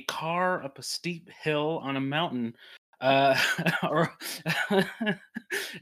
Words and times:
a 0.00 0.04
car 0.12 0.62
up 0.62 0.78
a 0.78 0.82
steep 0.82 1.28
hill 1.42 1.80
on 1.82 1.96
a 1.96 2.00
mountain, 2.00 2.54
uh, 3.00 3.38
or 3.82 4.12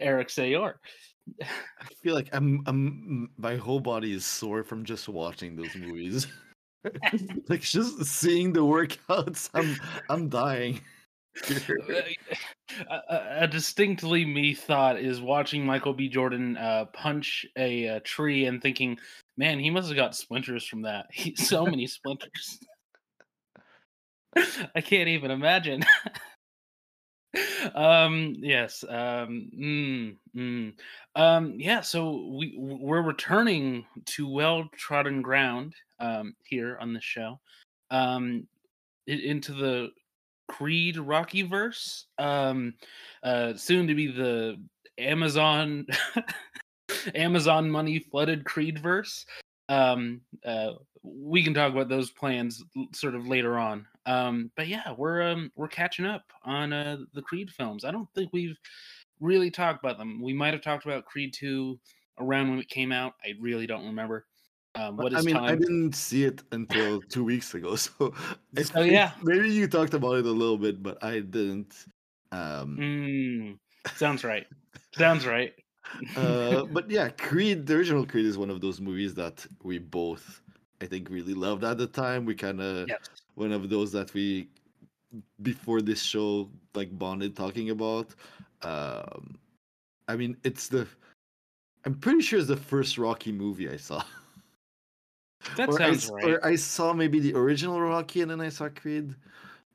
Eric 0.01 0.31
Sayor. 0.31 0.75
I 1.41 1.95
feel 2.03 2.15
like 2.15 2.29
I'm, 2.33 2.62
I'm, 2.67 3.31
my 3.37 3.57
whole 3.57 3.81
body 3.81 4.12
is 4.12 4.25
sore 4.25 4.65
from 4.65 4.85
just 4.85 5.09
watching 5.09 5.57
those 5.57 5.75
movies. 5.77 6.27
like 7.49 7.61
just 7.61 8.05
seeing 8.05 8.53
the 8.53 8.61
workouts, 8.61 9.51
I'm, 9.55 9.77
I'm 10.09 10.29
dying. 10.29 10.81
a, 12.91 13.21
a, 13.41 13.47
distinctly 13.47 14.25
me 14.25 14.55
thought 14.55 14.98
is 14.98 15.21
watching 15.21 15.65
Michael 15.65 15.93
B. 15.93 16.09
Jordan 16.09 16.57
uh, 16.57 16.87
punch 16.87 17.47
a, 17.57 17.85
a, 17.85 18.01
tree 18.01 18.47
and 18.47 18.61
thinking, 18.61 18.98
"Man, 19.37 19.61
he 19.61 19.71
must 19.71 19.87
have 19.87 19.97
got 19.97 20.17
splinters 20.17 20.67
from 20.67 20.83
that. 20.83 21.07
He, 21.12 21.37
so 21.37 21.65
many 21.65 21.87
splinters." 21.87 22.59
I 24.75 24.81
can't 24.81 25.08
even 25.08 25.31
imagine. 25.31 25.83
um. 27.75 28.34
Yes. 28.39 28.84
Um. 28.89 29.50
Mm, 29.58 30.17
mm. 30.36 30.72
Um. 31.14 31.55
Yeah. 31.56 31.80
So 31.80 32.34
we 32.39 32.55
we're 32.56 33.03
returning 33.03 33.84
to 34.06 34.28
well 34.28 34.69
trodden 34.77 35.22
ground. 35.22 35.75
Um. 36.00 36.34
Here 36.45 36.78
on 36.80 36.92
the 36.92 37.00
show. 37.00 37.41
Um. 37.91 38.47
Into 39.06 39.55
the 39.55 39.91
Creed 40.48 40.97
Rocky 40.97 41.42
verse, 41.42 42.06
um, 42.19 42.75
uh, 43.23 43.55
soon 43.55 43.86
to 43.86 43.95
be 43.95 44.06
the 44.08 44.56
Amazon 44.98 45.86
Amazon 47.14 47.70
money 47.70 47.98
flooded 48.00 48.45
Creed 48.45 48.78
verse. 48.78 49.25
Um, 49.69 50.23
uh, 50.45 50.73
we 51.03 51.43
can 51.43 51.55
talk 51.55 51.73
about 51.73 51.89
those 51.89 52.11
plans 52.11 52.65
sort 52.93 53.15
of 53.15 53.27
later 53.27 53.59
on. 53.59 53.87
Um, 54.07 54.51
but 54.57 54.69
yeah, 54.69 54.93
we're 54.97 55.23
um, 55.23 55.53
we're 55.57 55.69
catching 55.69 56.07
up 56.07 56.25
on 56.45 56.73
uh, 56.73 56.99
the 57.15 57.23
Creed 57.23 57.51
films. 57.51 57.85
I 57.85 57.91
don't 57.91 58.09
think 58.15 58.31
we've 58.33 58.57
really 59.21 59.51
talked 59.51 59.83
about 59.83 59.99
them. 59.99 60.23
We 60.23 60.33
might 60.33 60.55
have 60.55 60.63
talked 60.63 60.85
about 60.85 61.05
Creed 61.05 61.33
two 61.35 61.79
around 62.19 62.51
when 62.51 62.59
it 62.59 62.69
came 62.69 62.93
out. 62.93 63.15
I 63.25 63.35
really 63.41 63.67
don't 63.67 63.87
remember. 63.87 64.27
Um, 64.75 64.97
what 64.97 65.13
is 65.13 65.19
I 65.19 65.23
mean, 65.23 65.35
time? 65.35 65.45
I 65.45 65.55
didn't 65.55 65.95
see 65.95 66.25
it 66.25 66.43
until 66.53 67.01
two 67.03 67.25
weeks 67.25 67.55
ago, 67.55 67.75
so 67.77 68.13
oh 68.75 68.83
yeah, 68.83 69.13
maybe 69.23 69.51
you 69.51 69.67
talked 69.67 69.95
about 69.95 70.17
it 70.17 70.27
a 70.27 70.31
little 70.31 70.59
bit, 70.59 70.83
but 70.83 71.03
I 71.03 71.21
didn't. 71.21 71.75
Um, 72.31 72.77
mm, 72.79 73.59
sounds 73.97 74.25
right. 74.25 74.47
sounds 74.97 75.27
right. 75.27 75.55
uh, 76.17 76.65
but 76.73 76.91
yeah, 76.91 77.09
Creed, 77.09 77.67
the 77.67 77.75
original 77.75 78.07
Creed, 78.07 78.27
is 78.27 78.39
one 78.39 78.51
of 78.51 78.61
those 78.61 78.81
movies 78.81 79.15
that 79.15 79.47
we 79.63 79.79
both, 79.79 80.43
I 80.81 80.87
think, 80.87 81.09
really 81.11 81.34
loved 81.34 81.65
at 81.65 81.79
the 81.79 81.87
time. 81.87 82.25
We 82.25 82.34
kind 82.34 82.61
of 82.61 82.89
yes. 82.89 83.01
one 83.34 83.53
of 83.53 83.69
those 83.69 83.93
that 83.93 84.15
we 84.15 84.48
before 85.43 85.81
this 85.81 86.03
show 86.03 86.48
like 86.75 86.97
bonded 86.98 87.37
talking 87.37 87.70
about. 87.70 88.14
Um, 88.63 89.39
I 90.07 90.17
mean, 90.17 90.36
it's 90.45 90.69
the. 90.69 90.86
I'm 91.85 91.95
pretty 91.95 92.20
sure 92.20 92.39
it's 92.39 92.48
the 92.48 92.57
first 92.57 92.98
Rocky 92.98 93.33
movie 93.33 93.69
I 93.69 93.77
saw. 93.77 94.02
That 95.57 95.69
or 95.70 95.79
sounds 95.79 96.11
I, 96.11 96.14
right. 96.14 96.25
Or 96.25 96.47
I 96.47 96.57
saw 96.57 96.92
maybe 96.92 97.20
the 97.20 97.35
original 97.35 97.81
Rocky 97.81 98.23
and 98.23 98.31
then 98.31 98.41
I 98.41 98.48
saw 98.48 98.69
Creed. 98.69 99.14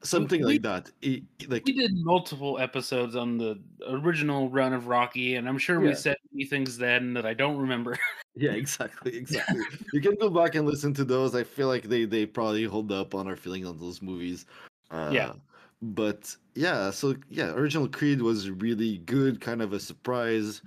Something 0.03 0.41
we, 0.41 0.53
like 0.53 0.61
that. 0.63 0.91
It, 1.01 1.23
like 1.47 1.65
we 1.65 1.73
did 1.73 1.91
multiple 1.95 2.59
episodes 2.59 3.15
on 3.15 3.37
the 3.37 3.59
original 3.87 4.49
run 4.49 4.73
of 4.73 4.87
Rocky, 4.87 5.35
and 5.35 5.47
I'm 5.47 5.57
sure 5.57 5.81
Yeah. 5.81 5.89
we 5.89 5.95
said 5.95 6.17
many 6.33 6.45
things 6.45 6.77
then 6.77 7.13
that 7.13 7.25
I 7.25 7.33
don't 7.33 7.57
remember. 7.57 7.97
yeah, 8.35 8.51
exactly, 8.51 9.15
exactly. 9.15 9.61
you 9.93 10.01
can 10.01 10.15
go 10.15 10.29
back 10.29 10.55
and 10.55 10.67
listen 10.67 10.93
to 10.95 11.05
those. 11.05 11.35
I 11.35 11.43
feel 11.43 11.67
like 11.67 11.83
they 11.83 12.05
they 12.05 12.25
probably 12.25 12.65
hold 12.65 12.91
up 12.91 13.15
on 13.15 13.27
our 13.27 13.35
feelings 13.37 13.67
on 13.67 13.79
those 13.79 14.01
movies. 14.01 14.45
Uh, 14.91 15.09
Yeah. 15.13 15.33
But 15.81 16.35
yeah, 16.55 16.91
so 16.91 17.15
yeah, 17.29 17.51
original 17.51 17.89
Creed 17.89 18.21
was 18.21 18.49
really 18.49 18.99
good, 18.99 19.41
kind 19.41 19.61
of 19.61 19.73
a 19.73 19.79
surprise. 19.79 20.61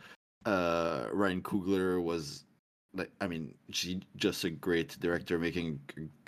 Uh, 0.44 1.06
Ryan 1.12 1.40
Coogler 1.42 2.02
was 2.02 2.44
like, 2.94 3.10
I 3.20 3.26
mean, 3.26 3.54
she 3.70 4.00
just 4.16 4.44
a 4.44 4.50
great 4.50 4.98
director, 5.00 5.38
making 5.38 5.80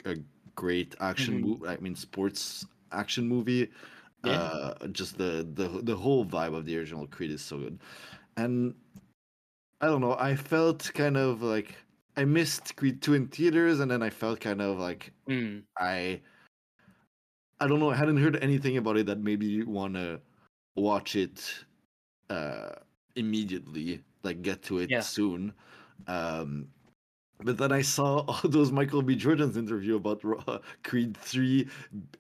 a, 0.05 0.13
a 0.13 0.17
great 0.55 0.95
action 1.01 1.35
Mhm. 1.35 1.41
movie. 1.43 1.67
I 1.69 1.77
mean, 1.79 1.95
sports 1.95 2.67
action 2.93 3.29
movie. 3.29 3.71
Yeah. 4.23 4.49
Uh, 4.49 4.89
just 4.89 5.19
the 5.19 5.49
the 5.55 5.69
the 5.83 5.97
whole 5.97 6.25
vibe 6.25 6.55
of 6.55 6.65
the 6.67 6.77
original 6.79 7.07
Creed 7.07 7.31
is 7.31 7.43
so 7.43 7.59
good, 7.61 7.81
and 8.37 8.75
I 9.81 9.87
don't 9.87 10.01
know. 10.01 10.15
I 10.19 10.35
felt 10.37 10.91
kind 10.95 11.17
of 11.17 11.43
like 11.43 11.77
I 12.17 12.25
missed 12.25 12.77
Creed 12.77 13.01
two 13.03 13.15
in 13.15 13.29
theaters, 13.29 13.81
and 13.81 13.91
then 13.91 14.03
I 14.03 14.11
felt 14.11 14.41
kind 14.41 14.61
of 14.61 14.79
like 14.79 15.13
Mm, 15.29 15.67
I 15.79 16.23
I 17.61 17.67
don't 17.67 17.81
know. 17.81 17.91
I 17.91 17.97
hadn't 17.97 18.19
heard 18.19 18.37
anything 18.37 18.77
about 18.77 18.97
it 18.97 19.07
that 19.07 19.19
made 19.19 19.41
me 19.41 19.63
want 19.65 19.95
to 19.95 20.21
watch 20.77 21.17
it 21.17 21.65
uh, 22.31 22.77
immediately, 23.17 24.05
like 24.23 24.43
get 24.43 24.63
to 24.65 24.79
it 24.79 24.91
Yeah. 24.91 25.03
soon. 25.03 25.55
Um, 26.07 26.73
but 27.45 27.57
then 27.57 27.73
I 27.73 27.83
saw 27.83 28.19
all 28.29 28.41
those 28.45 28.73
Michael 28.73 29.03
B. 29.03 29.15
Jordan's 29.15 29.57
interview 29.57 29.97
about 29.97 30.23
Ro- 30.25 30.61
Creed 30.83 31.17
three 31.17 31.69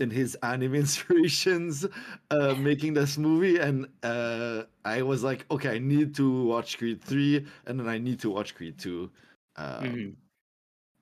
and 0.00 0.12
his 0.12 0.34
anime 0.42 0.74
inspirations, 0.86 1.86
uh, 2.30 2.54
making 2.58 2.94
this 2.94 3.18
movie, 3.18 3.58
and 3.58 3.86
uh, 4.02 4.64
I 4.84 5.02
was 5.02 5.22
like, 5.24 5.44
okay, 5.50 5.70
I 5.70 5.78
need 5.78 6.14
to 6.16 6.44
watch 6.44 6.78
Creed 6.78 7.02
three, 7.02 7.46
and 7.66 7.78
then 7.78 7.88
I 7.88 7.98
need 7.98 8.20
to 8.20 8.30
watch 8.30 8.54
Creed 8.54 8.78
two. 8.78 9.10
Um, 9.56 9.84
mhm. 9.84 10.14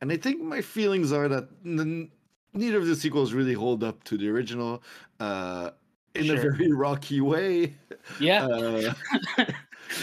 and 0.00 0.12
I 0.12 0.16
think 0.16 0.41
my 0.41 0.62
feelings 0.62 1.12
are 1.12 1.28
that 1.28 1.48
n- 1.65 2.10
neither 2.54 2.78
of 2.78 2.87
the 2.87 2.97
sequels 2.97 3.34
really 3.34 3.53
hold 3.53 3.84
up 3.84 4.03
to 4.04 4.16
the 4.16 4.28
original 4.31 4.83
uh, 5.21 5.71
in 6.15 6.31
a 6.31 6.37
very 6.41 6.72
rocky 6.72 7.21
way. 7.21 7.77
Yeah, 8.19 8.47
Uh, 8.47 8.94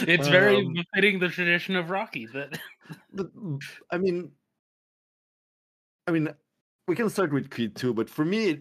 it's 0.06 0.28
very 0.28 0.56
um, 0.56 0.72
befitting 0.72 1.18
the 1.18 1.28
tradition 1.28 1.74
of 1.74 1.90
Rocky. 1.90 2.26
That 2.26 2.56
but 3.12 3.34
mm, 3.36 3.62
I 3.90 3.98
mean, 3.98 4.32
I 6.06 6.10
mean, 6.12 6.28
we 6.86 6.96
can 6.96 7.08
start 7.08 7.32
with 7.32 7.50
Creed 7.50 7.76
2, 7.76 7.94
but 7.94 8.10
for 8.10 8.24
me, 8.24 8.60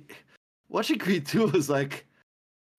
watching 0.69 0.99
Creed 0.99 1.25
2 1.25 1.47
was 1.53 1.69
like, 1.69 2.05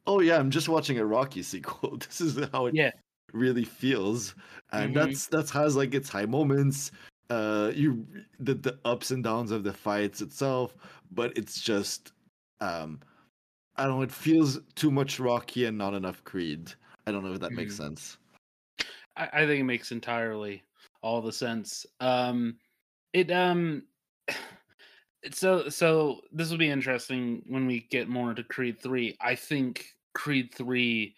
oh 0.07 0.21
yeah, 0.21 0.39
I'm 0.39 0.51
just 0.51 0.69
watching 0.69 0.99
a 0.99 1.07
Rocky 1.07 1.43
sequel. 1.43 1.99
This 1.99 2.21
is 2.21 2.39
how 2.53 2.67
it 2.67 2.75
Yeah. 2.75 2.93
really 3.33 3.65
feels, 3.65 4.35
and 4.73 4.93
Mhm. 4.93 4.95
that's 4.95 5.27
that's 5.29 5.51
has 5.51 5.77
like 5.77 5.95
its 5.95 6.09
high 6.09 6.27
moments. 6.27 6.93
Uh, 7.31 7.73
you 7.75 8.07
the 8.41 8.55
the 8.55 8.79
ups 8.85 9.11
and 9.11 9.25
downs 9.25 9.51
of 9.51 9.65
the 9.65 9.73
fights 9.73 10.21
itself, 10.21 10.77
but 11.13 11.37
it's 11.39 11.61
just, 11.61 12.13
um, 12.61 13.01
I 13.77 13.85
don't 13.85 13.99
know. 13.99 14.03
It 14.03 14.13
feels 14.13 14.61
too 14.75 14.91
much 14.91 15.19
Rocky 15.21 15.65
and 15.67 15.79
not 15.79 15.95
enough 15.95 16.23
Creed. 16.25 16.73
I 17.07 17.13
don't 17.13 17.25
know 17.25 17.33
if 17.33 17.41
that 17.41 17.53
makes 17.55 17.75
Mhm. 17.75 17.79
sense. 17.79 18.19
I, 19.17 19.29
I 19.33 19.47
think 19.47 19.61
it 19.61 19.65
makes 19.65 19.93
entirely 19.93 20.63
all 21.05 21.21
the 21.21 21.33
sense. 21.33 21.85
Um, 22.01 22.57
it 23.13 23.31
um, 23.31 23.85
so 25.33 25.69
so 25.69 26.23
this 26.33 26.51
will 26.51 26.59
be 26.59 26.71
interesting 26.71 27.43
when 27.47 27.67
we 27.67 27.87
get 27.91 28.09
more 28.09 28.31
into 28.31 28.43
Creed 28.43 28.81
three. 28.83 29.17
I 29.21 29.35
think 29.35 29.87
Creed 30.15 30.53
three 30.55 31.15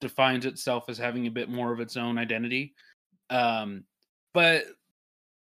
defines 0.00 0.46
itself 0.46 0.88
as 0.88 0.98
having 0.98 1.26
a 1.26 1.30
bit 1.30 1.50
more 1.50 1.72
of 1.72 1.80
its 1.80 1.96
own 1.96 2.18
identity. 2.18 2.74
Um, 3.30 3.84
but 4.32 4.64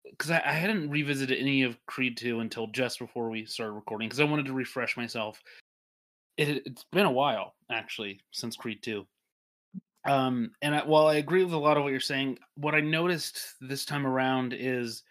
because 0.10 0.32
I, 0.32 0.42
I 0.46 0.54
hadn't 0.54 0.90
revisited 0.90 1.38
any 1.38 1.64
of 1.64 1.78
Creed 1.86 2.18
two 2.18 2.40
until 2.40 2.68
just 2.68 2.98
before 2.98 3.30
we 3.30 3.46
started 3.46 3.74
recording 3.74 4.08
because 4.08 4.22
I 4.22 4.26
wanted 4.26 4.46
to 4.48 4.54
refresh 4.54 4.98
myself. 4.98 5.42
It, 6.38 6.64
it's 6.66 6.86
been 6.92 7.06
a 7.06 7.12
while 7.12 7.56
actually 7.70 8.22
since 8.32 8.56
Creed 8.56 8.82
two. 8.82 9.06
Um, 10.06 10.52
and 10.62 10.76
I, 10.76 10.84
while 10.86 11.08
I 11.08 11.16
agree 11.16 11.44
with 11.44 11.54
a 11.54 11.58
lot 11.58 11.78
of 11.78 11.84
what 11.84 11.92
you're 11.92 12.00
saying, 12.00 12.40
what 12.56 12.74
I 12.76 12.82
noticed 12.82 13.56
this 13.62 13.86
time 13.86 14.08
around 14.08 14.54
is 14.54 15.04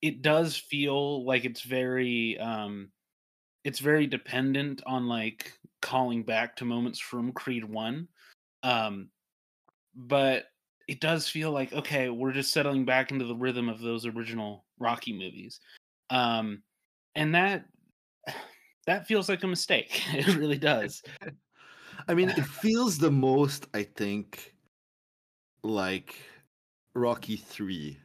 it 0.00 0.22
does 0.22 0.56
feel 0.56 1.24
like 1.26 1.44
it's 1.44 1.62
very 1.62 2.38
um 2.38 2.90
it's 3.64 3.80
very 3.80 4.06
dependent 4.06 4.82
on 4.86 5.08
like 5.08 5.52
calling 5.82 6.22
back 6.22 6.56
to 6.56 6.64
moments 6.64 6.98
from 6.98 7.32
Creed 7.32 7.64
1. 7.64 8.08
Um 8.62 9.10
but 9.94 10.44
it 10.88 11.00
does 11.00 11.28
feel 11.28 11.50
like 11.50 11.72
okay, 11.72 12.08
we're 12.08 12.32
just 12.32 12.52
settling 12.52 12.84
back 12.84 13.10
into 13.10 13.24
the 13.26 13.34
rhythm 13.34 13.68
of 13.68 13.80
those 13.80 14.06
original 14.06 14.64
Rocky 14.78 15.12
movies. 15.12 15.60
Um 16.10 16.62
and 17.14 17.34
that 17.34 17.64
that 18.86 19.06
feels 19.06 19.28
like 19.28 19.42
a 19.42 19.48
mistake. 19.48 20.02
It 20.14 20.36
really 20.36 20.58
does. 20.58 21.02
I 22.08 22.14
mean, 22.14 22.30
it 22.30 22.44
feels 22.46 22.98
the 22.98 23.10
most, 23.10 23.66
I 23.74 23.82
think, 23.82 24.54
like 25.62 26.16
Rocky 26.94 27.36
Three. 27.36 27.98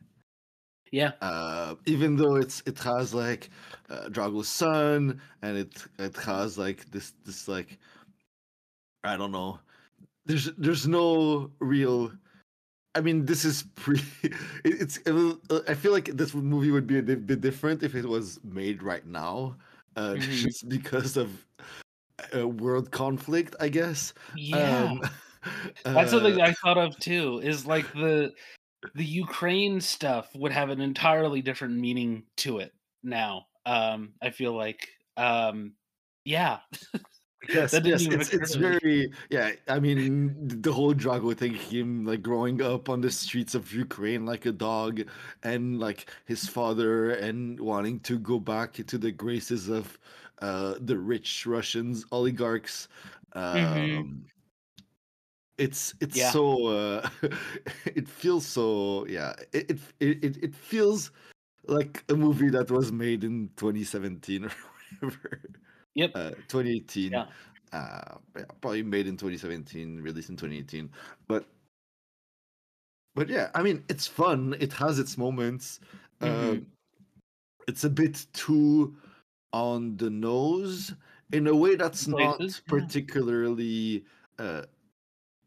Yeah. 0.91 1.13
Uh, 1.21 1.75
even 1.85 2.15
though 2.15 2.35
it's 2.35 2.61
it 2.65 2.77
has 2.79 3.13
like 3.13 3.50
uh, 3.89 4.09
Drago's 4.09 4.50
son, 4.50 5.21
and 5.41 5.57
it 5.57 5.85
it 5.97 6.15
has 6.17 6.57
like 6.57 6.89
this 6.91 7.13
this 7.25 7.47
like 7.47 7.79
I 9.03 9.17
don't 9.17 9.31
know. 9.31 9.59
There's 10.25 10.45
there's 10.57 10.88
no 10.88 11.51
real 11.59 12.11
I 12.95 13.01
mean, 13.01 13.25
this 13.25 13.45
is 13.45 13.63
pre. 13.75 14.00
It, 14.23 14.81
it's. 14.81 14.97
It 15.05 15.13
uh, 15.50 15.61
I 15.67 15.73
feel 15.73 15.91
like 15.91 16.05
this 16.15 16.33
movie 16.33 16.71
would 16.71 16.88
be 16.88 17.00
a 17.00 17.03
bit 17.03 17.41
different 17.41 17.83
if 17.83 17.95
it 17.95 18.05
was 18.07 18.39
made 18.44 18.83
right 18.83 19.05
now, 19.05 19.55
uh, 19.95 20.13
Mhm. 20.17 20.44
just 20.44 20.69
because 20.69 21.17
of 21.17 21.29
uh, 22.36 22.48
world 22.48 22.92
conflict, 22.92 23.56
I 23.60 23.69
guess. 23.69 24.13
Yeah. 24.36 24.92
Um, 24.92 25.01
That's 25.83 26.12
something 26.12 26.39
uh, 26.39 26.45
I 26.45 26.54
thought 26.54 26.77
of 26.77 26.98
too. 27.00 27.42
Is 27.44 27.65
like 27.65 27.92
the 27.94 28.31
the 28.95 29.06
Ukraine 29.06 29.81
stuff 29.81 30.30
would 30.36 30.51
have 30.51 30.69
an 30.69 30.81
entirely 30.81 31.42
different 31.42 31.75
meaning 31.75 32.24
to 32.38 32.60
it 32.60 32.74
now. 33.04 33.48
Um, 33.65 34.13
I 34.21 34.30
feel 34.30 34.54
like, 34.54 34.89
um, 35.15 35.74
yeah, 36.25 36.60
Yes, 37.50 37.74
yes, 37.83 38.06
it's 38.06 38.33
it's 38.33 38.56
very 38.56 39.12
yeah. 39.30 39.51
I 39.68 39.80
mean, 39.80 40.33
the 40.62 40.71
whole 40.71 40.94
Drago 40.94 41.36
thing, 41.36 41.54
him 41.54 42.06
like 42.06 42.21
growing 42.21 42.62
up 42.62 42.88
on 42.88 43.01
the 43.01 43.12
streets 43.12 43.54
of 43.54 43.74
Ukraine 43.74 44.25
like 44.25 44.45
a 44.45 44.51
dog, 44.51 45.01
and 45.44 45.80
like 45.80 46.10
his 46.25 46.48
father, 46.48 47.12
and 47.12 47.60
wanting 47.60 48.00
to 48.01 48.18
go 48.18 48.39
back 48.39 48.80
into 48.80 48.98
the 48.98 49.12
graces 49.12 49.68
of 49.68 50.00
uh 50.41 50.75
the 50.80 50.97
rich 50.97 51.45
Russians 51.45 52.06
oligarchs. 52.12 52.88
hmm 53.53 54.03
Um, 54.03 54.25
it's 55.57 55.94
it's 56.01 56.15
Yeah, 56.15 56.31
so 56.31 56.68
uh, 56.68 57.09
it 57.85 58.07
feels 58.07 58.45
so 58.45 59.06
yeah. 59.07 59.33
It 59.53 59.71
it 60.00 60.24
it 60.24 60.44
it 60.44 60.56
feels 60.56 61.12
like 61.68 62.06
a 62.09 62.15
movie 62.15 62.50
that 62.51 62.71
was 62.71 62.91
made 62.91 63.24
in 63.24 63.50
2017 63.57 64.45
or 64.45 64.50
whatever 65.01 65.41
yep, 65.95 66.13
uh 66.15 66.31
2018 66.47 67.12
yeah, 67.12 67.31
uh 67.74 68.18
yeah, 68.38 68.45
probably 68.62 68.83
made 68.83 69.07
in 69.07 69.18
2017 69.18 70.01
released 70.01 70.29
in 70.29 70.38
2018 70.38 70.91
but 71.27 71.47
but 73.15 73.29
yeah 73.29 73.50
i 73.56 73.62
mean 73.63 73.83
it's 73.89 74.07
fun 74.07 74.56
it 74.59 74.74
has 74.74 75.00
its 75.00 75.18
moments 75.18 75.79
hmm 76.21 76.57
um 76.57 76.68
it's 77.68 77.83
a 77.83 77.89
bit 77.89 78.25
too 78.33 78.95
on 79.53 79.97
the 79.97 80.09
nose 80.09 80.94
in 81.31 81.47
a 81.47 81.55
way 81.55 81.75
that's 81.75 82.07
not 82.07 82.41
places, 82.41 82.61
yeah, 82.67 82.88
particularly 83.07 84.05
uh 84.39 84.63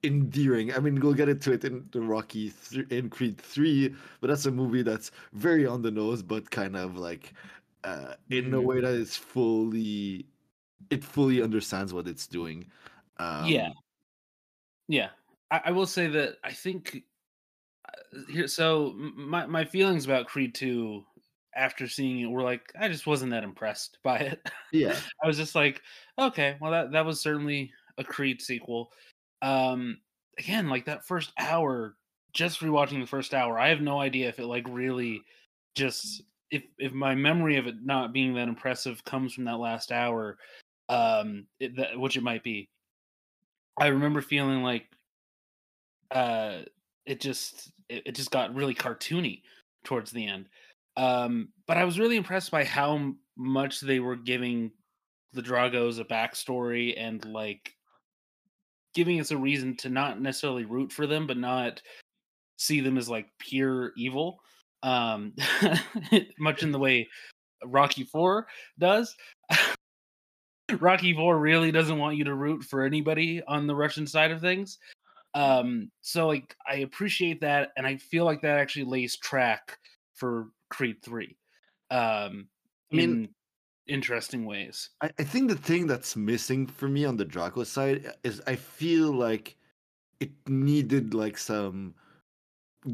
endearing 0.04 0.72
i 0.74 0.78
mean 0.78 1.00
we'll 1.00 1.14
get 1.14 1.28
into 1.28 1.52
it 1.52 1.64
in 1.64 1.88
the 1.92 2.00
rocky 2.00 2.50
th- 2.50 2.88
in 2.90 3.10
creed 3.10 3.40
3 3.40 3.94
but 4.20 4.28
that's 4.28 4.46
a 4.46 4.50
movie 4.52 4.82
that's 4.82 5.10
very 5.32 5.66
on 5.66 5.82
the 5.82 5.90
nose 5.90 6.22
but 6.22 6.50
kind 6.50 6.76
of 6.76 6.96
like 6.96 7.32
uh 7.84 8.14
in 8.30 8.52
a 8.54 8.60
hmm 8.60 8.68
way 8.68 8.80
that 8.80 8.94
is 8.94 9.16
fully 9.16 10.26
it 10.90 11.04
fully 11.04 11.42
understands 11.42 11.94
what 11.94 12.08
it's 12.08 12.26
doing 12.28 12.70
yeah, 13.38 13.68
um 13.68 13.74
yeah. 14.88 15.10
I, 15.50 15.62
I 15.66 15.70
will 15.72 15.86
say 15.86 16.06
that 16.08 16.36
I 16.44 16.52
think 16.52 17.04
uh, 17.88 18.20
here. 18.30 18.48
So 18.48 18.92
my 18.94 19.46
my 19.46 19.64
feelings 19.64 20.04
about 20.04 20.26
Creed 20.26 20.54
Two 20.54 21.04
after 21.56 21.88
seeing 21.88 22.20
it 22.20 22.26
we 22.26 22.32
were 22.32 22.42
like 22.42 22.72
I 22.78 22.88
just 22.88 23.06
wasn't 23.06 23.32
that 23.32 23.44
impressed 23.44 23.98
by 24.04 24.18
it. 24.18 24.50
yeah 24.72 24.96
I 25.22 25.26
was 25.26 25.36
just 25.36 25.54
like, 25.54 25.82
okay, 26.18 26.56
well 26.60 26.70
that 26.70 26.92
that 26.92 27.06
was 27.06 27.20
certainly 27.20 27.72
a 27.98 28.04
Creed 28.04 28.42
sequel. 28.42 28.90
Um 29.42 29.98
again, 30.38 30.68
like 30.68 30.84
that 30.84 31.06
first 31.06 31.32
hour, 31.38 31.96
just 32.32 32.60
rewatching 32.60 33.00
the 33.00 33.06
first 33.06 33.34
hour, 33.34 33.58
I 33.58 33.68
have 33.68 33.80
no 33.80 34.00
idea 34.00 34.28
if 34.28 34.38
it 34.38 34.46
like 34.46 34.66
really 34.68 35.22
just 35.74 36.22
if 36.50 36.62
if 36.78 36.92
my 36.92 37.14
memory 37.14 37.56
of 37.56 37.66
it 37.66 37.76
not 37.84 38.12
being 38.12 38.34
that 38.34 38.48
impressive 38.48 39.04
comes 39.04 39.32
from 39.34 39.44
that 39.44 39.58
last 39.58 39.92
hour, 39.92 40.38
um 40.88 41.46
it, 41.58 41.76
that, 41.76 41.98
which 41.98 42.16
it 42.16 42.22
might 42.22 42.44
be. 42.44 42.68
I 43.78 43.88
remember 43.88 44.20
feeling 44.20 44.62
like 44.62 44.86
uh 46.10 46.58
it 47.06 47.20
just 47.20 47.72
it, 47.88 48.02
it 48.06 48.14
just 48.14 48.30
got 48.30 48.54
really 48.54 48.74
cartoony 48.74 49.42
towards 49.84 50.10
the 50.10 50.26
end. 50.26 50.48
Um 50.96 51.48
but 51.66 51.76
I 51.76 51.84
was 51.84 51.98
really 51.98 52.16
impressed 52.16 52.50
by 52.50 52.64
how 52.64 53.14
much 53.36 53.80
they 53.80 54.00
were 54.00 54.16
giving 54.16 54.70
the 55.32 55.42
Dragos 55.42 56.00
a 56.00 56.04
backstory 56.04 56.94
and 56.96 57.24
like 57.24 57.72
giving 58.94 59.20
us 59.20 59.30
a 59.30 59.36
reason 59.36 59.76
to 59.76 59.90
not 59.90 60.20
necessarily 60.20 60.64
root 60.64 60.90
for 60.90 61.06
them, 61.06 61.26
but 61.26 61.36
not 61.36 61.82
see 62.56 62.80
them 62.80 62.96
as 62.96 63.08
like 63.08 63.26
pure 63.38 63.92
evil. 63.96 64.40
Um, 64.82 65.34
much 66.38 66.62
in 66.62 66.72
the 66.72 66.78
way 66.78 67.08
Rocky 67.64 68.04
Four 68.04 68.46
does. 68.78 69.14
Rocky 70.80 71.12
Four 71.14 71.38
really 71.38 71.70
doesn't 71.70 71.98
want 71.98 72.16
you 72.16 72.24
to 72.24 72.34
root 72.34 72.62
for 72.64 72.84
anybody 72.84 73.42
on 73.46 73.66
the 73.66 73.76
Russian 73.76 74.06
side 74.06 74.30
of 74.30 74.40
things. 74.40 74.78
Um, 75.34 75.90
so 76.00 76.26
like 76.26 76.56
I 76.66 76.76
appreciate 76.76 77.40
that, 77.42 77.72
and 77.76 77.86
I 77.86 77.98
feel 77.98 78.24
like 78.24 78.40
that 78.42 78.58
actually 78.58 78.84
lays 78.84 79.16
track 79.16 79.78
for 80.14 80.46
Creed 80.70 81.02
Three. 81.02 81.36
Um, 81.90 82.48
i 82.92 82.96
mean 82.96 83.10
in 83.10 83.28
interesting 83.86 84.44
ways. 84.44 84.90
I, 85.00 85.10
I 85.18 85.24
think 85.24 85.48
the 85.48 85.56
thing 85.56 85.86
that's 85.86 86.16
missing 86.16 86.66
for 86.66 86.88
me 86.88 87.04
on 87.04 87.16
the 87.16 87.24
Drago 87.24 87.64
side 87.64 88.12
is 88.24 88.42
i 88.46 88.56
feel 88.56 89.12
like 89.12 89.56
it 90.20 90.30
needed 90.48 91.14
like 91.14 91.38
some 91.38 91.94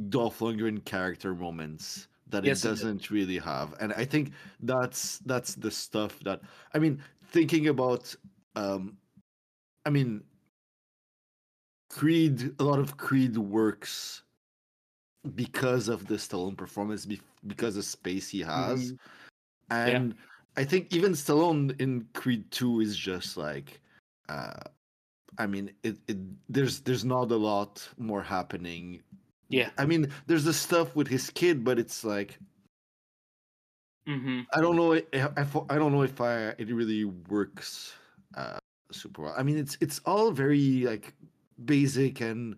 Dolph 0.08 0.38
Lundgren 0.38 0.84
character 0.84 1.34
moments 1.34 2.08
that 2.28 2.44
it 2.44 2.48
Yes, 2.48 2.64
it 2.64 2.68
doesn't 2.68 3.10
really 3.10 3.38
have. 3.38 3.74
And 3.80 3.92
I 3.92 4.04
think 4.04 4.32
that's 4.60 5.18
that's 5.26 5.54
the 5.54 5.70
stuff 5.70 6.18
that 6.20 6.40
I 6.74 6.78
mean, 6.78 7.02
thinking 7.26 7.68
about 7.68 8.14
um 8.56 8.96
I 9.84 9.90
mean 9.90 10.22
Creed 11.90 12.54
a 12.58 12.64
lot 12.64 12.78
of 12.78 12.96
Creed 12.96 13.36
works 13.36 14.22
because 15.34 15.88
of 15.88 16.06
the 16.06 16.14
Stallone 16.14 16.56
performance, 16.56 17.06
because 17.46 17.76
of 17.76 17.84
space 17.84 18.28
he 18.28 18.40
has. 18.40 18.92
Mhm. 18.92 18.98
Yeah. 19.84 19.98
And 19.98 20.14
I 20.56 20.64
think 20.64 20.92
even 20.94 21.12
Stallone 21.12 21.78
in 21.80 22.06
Creed 22.14 22.50
2 22.50 22.80
is 22.80 22.96
just 22.96 23.36
like 23.36 23.80
uh 24.28 24.60
I 25.38 25.46
mean 25.46 25.72
it, 25.82 25.98
it 26.08 26.18
there's 26.48 26.80
there's 26.80 27.04
not 27.04 27.30
a 27.32 27.36
lot 27.36 27.88
more 27.98 28.22
happening 28.22 29.02
Yeah. 29.48 29.70
I 29.78 29.86
mean, 29.86 30.10
there's 30.26 30.44
the 30.44 30.52
stuff 30.54 30.96
with 30.96 31.08
his 31.08 31.30
kid, 31.30 31.64
but 31.64 31.78
it's 31.78 32.04
like 32.04 32.38
hmm 34.06 34.42
I 34.54 34.60
don't 34.60 34.76
know. 34.76 34.94
I, 34.94 35.02
I, 35.14 35.46
I 35.70 35.78
don't 35.78 35.92
know 35.92 36.02
if 36.02 36.20
I 36.20 36.48
it 36.58 36.68
really 36.72 37.04
works 37.04 37.94
uh, 38.36 38.58
super 38.90 39.22
well. 39.22 39.34
I 39.36 39.42
mean, 39.42 39.58
it's 39.58 39.76
it's 39.80 40.00
all 40.04 40.30
very 40.30 40.84
like 40.84 41.14
basic 41.64 42.20
and 42.20 42.56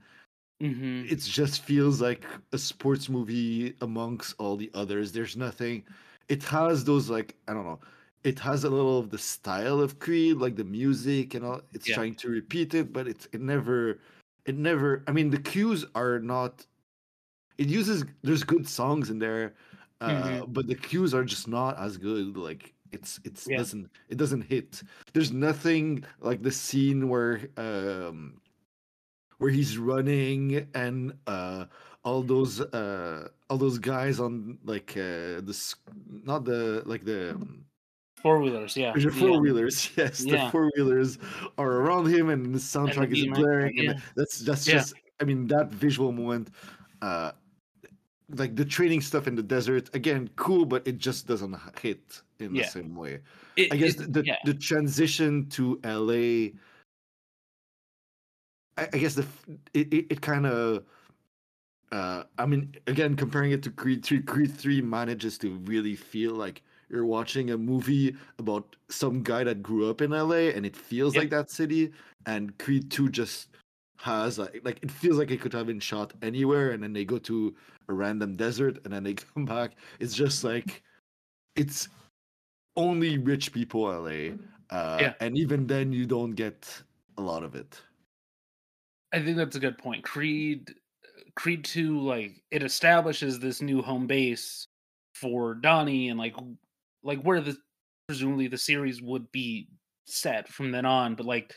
hmm 0.61 1.11
it 1.11 1.20
just 1.20 1.62
feels 1.62 2.00
like 2.00 2.25
a 2.52 2.58
sports 2.58 3.08
movie 3.08 3.76
amongst 3.80 4.34
all 4.38 4.56
the 4.56 4.70
others. 4.75 5.12
There's 5.12 5.37
nothing. 5.37 5.87
It 6.28 6.42
has 6.44 6.84
those 6.84 7.11
like 7.11 7.37
I 7.49 7.54
don't 7.54 7.64
know. 7.66 7.80
It 8.25 8.38
has 8.40 8.64
a 8.64 8.70
little 8.70 8.99
of 8.99 9.11
the 9.11 9.18
style 9.18 9.80
of 9.80 9.99
Creed, 9.99 10.38
like 10.38 10.56
the 10.56 10.64
music 10.64 11.34
and 11.34 11.44
all. 11.44 11.61
It's 11.75 11.87
Yeah. 11.87 11.99
trying 11.99 12.14
to 12.16 12.28
repeat 12.30 12.75
it, 12.75 12.92
but 12.92 13.06
it's 13.08 13.26
it 13.32 13.40
never. 13.40 14.00
It 14.46 14.56
never. 14.56 15.04
I 15.06 15.12
mean, 15.12 15.30
the 15.30 15.40
cues 15.40 15.84
are 15.94 16.18
not. 16.20 16.66
It 17.58 17.68
uses. 17.68 18.04
There's 18.23 18.44
good 18.44 18.68
songs 18.68 19.11
in 19.11 19.18
there, 19.20 19.54
uh, 20.00 20.44
Mhm. 20.44 20.46
but 20.46 20.66
the 20.68 20.75
cues 20.76 21.14
are 21.14 21.25
just 21.25 21.49
not 21.49 21.78
as 21.78 21.96
good. 21.99 22.37
Like 22.37 22.75
it's 22.92 23.20
it's 23.25 23.46
Yeah. 23.46 23.61
doesn't 23.61 23.90
it 24.08 24.16
doesn't 24.18 24.42
hit. 24.42 24.82
There's 25.14 25.32
nothing 25.32 26.04
like 26.20 26.42
the 26.42 26.52
scene 26.52 27.08
where 27.08 27.49
um 27.58 28.40
where 29.38 29.50
he's 29.50 29.78
running 29.78 30.68
and 30.74 31.12
uh 31.26 31.64
all 32.04 32.22
those 32.22 32.60
uh 32.60 33.28
all 33.48 33.58
those 33.58 33.78
guys 33.78 34.20
on 34.20 34.58
like 34.64 34.92
uh 34.96 35.40
the 35.42 35.74
not 36.24 36.44
the 36.44 36.82
like 36.86 37.04
the 37.04 37.32
um, 37.32 37.64
Four 38.16 38.40
wheelers, 38.40 38.74
yeah, 38.74 38.94
the 38.94 39.10
four 39.10 39.38
wheelers 39.38 39.90
yes 39.96 40.20
the 40.20 40.38
Yeah. 40.38 40.50
four 40.50 40.70
wheelers 40.76 41.18
are 41.58 41.70
around 41.70 42.06
him 42.06 42.30
and 42.30 42.42
the 42.42 42.48
and 42.48 42.54
the 42.54 42.58
soundtrack 42.58 43.12
is 43.12 43.26
blaring 43.26 43.76
yeah, 43.76 43.90
and 43.90 44.02
that's 44.16 44.38
that's 44.38 44.66
yeah, 44.66 44.74
just 44.74 44.94
i 45.20 45.24
mean 45.24 45.46
that 45.46 45.68
visual 45.68 46.10
moment 46.10 46.48
uh 47.02 47.32
like 48.30 48.56
the 48.56 48.64
training 48.64 49.02
stuff 49.02 49.28
in 49.28 49.34
the 49.34 49.42
desert 49.42 49.94
again 49.94 50.30
cool 50.36 50.64
but 50.64 50.86
it 50.88 50.96
just 50.96 51.26
doesn't 51.26 51.54
hit 51.82 52.22
in 52.38 52.54
the 52.54 52.64
same 52.64 52.94
way. 52.94 53.20
It, 53.56 53.72
i 53.72 53.76
guess 53.76 53.94
it, 53.94 54.12
the 54.12 54.22
the, 54.22 54.26
yeah, 54.26 54.36
the 54.44 54.54
transition 54.54 55.46
to 55.50 55.78
la 55.84 56.48
I, 58.76 58.88
I 58.93 58.99
guess 58.99 59.14
the 59.14 59.26
it 59.73 59.93
it, 59.93 60.07
it 60.11 60.21
kind 60.21 60.47
of 60.47 60.85
uh 61.93 62.25
I 62.38 62.47
mean 62.47 62.75
again 62.87 63.16
comparing 63.16 63.52
it 63.52 63.62
to 63.64 63.71
Creed 63.71 64.04
3 64.04 64.23
Creed 64.23 64.52
3 64.52 64.81
manages 64.83 65.38
to 65.38 65.50
really 65.64 65.97
feel 65.97 66.35
like 66.35 66.62
you're 66.90 67.07
watching 67.07 67.50
a 67.50 67.59
movie 67.59 68.14
about 68.38 68.76
some 68.88 69.23
guy 69.23 69.45
that 69.45 69.62
grew 69.62 69.88
up 69.88 70.00
in 70.00 70.11
LA 70.11 70.52
and 70.54 70.66
it 70.66 70.76
feels 70.76 71.14
yeah, 71.14 71.23
like 71.23 71.31
that 71.31 71.50
city 71.50 71.93
and 72.26 72.57
Creed 72.59 72.90
2 72.90 73.09
just 73.09 73.49
has 73.99 74.38
like, 74.38 74.61
like 74.64 74.78
it 74.83 74.90
feels 74.90 75.16
like 75.19 75.31
it 75.31 75.40
could 75.40 75.52
have 75.52 75.66
been 75.66 75.81
shot 75.81 76.12
anywhere 76.23 76.73
and 76.73 76.83
then 76.83 76.93
they 76.93 77.04
go 77.04 77.19
to 77.19 77.54
a 77.88 77.93
random 77.93 78.37
desert 78.37 78.78
and 78.85 78.93
then 78.93 79.02
they 79.02 79.14
come 79.35 79.45
back. 79.45 79.73
It's 79.99 80.14
just 80.14 80.45
like 80.45 80.83
it's 81.57 81.88
only 82.76 83.19
rich 83.19 83.52
people 83.52 83.83
LA 83.83 84.35
uh 84.71 84.99
yeah. 85.00 85.14
and 85.21 85.38
even 85.38 85.66
then 85.66 85.93
you 85.93 86.07
don't 86.07 86.33
get 86.33 86.83
a 87.19 87.23
lot 87.23 87.45
of 87.45 87.54
it 87.54 87.81
I 89.14 89.23
think 89.23 89.37
that's 89.37 89.54
a 89.54 89.61
good 89.61 89.78
point. 89.78 90.02
Creed, 90.02 90.75
Creed 91.37 91.64
2 91.64 92.00
like 92.00 92.42
it 92.50 92.62
establishes 92.62 93.38
this 93.38 93.62
new 93.62 93.80
home 93.80 94.06
base 94.06 94.66
for 95.14 95.54
Donnie 95.54 96.09
and 96.09 96.18
like 96.18 96.35
like 97.02 97.23
where 97.23 97.40
the 97.40 97.56
presumably 98.09 98.49
the 98.49 98.59
series 98.59 99.00
would 99.00 99.30
be 99.33 99.68
set 100.06 100.49
from 100.49 100.71
then 100.71 100.85
on 100.85 101.14
but 101.14 101.26
like 101.26 101.54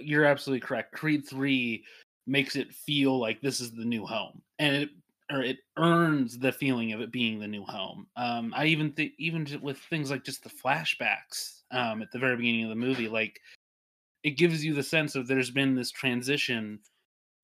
you're 0.00 0.24
absolutely 0.24 0.66
correct 0.66 0.92
Creed 0.92 1.26
3 1.28 1.84
makes 2.26 2.56
it 2.56 2.72
feel 2.72 3.18
like 3.18 3.40
this 3.40 3.60
is 3.60 3.72
the 3.72 3.84
new 3.84 4.06
home 4.06 4.40
and 4.58 4.74
it 4.74 4.88
or 5.30 5.42
it 5.42 5.58
earns 5.78 6.38
the 6.38 6.52
feeling 6.52 6.92
of 6.92 7.00
it 7.00 7.12
being 7.12 7.38
the 7.38 7.46
new 7.46 7.64
home 7.64 8.06
um 8.16 8.52
i 8.56 8.64
even 8.66 8.92
think 8.92 9.12
even 9.18 9.46
with 9.62 9.78
things 9.78 10.10
like 10.10 10.24
just 10.24 10.42
the 10.42 10.50
flashbacks 10.50 11.60
um 11.70 12.02
at 12.02 12.10
the 12.12 12.18
very 12.18 12.36
beginning 12.36 12.64
of 12.64 12.70
the 12.70 12.74
movie 12.74 13.08
like 13.08 13.38
it 14.24 14.38
gives 14.38 14.64
you 14.64 14.74
the 14.74 14.82
sense 14.82 15.14
of 15.14 15.28
there's 15.28 15.50
been 15.50 15.74
this 15.74 15.90
transition 15.90 16.80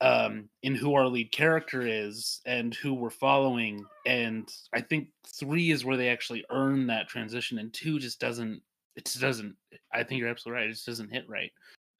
um, 0.01 0.49
in 0.63 0.75
who 0.75 0.95
our 0.95 1.07
lead 1.07 1.31
character 1.31 1.83
is 1.87 2.41
and 2.47 2.75
who 2.75 2.95
we're 2.95 3.11
following. 3.11 3.85
And 4.07 4.51
I 4.73 4.81
think 4.81 5.09
three 5.27 5.71
is 5.71 5.85
where 5.85 5.99
they 5.99 6.09
actually 6.09 6.45
earn 6.51 6.87
that 6.87 7.07
transition, 7.09 7.59
and 7.59 7.73
two 7.73 7.99
just 7.99 8.19
doesn't. 8.19 8.63
It 8.97 9.05
just 9.05 9.21
doesn't. 9.21 9.55
I 9.93 10.03
think 10.03 10.19
you're 10.19 10.31
absolutely 10.31 10.61
right. 10.61 10.71
It 10.71 10.73
just 10.73 10.87
doesn't 10.87 11.13
hit 11.13 11.29
right. 11.29 11.53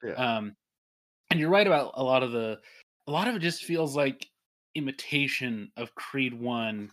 Yeah. 0.03 0.13
Um, 0.13 0.55
and 1.29 1.39
you're 1.39 1.49
right 1.49 1.67
about 1.67 1.93
a 1.95 2.03
lot 2.03 2.23
of 2.23 2.31
the. 2.31 2.59
A 3.07 3.11
lot 3.11 3.27
of 3.27 3.35
it 3.35 3.39
just 3.39 3.63
feels 3.63 3.95
like 3.95 4.27
imitation 4.75 5.71
of 5.77 5.93
Creed 5.95 6.33
One, 6.33 6.91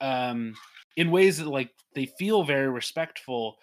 um, 0.00 0.54
in 0.96 1.10
ways 1.10 1.38
that 1.38 1.48
like 1.48 1.70
they 1.94 2.06
feel 2.18 2.42
very 2.42 2.68
respectful, 2.68 3.56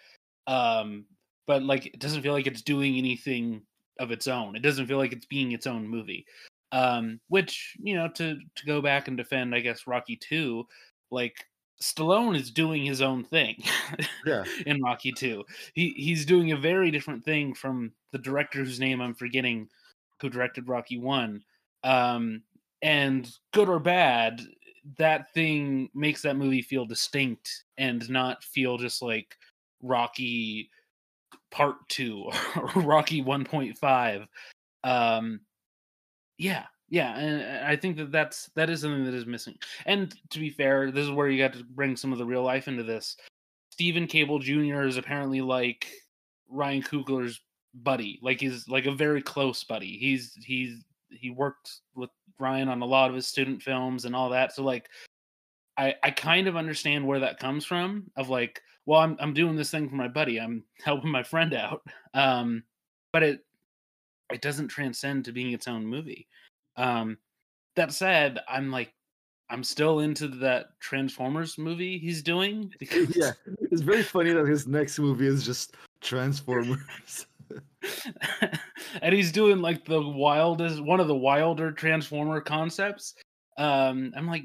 um, 0.47 1.05
but 1.47 1.63
like 1.63 1.87
it 1.87 1.99
doesn't 1.99 2.21
feel 2.21 2.33
like 2.33 2.45
it's 2.45 2.61
doing 2.61 2.97
anything 2.97 3.61
of 3.99 4.11
its 4.11 4.27
own. 4.27 4.55
It 4.55 4.61
doesn't 4.61 4.85
feel 4.85 4.97
like 4.97 5.13
it's 5.13 5.25
being 5.25 5.53
its 5.53 5.65
own 5.65 5.87
movie. 5.87 6.25
Um, 6.73 7.19
which 7.29 7.75
you 7.81 7.95
know, 7.95 8.09
to 8.09 8.37
to 8.55 8.65
go 8.65 8.81
back 8.81 9.07
and 9.07 9.17
defend, 9.17 9.55
I 9.55 9.61
guess 9.61 9.87
Rocky 9.87 10.17
Two, 10.17 10.67
like 11.09 11.35
Stallone 11.81 12.35
is 12.35 12.51
doing 12.51 12.85
his 12.85 13.01
own 13.01 13.23
thing. 13.23 13.63
Yeah. 14.25 14.43
in 14.65 14.81
Rocky 14.81 15.13
Two, 15.13 15.45
he 15.73 15.93
he's 15.97 16.25
doing 16.25 16.51
a 16.51 16.57
very 16.57 16.91
different 16.91 17.23
thing 17.23 17.53
from 17.53 17.93
the 18.11 18.17
director 18.17 18.59
whose 18.59 18.79
name 18.79 19.01
I'm 19.01 19.15
forgetting, 19.15 19.69
who 20.21 20.29
directed 20.29 20.67
Rocky 20.67 20.97
One. 20.97 21.43
Um, 21.83 22.43
and 22.81 23.31
good 23.53 23.69
or 23.69 23.79
bad, 23.79 24.41
that 24.97 25.33
thing 25.33 25.89
makes 25.93 26.21
that 26.23 26.35
movie 26.35 26.61
feel 26.61 26.85
distinct 26.85 27.63
and 27.77 28.07
not 28.09 28.43
feel 28.43 28.77
just 28.77 29.01
like 29.01 29.37
Rocky 29.81 30.69
Part 31.51 31.75
Two 31.89 32.29
or 32.55 32.67
Rocky 32.81 33.21
One 33.21 33.43
Point 33.43 33.77
Five. 33.77 34.27
Um, 34.83 35.41
yeah, 36.37 36.65
yeah, 36.89 37.17
and 37.17 37.65
I 37.65 37.75
think 37.75 37.97
that 37.97 38.11
that's 38.11 38.49
that 38.55 38.69
is 38.69 38.81
something 38.81 39.05
that 39.05 39.13
is 39.13 39.25
missing. 39.25 39.55
And 39.85 40.15
to 40.29 40.39
be 40.39 40.49
fair, 40.49 40.91
this 40.91 41.05
is 41.05 41.11
where 41.11 41.29
you 41.29 41.37
got 41.37 41.53
to 41.53 41.63
bring 41.63 41.97
some 41.97 42.11
of 42.11 42.17
the 42.17 42.25
real 42.25 42.43
life 42.43 42.67
into 42.67 42.83
this. 42.83 43.17
Steven 43.71 44.07
Caple 44.07 44.41
Jr. 44.41 44.87
is 44.87 44.97
apparently 44.97 45.41
like 45.41 45.87
Ryan 46.49 46.81
Coogler's 46.81 47.41
buddy, 47.73 48.19
like 48.21 48.39
he's 48.39 48.67
like 48.67 48.85
a 48.85 48.91
very 48.91 49.21
close 49.21 49.63
buddy. 49.63 49.97
He's 49.97 50.33
he's 50.43 50.83
he 51.09 51.29
worked 51.29 51.71
with 51.95 52.09
Ryan 52.39 52.69
on 52.69 52.81
a 52.81 52.85
lot 52.85 53.09
of 53.09 53.15
his 53.15 53.27
student 53.27 53.61
films 53.61 54.05
and 54.05 54.15
all 54.15 54.29
that. 54.29 54.53
So 54.53 54.63
like 54.63 54.89
I 55.77 55.95
I 56.03 56.11
kind 56.11 56.47
of 56.47 56.55
understand 56.55 57.05
where 57.05 57.19
that 57.19 57.39
comes 57.39 57.65
from 57.65 58.09
of 58.15 58.29
like, 58.29 58.61
well, 58.87 59.01
I'm 59.01 59.15
I'm 59.19 59.33
doing 59.33 59.55
this 59.55 59.69
thing 59.69 59.87
for 59.87 59.95
my 59.95 60.07
buddy. 60.07 60.39
I'm 60.39 60.63
helping 60.83 61.11
my 61.11 61.21
friend 61.21 61.53
out. 61.53 61.83
Um 62.15 62.63
but 63.13 63.21
it 63.21 63.45
it 64.33 64.41
doesn't 64.41 64.69
transcend 64.69 65.25
to 65.25 65.31
being 65.31 65.51
its 65.53 65.67
own 65.67 65.85
movie. 65.85 66.27
Um 66.77 67.19
that 67.75 67.93
said, 67.93 68.39
I'm 68.49 68.71
like 68.71 68.93
I'm 69.49 69.63
still 69.63 69.99
into 69.99 70.27
that 70.27 70.79
Transformers 70.79 71.57
movie 71.57 71.99
he's 71.99 72.23
doing 72.23 72.73
because 72.79 73.15
yeah, 73.15 73.33
it's 73.59 73.81
very 73.81 74.03
funny 74.03 74.31
that 74.31 74.47
his 74.47 74.65
next 74.65 74.97
movie 74.97 75.27
is 75.27 75.45
just 75.45 75.75
Transformers. 76.01 77.27
and 79.01 79.13
he's 79.13 79.31
doing 79.31 79.61
like 79.61 79.85
the 79.85 80.01
wildest 80.01 80.81
one 80.81 80.99
of 80.99 81.07
the 81.07 81.15
wilder 81.15 81.71
transformer 81.71 82.41
concepts 82.41 83.15
um 83.57 84.11
i'm 84.17 84.27
like 84.27 84.43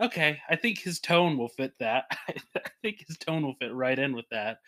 okay 0.00 0.40
i 0.48 0.56
think 0.56 0.78
his 0.78 1.00
tone 1.00 1.38
will 1.38 1.48
fit 1.48 1.72
that 1.78 2.04
i 2.56 2.70
think 2.82 3.04
his 3.06 3.16
tone 3.18 3.42
will 3.42 3.54
fit 3.54 3.72
right 3.72 3.98
in 3.98 4.14
with 4.14 4.28
that 4.30 4.58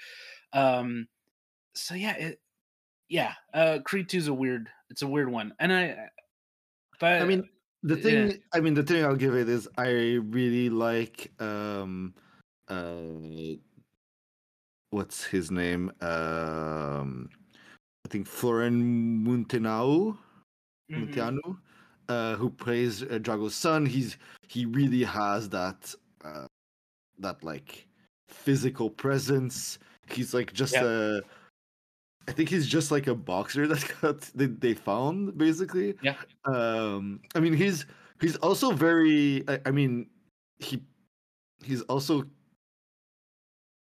um 0.52 1.06
so 1.74 1.94
yeah 1.94 2.16
it 2.16 2.40
yeah 3.08 3.32
uh 3.54 3.78
creed 3.84 4.08
2 4.08 4.18
is 4.18 4.28
a 4.28 4.34
weird 4.34 4.68
it's 4.90 5.02
a 5.02 5.06
weird 5.06 5.30
one 5.30 5.52
and 5.58 5.72
i 5.72 6.08
but 6.98 7.22
I 7.22 7.24
mean, 7.24 7.48
the 7.82 7.96
yeah. 7.96 8.02
thing. 8.02 8.42
I 8.54 8.60
mean, 8.60 8.74
the 8.74 8.82
thing 8.82 9.04
I'll 9.04 9.16
give 9.16 9.34
it 9.34 9.48
is 9.48 9.68
I 9.76 10.18
really 10.24 10.70
like 10.70 11.30
um, 11.40 12.14
uh, 12.68 13.56
what's 14.90 15.24
his 15.24 15.50
name? 15.50 15.92
Um, 16.00 17.28
I 18.04 18.08
think 18.08 18.26
Florian 18.26 19.24
Munteanu, 19.24 20.16
mhm. 20.90 21.12
Munteanu, 21.14 21.58
uh, 22.08 22.34
who 22.36 22.50
plays 22.50 23.02
uh, 23.02 23.18
Drago's 23.18 23.54
son. 23.54 23.86
He's 23.86 24.16
he 24.48 24.64
really 24.66 25.02
has 25.04 25.48
that 25.50 25.94
uh, 26.24 26.46
that 27.18 27.42
like 27.42 27.86
physical 28.28 28.90
presence. 28.90 29.78
He's 30.08 30.32
like 30.34 30.52
just 30.52 30.74
Yeah. 30.74 30.84
a. 30.84 31.20
I 32.28 32.32
think 32.32 32.48
he's 32.48 32.66
just 32.66 32.90
like 32.90 33.06
a 33.06 33.14
boxer 33.14 33.66
that 33.72 33.84
got 34.00 34.20
they, 34.34 34.46
they 34.46 34.74
found 34.74 35.36
basically. 35.38 35.94
Yeah. 36.02 36.16
Um, 36.44 37.20
I 37.34 37.40
mean 37.40 37.52
he's 37.54 37.86
he's 38.20 38.36
also 38.36 38.72
very. 38.72 39.44
I, 39.48 39.60
I 39.66 39.70
mean, 39.70 40.08
he 40.58 40.82
he's 41.64 41.82
also 41.82 42.24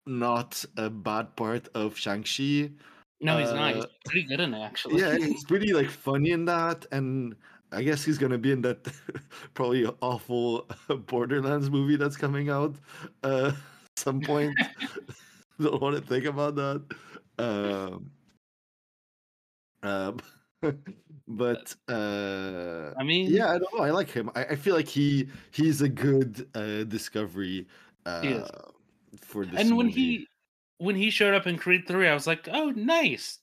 not 0.07 0.65
a 0.77 0.89
bad 0.91 1.37
part 1.37 1.69
of 1.75 1.97
Shang 1.97 2.23
Chi. 2.25 2.71
no 3.21 3.39
he's 3.39 3.53
not 3.53 3.75
he's 3.75 3.85
Uh, 3.85 3.89
pretty 4.07 4.23
good 4.27 4.41
in 4.41 4.55
it 4.55 4.61
actually 4.63 5.01
Yeah, 5.01 5.17
he's 5.17 5.45
pretty 5.45 5.73
like 5.73 5.91
funny 5.91 6.31
in 6.33 6.45
that, 6.47 6.87
and 6.93 7.37
I 7.73 7.83
guess 7.83 8.05
he's 8.05 8.19
gonna 8.19 8.39
be 8.39 8.53
in 8.53 8.63
that 8.63 8.87
probably 9.55 9.87
awful 10.01 10.69
Borderlands 11.07 11.71
movie 11.71 11.97
that's 11.97 12.17
coming 12.17 12.51
out 12.51 12.75
uh 13.23 13.53
some 13.97 14.21
point. 14.21 14.55
Don't 15.61 15.81
want 15.81 15.97
to 15.97 16.03
think 16.03 16.25
about 16.25 16.55
that. 16.57 16.83
Um, 17.39 18.11
uh, 19.83 20.13
but 21.29 21.75
uh, 21.89 22.93
i 22.99 23.03
mean 23.03 23.31
yeah, 23.31 23.51
I 23.51 23.59
don't 23.59 23.75
know. 23.75 23.85
I 23.85 23.91
like 23.91 24.11
him. 24.11 24.31
I, 24.35 24.45
I 24.45 24.57
feel 24.57 24.75
like 24.75 24.89
he 24.89 25.29
he's 25.51 25.83
a 25.83 25.89
good 25.89 26.49
uh, 26.55 26.85
discovery 26.85 27.67
uh, 28.07 28.47
for 29.21 29.45
this. 29.45 29.61
and 29.61 29.77
when 29.77 29.87
movie. 29.87 30.01
he 30.01 30.27
when 30.79 30.97
he 30.97 31.11
showed 31.11 31.35
up 31.35 31.47
in 31.47 31.59
creed 31.59 31.87
3 31.87 32.09
i 32.09 32.15
was 32.15 32.27
like 32.27 32.49
oh 32.53 32.71
nice 32.71 33.39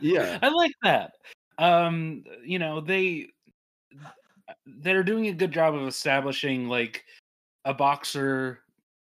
yeah, 0.00 0.38
I 0.42 0.48
like 0.48 0.72
that. 0.82 1.12
Um, 1.58 2.24
you 2.44 2.58
know, 2.58 2.80
they 2.80 3.28
they're 4.66 5.02
doing 5.02 5.28
a 5.28 5.32
good 5.32 5.52
job 5.52 5.74
of 5.74 5.86
establishing 5.86 6.68
like 6.68 7.04
a 7.64 7.74
boxer 7.74 8.60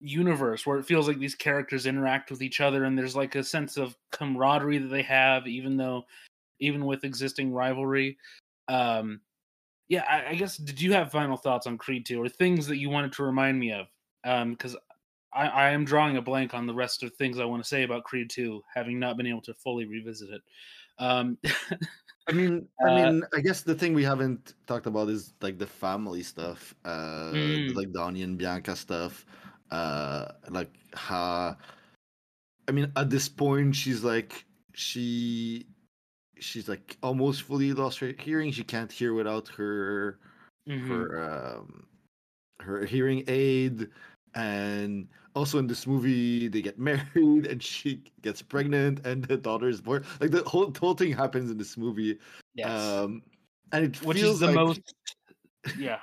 universe 0.00 0.66
where 0.66 0.78
it 0.78 0.86
feels 0.86 1.06
like 1.06 1.18
these 1.18 1.34
characters 1.34 1.86
interact 1.86 2.30
with 2.30 2.42
each 2.42 2.60
other 2.60 2.84
and 2.84 2.96
there's 2.96 3.14
like 3.14 3.34
a 3.34 3.44
sense 3.44 3.76
of 3.76 3.96
camaraderie 4.12 4.78
that 4.78 4.88
they 4.88 5.02
have 5.02 5.46
even 5.46 5.76
though 5.76 6.04
even 6.58 6.86
with 6.86 7.04
existing 7.04 7.52
rivalry. 7.52 8.16
Um 8.68 9.20
yeah, 9.88 10.04
I, 10.08 10.30
I 10.30 10.34
guess 10.36 10.56
did 10.56 10.80
you 10.80 10.92
have 10.92 11.10
final 11.10 11.36
thoughts 11.36 11.66
on 11.66 11.76
Creed 11.76 12.06
2 12.06 12.22
or 12.22 12.28
things 12.28 12.66
that 12.68 12.78
you 12.78 12.88
wanted 12.88 13.12
to 13.12 13.24
remind 13.24 13.58
me 13.58 13.72
of? 13.72 13.86
Um 14.24 14.52
because 14.52 14.76
I, 15.32 15.46
I 15.46 15.70
am 15.70 15.84
drawing 15.84 16.16
a 16.16 16.22
blank 16.22 16.54
on 16.54 16.66
the 16.66 16.74
rest 16.74 17.02
of 17.02 17.14
things 17.14 17.38
I 17.38 17.44
want 17.44 17.62
to 17.62 17.68
say 17.68 17.82
about 17.82 18.04
Creed 18.04 18.30
2, 18.30 18.62
having 18.74 18.98
not 18.98 19.16
been 19.16 19.26
able 19.26 19.42
to 19.42 19.54
fully 19.54 19.84
revisit 19.84 20.30
it. 20.30 20.42
Um 20.98 21.36
I 22.30 22.32
mean, 22.32 22.68
Uh, 22.82 22.88
I 22.88 22.94
mean, 22.94 23.22
I 23.34 23.40
guess 23.40 23.62
the 23.62 23.74
thing 23.74 23.92
we 23.94 24.04
haven't 24.04 24.54
talked 24.66 24.86
about 24.86 25.08
is 25.08 25.34
like 25.40 25.58
the 25.58 25.66
family 25.66 26.22
stuff, 26.22 26.74
uh, 26.84 27.32
Mm. 27.32 27.74
like 27.74 27.92
Donnie 27.92 28.22
and 28.22 28.38
Bianca 28.38 28.76
stuff, 28.76 29.26
uh, 29.70 30.32
like 30.48 30.70
how. 30.94 31.56
I 32.68 32.72
mean, 32.72 32.92
at 32.96 33.10
this 33.10 33.28
point, 33.28 33.74
she's 33.74 34.04
like 34.04 34.44
she, 34.74 35.66
she's 36.38 36.68
like 36.68 36.96
almost 37.02 37.42
fully 37.42 37.72
lost 37.72 37.98
her 37.98 38.14
hearing. 38.18 38.52
She 38.52 38.64
can't 38.64 38.92
hear 38.92 39.12
without 39.14 39.48
her 39.48 40.18
mhm. 40.68 40.86
her 40.88 41.56
um 41.58 41.86
her 42.60 42.84
hearing 42.86 43.24
aid 43.26 43.88
and 44.34 45.08
also 45.34 45.58
in 45.58 45.66
this 45.66 45.86
movie 45.86 46.48
they 46.48 46.60
get 46.62 46.78
married 46.90 47.46
and 47.46 47.62
she 47.62 48.02
gets 48.22 48.42
pregnant 48.42 49.06
and 49.06 49.24
the 49.24 49.36
daughter 49.36 49.68
is 49.68 49.80
born. 49.80 50.04
Like 50.20 50.30
the 50.30 50.42
whole, 50.44 50.66
the 50.68 50.80
whole 50.80 50.94
thing 50.94 51.12
happens 51.12 51.50
in 51.50 51.56
this 51.58 51.76
movie. 51.76 52.18
Yes. 52.54 52.68
um 52.70 53.22
and 53.72 53.84
it 53.84 54.02
which 54.02 54.18
feels 54.18 54.34
is 54.34 54.40
the 54.40 54.46
like- 54.46 54.54
most 54.56 54.94
yeah. 55.78 56.00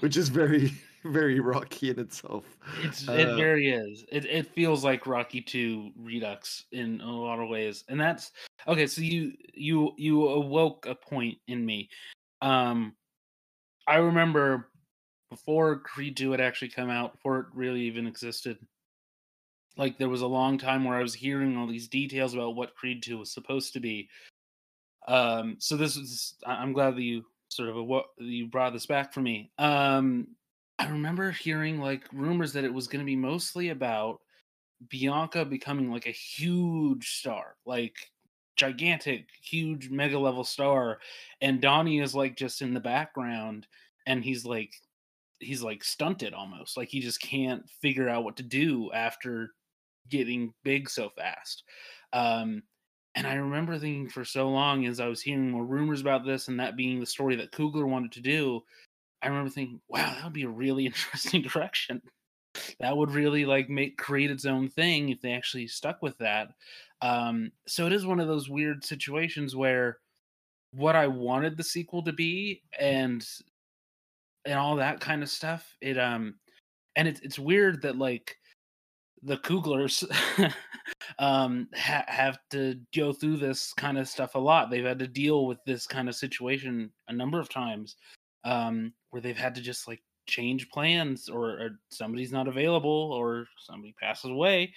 which 0.00 0.16
is 0.16 0.28
very 0.28 0.72
very 1.04 1.40
rocky 1.40 1.90
in 1.90 1.98
itself. 1.98 2.44
It's 2.82 3.02
it 3.02 3.28
Uh, 3.28 3.36
very 3.36 3.70
is. 3.70 4.04
It, 4.10 4.24
it 4.26 4.46
feels 4.54 4.82
like 4.84 5.06
rocky 5.06 5.40
2 5.40 5.92
redux 5.96 6.64
in 6.72 7.00
a 7.00 7.10
lot 7.10 7.38
of 7.40 7.48
ways. 7.48 7.84
And 7.88 8.00
that's 8.00 8.32
okay 8.66 8.86
so 8.86 9.00
you 9.02 9.32
you 9.54 9.92
you 9.96 10.26
awoke 10.28 10.86
a 10.86 10.94
point 10.94 11.38
in 11.46 11.64
me. 11.64 11.88
Um 12.42 12.94
I 13.86 13.96
remember 13.96 14.70
before 15.30 15.78
Creed 15.80 16.16
2 16.16 16.30
had 16.32 16.40
actually 16.40 16.70
come 16.70 16.90
out, 16.90 17.12
before 17.12 17.40
it 17.40 17.46
really 17.54 17.82
even 17.82 18.06
existed, 18.06 18.58
like 19.76 19.98
there 19.98 20.08
was 20.08 20.22
a 20.22 20.26
long 20.26 20.58
time 20.58 20.84
where 20.84 20.96
I 20.96 21.02
was 21.02 21.14
hearing 21.14 21.56
all 21.56 21.66
these 21.66 21.88
details 21.88 22.34
about 22.34 22.56
what 22.56 22.74
Creed 22.74 23.02
2 23.02 23.18
was 23.18 23.32
supposed 23.32 23.72
to 23.74 23.80
be. 23.80 24.08
Um, 25.06 25.56
so 25.58 25.76
this 25.76 25.96
is 25.96 26.34
I'm 26.44 26.72
glad 26.72 26.96
that 26.96 27.02
you 27.02 27.24
sort 27.48 27.70
of 27.70 27.76
what 27.76 28.06
you 28.18 28.46
brought 28.46 28.72
this 28.72 28.86
back 28.86 29.12
for 29.12 29.20
me. 29.20 29.50
Um, 29.58 30.28
I 30.78 30.88
remember 30.88 31.30
hearing 31.30 31.80
like 31.80 32.04
rumors 32.12 32.52
that 32.52 32.64
it 32.64 32.72
was 32.72 32.86
going 32.86 33.00
to 33.00 33.06
be 33.06 33.16
mostly 33.16 33.70
about 33.70 34.20
Bianca 34.90 35.44
becoming 35.44 35.90
like 35.90 36.06
a 36.06 36.10
huge 36.10 37.16
star, 37.18 37.56
like 37.66 37.96
gigantic, 38.56 39.26
huge, 39.42 39.88
mega 39.88 40.18
level 40.18 40.44
star, 40.44 40.98
and 41.40 41.60
Donnie 41.60 42.00
is 42.00 42.14
like 42.14 42.36
just 42.36 42.62
in 42.62 42.74
the 42.74 42.80
background, 42.80 43.66
and 44.06 44.22
he's 44.22 44.44
like 44.44 44.72
he's 45.40 45.62
like 45.62 45.84
stunted 45.84 46.34
almost, 46.34 46.76
like 46.76 46.88
he 46.88 47.00
just 47.00 47.20
can't 47.20 47.68
figure 47.80 48.08
out 48.08 48.24
what 48.24 48.36
to 48.36 48.42
do 48.42 48.90
after 48.92 49.50
getting 50.08 50.52
big 50.64 50.88
so 50.88 51.10
fast. 51.10 51.64
Um, 52.12 52.62
and 53.14 53.26
I 53.26 53.34
remember 53.34 53.78
thinking 53.78 54.08
for 54.08 54.24
so 54.24 54.48
long 54.48 54.86
as 54.86 55.00
I 55.00 55.06
was 55.06 55.20
hearing 55.20 55.50
more 55.50 55.64
rumors 55.64 56.00
about 56.00 56.24
this 56.24 56.48
and 56.48 56.60
that 56.60 56.76
being 56.76 57.00
the 57.00 57.06
story 57.06 57.36
that 57.36 57.52
Coogler 57.52 57.86
wanted 57.88 58.12
to 58.12 58.20
do, 58.20 58.60
I 59.22 59.28
remember 59.28 59.50
thinking, 59.50 59.80
wow, 59.88 60.14
that 60.14 60.24
would 60.24 60.32
be 60.32 60.44
a 60.44 60.48
really 60.48 60.86
interesting 60.86 61.42
direction. 61.42 62.00
That 62.80 62.96
would 62.96 63.10
really 63.10 63.44
like 63.44 63.68
make 63.68 63.98
create 63.98 64.30
its 64.30 64.44
own 64.44 64.68
thing 64.68 65.08
if 65.08 65.20
they 65.20 65.32
actually 65.32 65.68
stuck 65.68 66.02
with 66.02 66.16
that. 66.18 66.48
Um, 67.00 67.52
so 67.66 67.86
it 67.86 67.92
is 67.92 68.06
one 68.06 68.20
of 68.20 68.28
those 68.28 68.48
weird 68.48 68.84
situations 68.84 69.54
where 69.54 69.98
what 70.72 70.96
I 70.96 71.06
wanted 71.06 71.56
the 71.56 71.64
sequel 71.64 72.02
to 72.02 72.12
be 72.12 72.62
and 72.78 73.26
and 74.44 74.58
all 74.58 74.76
that 74.76 75.00
kind 75.00 75.22
of 75.22 75.28
stuff, 75.28 75.76
it 75.80 75.98
um 75.98 76.34
and 76.96 77.08
it's 77.08 77.20
it's 77.20 77.38
weird 77.38 77.82
that 77.82 77.96
like 77.96 78.36
the 79.22 79.38
Cooglers 79.38 80.04
um, 81.18 81.68
ha- 81.74 82.04
have 82.06 82.38
to 82.50 82.78
go 82.94 83.12
through 83.12 83.36
this 83.36 83.72
kind 83.72 83.98
of 83.98 84.08
stuff 84.08 84.36
a 84.36 84.38
lot. 84.38 84.70
They've 84.70 84.84
had 84.84 85.00
to 85.00 85.08
deal 85.08 85.46
with 85.46 85.58
this 85.66 85.86
kind 85.86 86.08
of 86.08 86.14
situation 86.14 86.92
a 87.08 87.12
number 87.12 87.40
of 87.40 87.48
times 87.48 87.96
um, 88.44 88.92
where 89.10 89.20
they've 89.20 89.36
had 89.36 89.56
to 89.56 89.60
just 89.60 89.88
like 89.88 90.00
change 90.28 90.68
plans 90.70 91.28
or, 91.28 91.50
or 91.50 91.70
somebody's 91.90 92.30
not 92.30 92.46
available 92.46 93.12
or 93.12 93.46
somebody 93.58 93.92
passes 94.00 94.30
away 94.30 94.72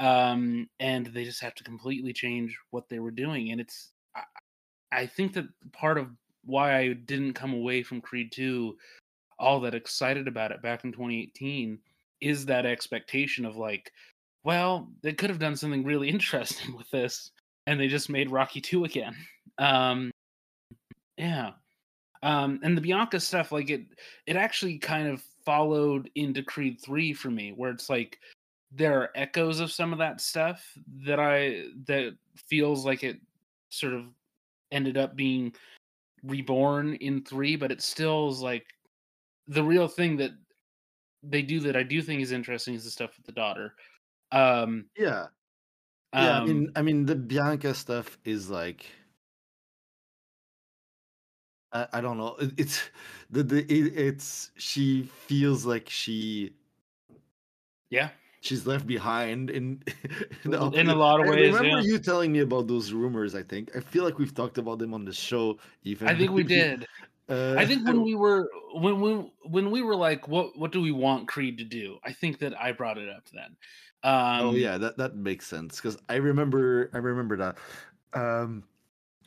um, 0.00 0.68
and 0.80 1.06
they 1.06 1.24
just 1.24 1.42
have 1.42 1.54
to 1.56 1.64
completely 1.64 2.12
change 2.12 2.56
what 2.70 2.88
they 2.88 2.98
were 2.98 3.10
doing. 3.10 3.50
And 3.52 3.60
it's, 3.60 3.92
I, 4.16 4.22
I 4.92 5.06
think 5.06 5.34
that 5.34 5.46
part 5.72 5.98
of 5.98 6.08
why 6.44 6.78
I 6.78 6.92
didn't 6.94 7.34
come 7.34 7.52
away 7.52 7.82
from 7.82 8.00
Creed 8.00 8.32
2 8.32 8.74
all 9.40 9.60
that 9.60 9.74
excited 9.74 10.28
about 10.28 10.52
it 10.52 10.62
back 10.62 10.84
in 10.84 10.92
2018 10.92 11.78
is 12.20 12.46
that 12.46 12.66
expectation 12.66 13.44
of 13.44 13.56
like, 13.56 13.90
well, 14.44 14.88
they 15.02 15.12
could 15.12 15.30
have 15.30 15.38
done 15.38 15.56
something 15.56 15.84
really 15.84 16.08
interesting 16.16 16.76
with 16.76 16.90
this, 16.90 17.30
and 17.66 17.80
they 17.80 17.88
just 17.88 18.10
made 18.10 18.30
Rocky 18.30 18.60
Two 18.60 18.84
again. 18.84 19.14
Um, 19.58 20.10
yeah, 21.16 21.52
um, 22.22 22.60
and 22.62 22.76
the 22.76 22.82
Bianca 22.82 23.20
stuff, 23.20 23.52
like 23.52 23.70
it, 23.70 23.82
it 24.26 24.36
actually 24.36 24.78
kind 24.78 25.08
of 25.08 25.22
followed 25.44 26.10
into 26.14 26.42
Creed 26.42 26.80
Three 26.80 27.12
for 27.12 27.30
me, 27.30 27.52
where 27.52 27.70
it's 27.70 27.90
like 27.90 28.18
there 28.72 29.00
are 29.00 29.10
echoes 29.14 29.60
of 29.60 29.72
some 29.72 29.92
of 29.92 29.98
that 29.98 30.20
stuff 30.20 30.64
that 31.04 31.18
I 31.18 31.64
that 31.86 32.14
feels 32.36 32.84
like 32.84 33.02
it 33.02 33.18
sort 33.70 33.94
of 33.94 34.04
ended 34.72 34.96
up 34.96 35.16
being 35.16 35.52
reborn 36.22 36.94
in 36.96 37.24
three, 37.24 37.56
but 37.56 37.72
it 37.72 37.82
still 37.82 38.28
is 38.28 38.40
like 38.40 38.66
the 39.50 39.62
real 39.64 39.88
thing 39.88 40.16
that 40.18 40.30
they 41.22 41.42
do 41.42 41.60
that 41.60 41.76
I 41.76 41.82
do 41.82 42.00
think 42.00 42.22
is 42.22 42.32
interesting 42.32 42.74
is 42.74 42.84
the 42.84 42.90
stuff 42.90 43.16
with 43.16 43.26
the 43.26 43.32
daughter. 43.32 43.74
Um, 44.32 44.86
yeah, 44.96 45.26
yeah. 46.14 46.38
um, 46.38 46.42
I 46.42 46.46
mean, 46.46 46.72
I 46.76 46.82
mean, 46.82 47.04
the 47.06 47.16
Bianca 47.16 47.74
stuff 47.74 48.16
is 48.24 48.48
like, 48.48 48.86
I, 51.72 51.86
I 51.94 52.00
don't 52.00 52.16
know. 52.16 52.36
It, 52.40 52.52
it's 52.56 52.90
the 53.28 53.42
the 53.42 53.58
it, 53.72 53.98
it's 53.98 54.52
she 54.56 55.02
feels 55.26 55.66
like 55.66 55.88
she 55.90 56.54
yeah, 57.90 58.10
she's 58.40 58.66
left 58.68 58.86
behind 58.86 59.50
in 59.50 59.82
in, 60.44 60.54
In- 60.54 60.74
in 60.74 60.88
a 60.88 60.94
lot 60.94 61.20
of 61.20 61.26
I 61.26 61.30
ways, 61.30 61.54
remember 61.54 61.80
yeah. 61.80 61.80
you 61.80 61.98
telling 61.98 62.30
me 62.32 62.38
about 62.40 62.68
those 62.68 62.92
rumors. 62.92 63.34
I 63.34 63.42
think 63.42 63.76
I 63.76 63.80
feel 63.80 64.04
like 64.04 64.18
we've 64.18 64.34
talked 64.34 64.58
about 64.58 64.78
them 64.78 64.94
on 64.94 65.04
the 65.04 65.12
show. 65.12 65.58
Even 65.82 66.08
I 66.08 66.14
think 66.16 66.30
we 66.30 66.44
did. 66.58 66.86
Uh, 67.30 67.56
I 67.56 67.66
think 67.66 67.86
when 67.86 68.02
we 68.04 68.14
were 68.14 68.48
when 68.74 69.00
we 69.00 69.32
when 69.44 69.70
we 69.70 69.82
were 69.82 69.96
like, 69.96 70.28
what 70.28 70.58
what 70.58 70.72
do 70.72 70.80
we 70.80 70.92
want 70.92 71.28
Creed 71.28 71.58
to 71.58 71.64
do? 71.64 71.98
I 72.04 72.12
think 72.12 72.38
that 72.40 72.60
I 72.60 72.72
brought 72.72 72.98
it 72.98 73.08
up 73.08 73.24
then. 73.32 73.56
Um, 74.02 74.46
oh 74.46 74.54
yeah, 74.54 74.78
that 74.78 74.96
that 74.98 75.16
makes 75.16 75.46
sense 75.46 75.76
because 75.76 75.98
I 76.08 76.16
remember 76.16 76.90
I 76.92 76.98
remember 76.98 77.36
that. 77.38 77.58
Um, 78.14 78.64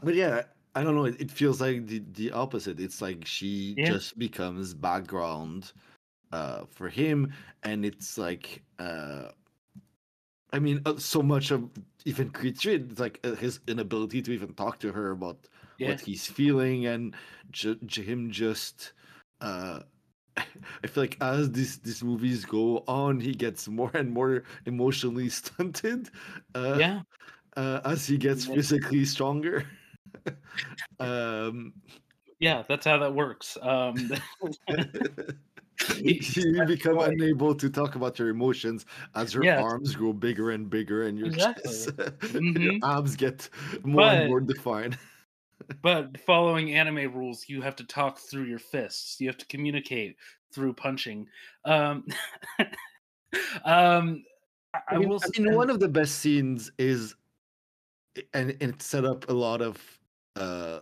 but 0.03 0.15
yeah, 0.15 0.43
I 0.75 0.83
don't 0.83 0.95
know. 0.95 1.05
It, 1.05 1.21
it 1.21 1.31
feels 1.31 1.61
like 1.61 1.87
the 1.87 1.99
the 2.13 2.31
opposite. 2.31 2.79
It's 2.79 3.01
like 3.01 3.25
she 3.25 3.77
Yeah. 3.77 3.85
just 3.85 4.19
becomes 4.19 4.73
background 4.73 5.73
uh 6.33 6.65
for 6.67 6.89
him, 6.89 7.33
and 7.63 7.85
it's 7.85 8.17
like 8.17 8.63
uh. 8.79 9.31
I 10.51 10.59
mean, 10.59 10.81
uh, 10.85 10.97
so 10.97 11.21
much 11.23 11.51
of 11.51 11.69
even 12.05 12.29
Creed 12.31 12.57
3, 12.57 12.75
it's 12.75 12.99
like 12.99 13.19
uh, 13.23 13.35
his 13.35 13.59
inability 13.67 14.21
to 14.23 14.31
even 14.31 14.53
talk 14.53 14.79
to 14.79 14.91
her 14.91 15.11
about 15.11 15.47
Yeah. 15.77 15.87
what 15.87 16.01
he's 16.01 16.27
feeling, 16.27 16.85
and 16.85 17.15
ju- 17.51 17.79
him 17.87 18.31
just. 18.31 18.93
Uh, 19.41 19.81
I 20.37 20.87
feel 20.87 21.03
like 21.03 21.17
as 21.21 21.51
these 21.51 21.79
these 21.79 22.03
movies 22.03 22.45
go 22.45 22.83
on, 22.87 23.19
he 23.19 23.33
gets 23.33 23.67
more 23.67 23.91
and 23.93 24.11
more 24.11 24.43
emotionally 24.65 25.29
stunted. 25.39 26.09
Uh, 26.55 26.79
yeah, 26.79 27.01
uh, 27.57 27.81
as 27.85 28.07
he 28.07 28.17
gets 28.17 28.45
Yeah. 28.47 28.55
physically 28.55 29.05
stronger. 29.05 29.65
um, 30.99 31.73
yeah, 32.39 32.63
that's 32.67 32.85
how 32.85 32.97
that 32.99 33.13
works. 33.15 33.57
Um, 33.61 34.11
you 35.97 36.65
become 36.67 36.97
right. 36.97 37.11
unable 37.11 37.55
to 37.55 37.69
talk 37.69 37.95
about 37.95 38.19
your 38.19 38.29
emotions 38.29 38.85
as 39.15 39.33
your 39.33 39.43
Yes. 39.43 39.61
arms 39.61 39.95
grow 39.95 40.13
bigger 40.13 40.51
and 40.51 40.69
bigger, 40.69 41.03
and 41.03 41.17
your 41.17 41.27
Exactly. 41.27 41.63
chest, 41.71 41.87
Mhm. 41.97 42.61
your 42.61 42.73
abs 42.83 43.15
get 43.15 43.49
more 43.83 44.01
But- 44.01 44.15
and 44.17 44.29
more 44.29 44.39
defined. 44.41 44.97
but 45.81 46.19
following 46.21 46.73
anime 46.75 47.13
rules, 47.13 47.47
you 47.47 47.61
have 47.61 47.75
to 47.77 47.83
talk 47.85 48.19
through 48.19 48.45
your 48.45 48.59
fists. 48.59 49.19
You 49.21 49.27
have 49.27 49.37
to 49.37 49.45
communicate 49.47 50.17
through 50.51 50.73
punching. 50.73 51.27
Um, 51.65 52.05
um, 53.65 54.23
I, 54.73 54.81
I 54.89 54.97
will. 54.99 55.19
I 55.23 55.39
mean, 55.41 55.55
one 55.55 55.69
of 55.69 55.79
the 55.79 55.87
best 55.87 56.15
scenes 56.19 56.71
is, 56.77 57.15
and, 58.33 58.51
and 58.61 58.73
it 58.73 58.81
set 58.81 59.05
up 59.05 59.29
a 59.29 59.33
lot 59.33 59.61
of 59.61 59.99
uh, 60.35 60.79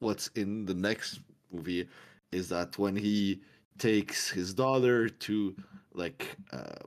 what's 0.00 0.28
in 0.28 0.64
the 0.66 0.74
next 0.74 1.20
movie, 1.52 1.88
is 2.32 2.48
that 2.50 2.76
when 2.78 2.94
he 2.96 3.40
takes 3.78 4.30
his 4.30 4.54
daughter 4.54 5.08
to 5.08 5.56
like 5.92 6.38
uh, 6.52 6.86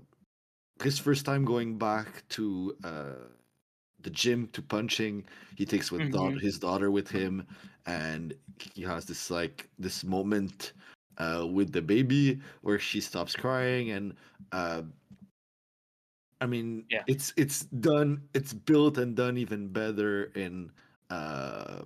his 0.83 0.99
first 0.99 1.25
time 1.25 1.45
going 1.45 1.77
back 1.77 2.27
to 2.29 2.77
uh, 2.83 3.15
the 3.99 4.09
gym 4.11 4.47
to 4.49 4.61
punching, 4.61 5.27
he 5.55 5.65
takes 5.65 5.91
with 5.91 6.03
Mhm. 6.03 6.41
his 6.41 6.59
daughter 6.59 6.91
with 6.91 7.09
him, 7.09 7.47
and 7.85 8.35
he 8.75 8.83
has 8.83 9.05
this 9.05 9.31
like 9.31 9.69
this 9.79 10.03
moment 10.03 10.73
uh, 11.17 11.47
with 11.51 11.73
the 11.73 11.81
baby 11.83 12.41
where 12.61 12.79
she 12.79 13.01
stops 13.01 13.35
crying 13.35 13.91
and. 13.91 14.15
Uh, 14.53 14.83
I 16.39 16.47
mean, 16.47 16.87
Yeah. 16.89 17.05
it's 17.07 17.33
it's 17.37 17.65
done. 17.65 18.27
It's 18.33 18.53
built 18.53 18.97
and 18.97 19.15
done 19.15 19.37
even 19.37 19.69
better 19.69 20.25
in 20.35 20.71
uh, 21.09 21.83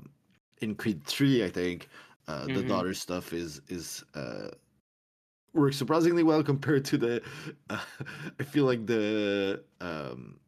in 0.62 0.76
Creed 0.76 1.04
Three. 1.06 1.44
I 1.44 1.50
think 1.50 1.90
uh, 2.28 2.48
the 2.50 2.64
Mhm. 2.64 2.64
daughter 2.64 2.94
stuff 2.94 3.34
is 3.34 3.62
is 3.68 4.04
uh, 4.14 4.52
works 5.56 5.78
surprisingly 5.78 6.24
well 6.24 6.44
compared 6.44 6.86
to 6.86 6.98
the. 6.98 7.22
Uh, 7.70 7.80
I 8.40 8.44
feel 8.44 8.66
like 8.66 8.86
the 8.86 9.64
um, 9.82 10.40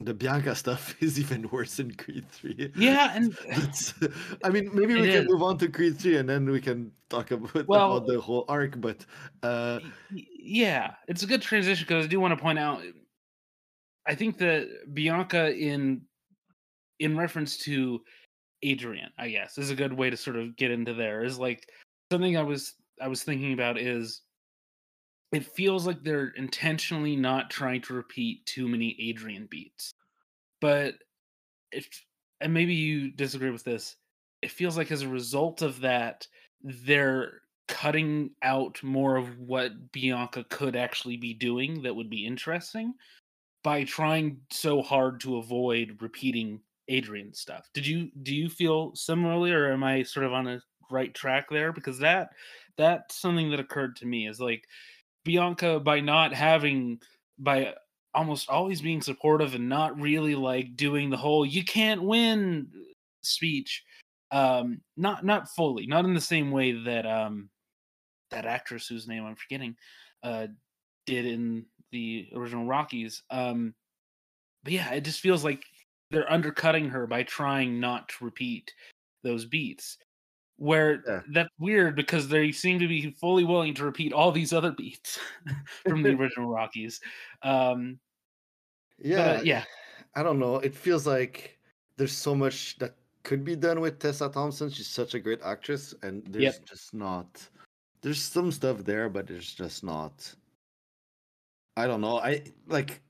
the 0.00 0.14
Bianca 0.14 0.54
stuff 0.54 0.94
is 1.02 1.18
even 1.18 1.48
worse 1.50 1.78
in 1.78 1.94
Creed 1.94 2.28
Three. 2.30 2.72
yeah, 2.76 3.12
and 3.14 3.36
I 4.44 4.50
mean, 4.50 4.70
maybe 4.74 4.94
we 4.94 5.08
can 5.08 5.24
is. 5.24 5.28
move 5.28 5.42
on 5.42 5.58
to 5.58 5.68
Creed 5.68 5.98
3 5.98 6.18
and 6.18 6.28
then 6.28 6.50
we 6.50 6.60
can 6.60 6.92
talk 7.08 7.30
about, 7.30 7.66
Well- 7.66 7.96
about 7.96 8.06
the 8.08 8.20
whole 8.20 8.44
arc. 8.48 8.80
But 8.80 9.04
uh, 9.42 9.80
yeah, 10.10 10.94
it's 11.08 11.22
a 11.22 11.26
good 11.26 11.42
transition 11.42 11.84
because 11.86 12.04
I 12.04 12.08
do 12.08 12.20
want 12.20 12.36
to 12.36 12.42
point 12.42 12.58
out. 12.58 12.82
I 14.08 14.14
think 14.14 14.38
that 14.38 14.68
Bianca 14.94 15.52
in 15.56 16.02
in 17.00 17.16
reference 17.16 17.58
to 17.58 18.00
Adrian, 18.62 19.10
I 19.18 19.28
guess, 19.28 19.58
is 19.58 19.70
a 19.70 19.74
good 19.74 19.92
way 19.92 20.10
to 20.10 20.16
sort 20.16 20.36
of 20.36 20.56
get 20.56 20.70
into 20.70 20.94
there. 20.94 21.24
Is 21.24 21.38
like 21.38 21.68
something 22.12 22.36
I 22.36 22.42
was 22.42 22.74
I 23.00 23.08
was 23.08 23.22
thinking 23.22 23.52
about 23.52 23.78
is 23.78 24.22
it 25.32 25.44
feels 25.44 25.86
like 25.86 26.02
they're 26.02 26.28
intentionally 26.28 27.16
not 27.16 27.50
trying 27.50 27.80
to 27.82 27.94
repeat 27.94 28.46
too 28.46 28.68
many 28.68 28.96
Adrian 28.98 29.46
beats, 29.50 29.92
but 30.60 30.94
if 31.72 32.04
and 32.40 32.52
maybe 32.52 32.74
you 32.74 33.10
disagree 33.10 33.50
with 33.50 33.64
this, 33.64 33.96
it 34.42 34.50
feels 34.50 34.76
like 34.76 34.90
as 34.90 35.02
a 35.02 35.08
result 35.08 35.62
of 35.62 35.80
that, 35.80 36.26
they're 36.62 37.42
cutting 37.68 38.30
out 38.42 38.80
more 38.82 39.16
of 39.16 39.38
what 39.38 39.92
Bianca 39.92 40.44
could 40.50 40.76
actually 40.76 41.16
be 41.16 41.34
doing 41.34 41.82
that 41.82 41.94
would 41.94 42.10
be 42.10 42.26
interesting 42.26 42.94
by 43.64 43.82
trying 43.84 44.40
so 44.50 44.82
hard 44.82 45.20
to 45.20 45.38
avoid 45.38 45.98
repeating 46.00 46.60
Adrian 46.88 47.34
stuff. 47.34 47.68
Did 47.74 47.86
you 47.86 48.10
do 48.22 48.34
you 48.34 48.48
feel 48.48 48.94
similarly 48.94 49.50
or 49.50 49.72
am 49.72 49.82
I 49.82 50.04
sort 50.04 50.26
of 50.26 50.32
on 50.32 50.46
a 50.46 50.62
right 50.90 51.12
track 51.14 51.48
there 51.50 51.72
because 51.72 51.98
that 51.98 52.30
that's 52.76 53.16
something 53.16 53.50
that 53.50 53.58
occurred 53.58 53.96
to 53.96 54.06
me 54.06 54.28
is 54.28 54.38
like 54.38 54.68
Bianca 55.26 55.80
by 55.80 56.00
not 56.00 56.32
having 56.32 57.00
by 57.38 57.74
almost 58.14 58.48
always 58.48 58.80
being 58.80 59.02
supportive 59.02 59.54
and 59.54 59.68
not 59.68 60.00
really 60.00 60.34
like 60.34 60.74
doing 60.76 61.10
the 61.10 61.16
whole 61.18 61.44
you 61.44 61.64
can't 61.64 62.02
win 62.02 62.68
speech. 63.22 63.84
Um 64.30 64.80
not 64.96 65.24
not 65.24 65.50
fully 65.50 65.86
not 65.86 66.06
in 66.06 66.14
the 66.14 66.20
same 66.20 66.50
way 66.50 66.72
that 66.84 67.04
um 67.04 67.50
that 68.30 68.46
actress 68.46 68.86
whose 68.86 69.06
name 69.06 69.24
i'm 69.24 69.36
forgetting 69.36 69.76
uh 70.22 70.46
did 71.06 71.26
in 71.26 71.66
the 71.92 72.28
original 72.34 72.64
rockies. 72.64 73.22
Um 73.30 73.74
but 74.64 74.72
yeah 74.72 74.92
it 74.92 75.04
just 75.04 75.20
feels 75.20 75.44
like 75.44 75.62
they're 76.10 76.32
undercutting 76.32 76.88
her 76.88 77.06
by 77.06 77.24
trying 77.24 77.80
not 77.80 78.08
to 78.08 78.24
repeat 78.24 78.72
those 79.22 79.44
beats 79.44 79.98
where 80.56 81.02
Yeah. 81.06 81.22
that's 81.32 81.50
weird 81.58 81.96
because 81.96 82.28
they 82.28 82.50
seem 82.52 82.78
to 82.78 82.88
be 82.88 83.10
fully 83.12 83.44
willing 83.44 83.74
to 83.74 83.84
repeat 83.84 84.12
all 84.12 84.32
these 84.32 84.52
other 84.52 84.72
beats 84.72 85.18
from 85.86 86.02
the 86.02 86.10
original 86.18 86.48
rockies 86.50 87.00
um 87.42 87.98
Yeah, 88.98 89.16
but, 89.16 89.36
uh, 89.40 89.42
yeah 89.44 89.64
I 90.14 90.22
don't 90.22 90.38
know. 90.38 90.56
It 90.56 90.74
feels 90.74 91.06
like 91.06 91.58
there's 91.98 92.16
so 92.16 92.34
much 92.34 92.78
that 92.78 92.96
could 93.22 93.44
be 93.44 93.54
done 93.54 93.80
with 93.80 93.98
Tessa 93.98 94.30
Thompson. 94.30 94.70
She's 94.70 94.86
such 94.88 95.12
a 95.12 95.20
great 95.20 95.42
actress, 95.42 95.94
and 96.02 96.24
there's 96.28 96.58
just 96.60 96.94
not. 96.94 97.46
There's 98.00 98.22
some 98.22 98.50
stuff 98.50 98.78
there, 98.78 99.10
but 99.10 99.26
there's 99.26 99.52
just 99.54 99.84
not. 99.84 100.34
I 101.76 101.86
don't 101.86 102.00
know. 102.00 102.18
I 102.18 102.44
like. 102.66 103.02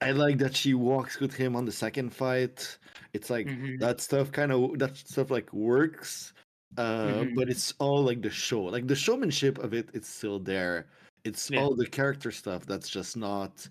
I 0.00 0.12
like 0.12 0.38
that 0.38 0.54
she 0.54 0.74
walks 0.74 1.18
with 1.20 1.34
him 1.34 1.56
on 1.56 1.64
the 1.64 1.72
second 1.72 2.10
fight. 2.14 2.78
It's 3.12 3.30
like 3.30 3.46
Mhm. 3.48 3.80
that 3.80 4.00
stuff 4.00 4.30
kind 4.30 4.52
of 4.52 4.78
that 4.78 4.96
stuff 4.96 5.30
like 5.30 5.52
works, 5.52 6.32
uh, 6.76 7.24
Mhm. 7.24 7.34
but 7.34 7.48
it's 7.50 7.72
all 7.80 8.02
like 8.04 8.22
the 8.22 8.30
show, 8.30 8.62
like 8.64 8.86
the 8.86 8.94
showmanship 8.94 9.58
of 9.58 9.74
it. 9.74 9.90
It's 9.94 10.08
still 10.08 10.38
there. 10.38 10.88
It's 11.24 11.50
Yeah. 11.50 11.60
all 11.60 11.74
the 11.74 11.86
character 11.86 12.30
stuff 12.30 12.64
that's 12.66 12.88
just 12.88 13.16
not 13.16 13.68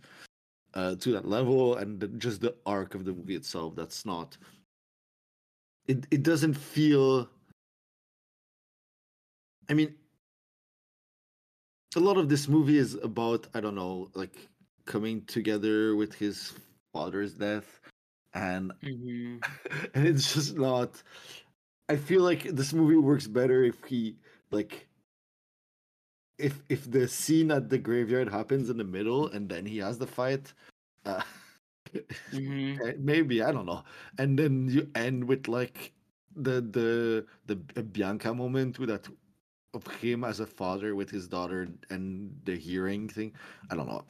uh, 0.73 0.95
to 0.97 1.11
that 1.13 1.25
level, 1.25 1.77
and 1.77 1.99
the, 1.99 2.07
just 2.09 2.41
the 2.41 2.55
arc 2.65 2.93
of 2.95 3.05
the 3.05 3.13
movie 3.13 3.35
itself. 3.35 3.75
That's 3.75 4.05
not. 4.05 4.37
It 5.87 6.05
it 6.11 6.23
doesn't 6.23 6.53
feel. 6.55 7.29
I 9.69 9.73
mean, 9.73 9.95
a 11.95 11.99
lot 11.99 12.17
of 12.17 12.29
this 12.29 12.47
movie 12.47 12.77
is 12.77 12.95
about 12.95 13.47
I 13.53 13.59
don't 13.61 13.75
know, 13.75 14.09
like 14.13 14.47
coming 14.87 15.23
together 15.25 15.95
with 15.95 16.15
his 16.15 16.53
father's 16.93 17.33
death, 17.35 17.81
and 18.33 18.73
Mhm. 18.83 19.43
and 19.95 20.07
it's 20.07 20.33
just 20.33 20.57
not. 20.57 21.03
I 21.89 21.97
feel 21.97 22.21
like 22.23 22.43
this 22.43 22.73
movie 22.73 22.97
works 22.97 23.27
better 23.27 23.63
if 23.63 23.83
he 23.85 24.17
like. 24.51 24.87
If 26.39 26.63
if 26.69 26.89
the 26.89 27.07
scene 27.07 27.51
at 27.51 27.69
the 27.69 27.77
graveyard 27.79 28.29
happens 28.29 28.69
in 28.69 28.77
the 28.77 28.83
middle 28.83 29.27
and 29.27 29.49
then 29.49 29.65
he 29.65 29.77
has 29.79 29.97
the 29.97 30.07
fight, 30.07 30.53
uh, 31.05 31.23
Mhm. 32.31 32.79
eh, 32.85 32.93
maybe 32.99 33.41
I 33.43 33.51
don't 33.51 33.65
know, 33.65 33.83
and 34.19 34.37
then 34.37 34.69
you 34.69 34.89
end 34.95 35.25
with 35.25 35.47
like 35.47 35.93
the 36.35 36.61
the 36.61 37.25
the 37.47 37.55
Bianca 37.83 38.33
moment 38.33 38.79
with 38.79 38.89
that 38.89 39.07
of 39.73 39.87
him 39.97 40.23
as 40.23 40.39
a 40.39 40.47
father 40.47 40.95
with 40.95 41.09
his 41.11 41.27
daughter 41.27 41.67
and 41.89 42.39
the 42.45 42.55
hearing 42.57 43.09
thing. 43.09 43.33
I 43.71 43.75
don't 43.75 43.87
know. 43.87 44.05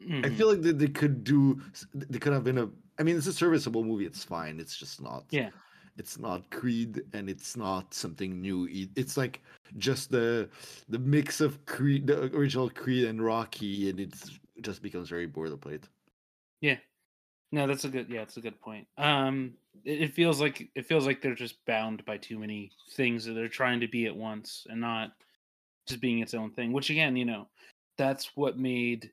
I- 0.00 0.22
I 0.26 0.30
feel 0.30 0.48
like 0.48 0.62
they, 0.62 0.72
they 0.72 0.88
could 0.88 1.24
do. 1.24 1.60
They 1.94 2.18
could 2.18 2.32
have 2.32 2.44
been 2.44 2.58
a. 2.58 2.68
I 2.98 3.02
mean, 3.02 3.16
it's 3.16 3.26
a 3.26 3.32
serviceable 3.32 3.84
movie. 3.84 4.06
It's 4.06 4.24
fine. 4.24 4.58
It's 4.60 4.76
just 4.76 5.00
not. 5.02 5.24
Yeah. 5.30 5.50
It's 5.96 6.18
not 6.18 6.48
Creed, 6.50 7.02
and 7.12 7.28
it's 7.28 7.56
not 7.56 7.92
something 7.92 8.40
new. 8.40 8.68
It's 8.94 9.16
like 9.16 9.42
just 9.78 10.10
the 10.10 10.48
the 10.88 10.98
mix 10.98 11.40
of 11.40 11.64
Creed, 11.66 12.06
the 12.06 12.24
original 12.36 12.70
Creed 12.70 13.04
and 13.06 13.20
Rocky, 13.24 13.90
and 13.90 13.98
it's 13.98 14.38
just 14.60 14.80
becomes 14.82 15.08
very 15.08 15.26
boilerplate. 15.26 15.82
Yeah. 16.60 16.76
No, 17.50 17.66
that's 17.66 17.84
a 17.84 17.88
good. 17.88 18.08
Yeah, 18.08 18.22
it's 18.22 18.36
a 18.36 18.40
good 18.40 18.60
point. 18.60 18.86
Um, 18.96 19.54
it, 19.84 20.02
it 20.02 20.14
feels 20.14 20.40
like 20.40 20.68
it 20.76 20.86
feels 20.86 21.06
like 21.06 21.20
they're 21.20 21.34
just 21.34 21.64
bound 21.66 22.04
by 22.04 22.16
too 22.18 22.38
many 22.38 22.70
things 22.92 23.24
that 23.24 23.32
they're 23.32 23.48
trying 23.48 23.80
to 23.80 23.88
be 23.88 24.06
at 24.06 24.14
once 24.16 24.66
and 24.70 24.80
not 24.80 25.12
just 25.88 26.00
being 26.00 26.20
its 26.20 26.34
own 26.34 26.52
thing. 26.52 26.72
Which 26.72 26.90
again, 26.90 27.16
you 27.16 27.24
know, 27.24 27.48
that's 27.96 28.30
what 28.36 28.56
made 28.58 29.10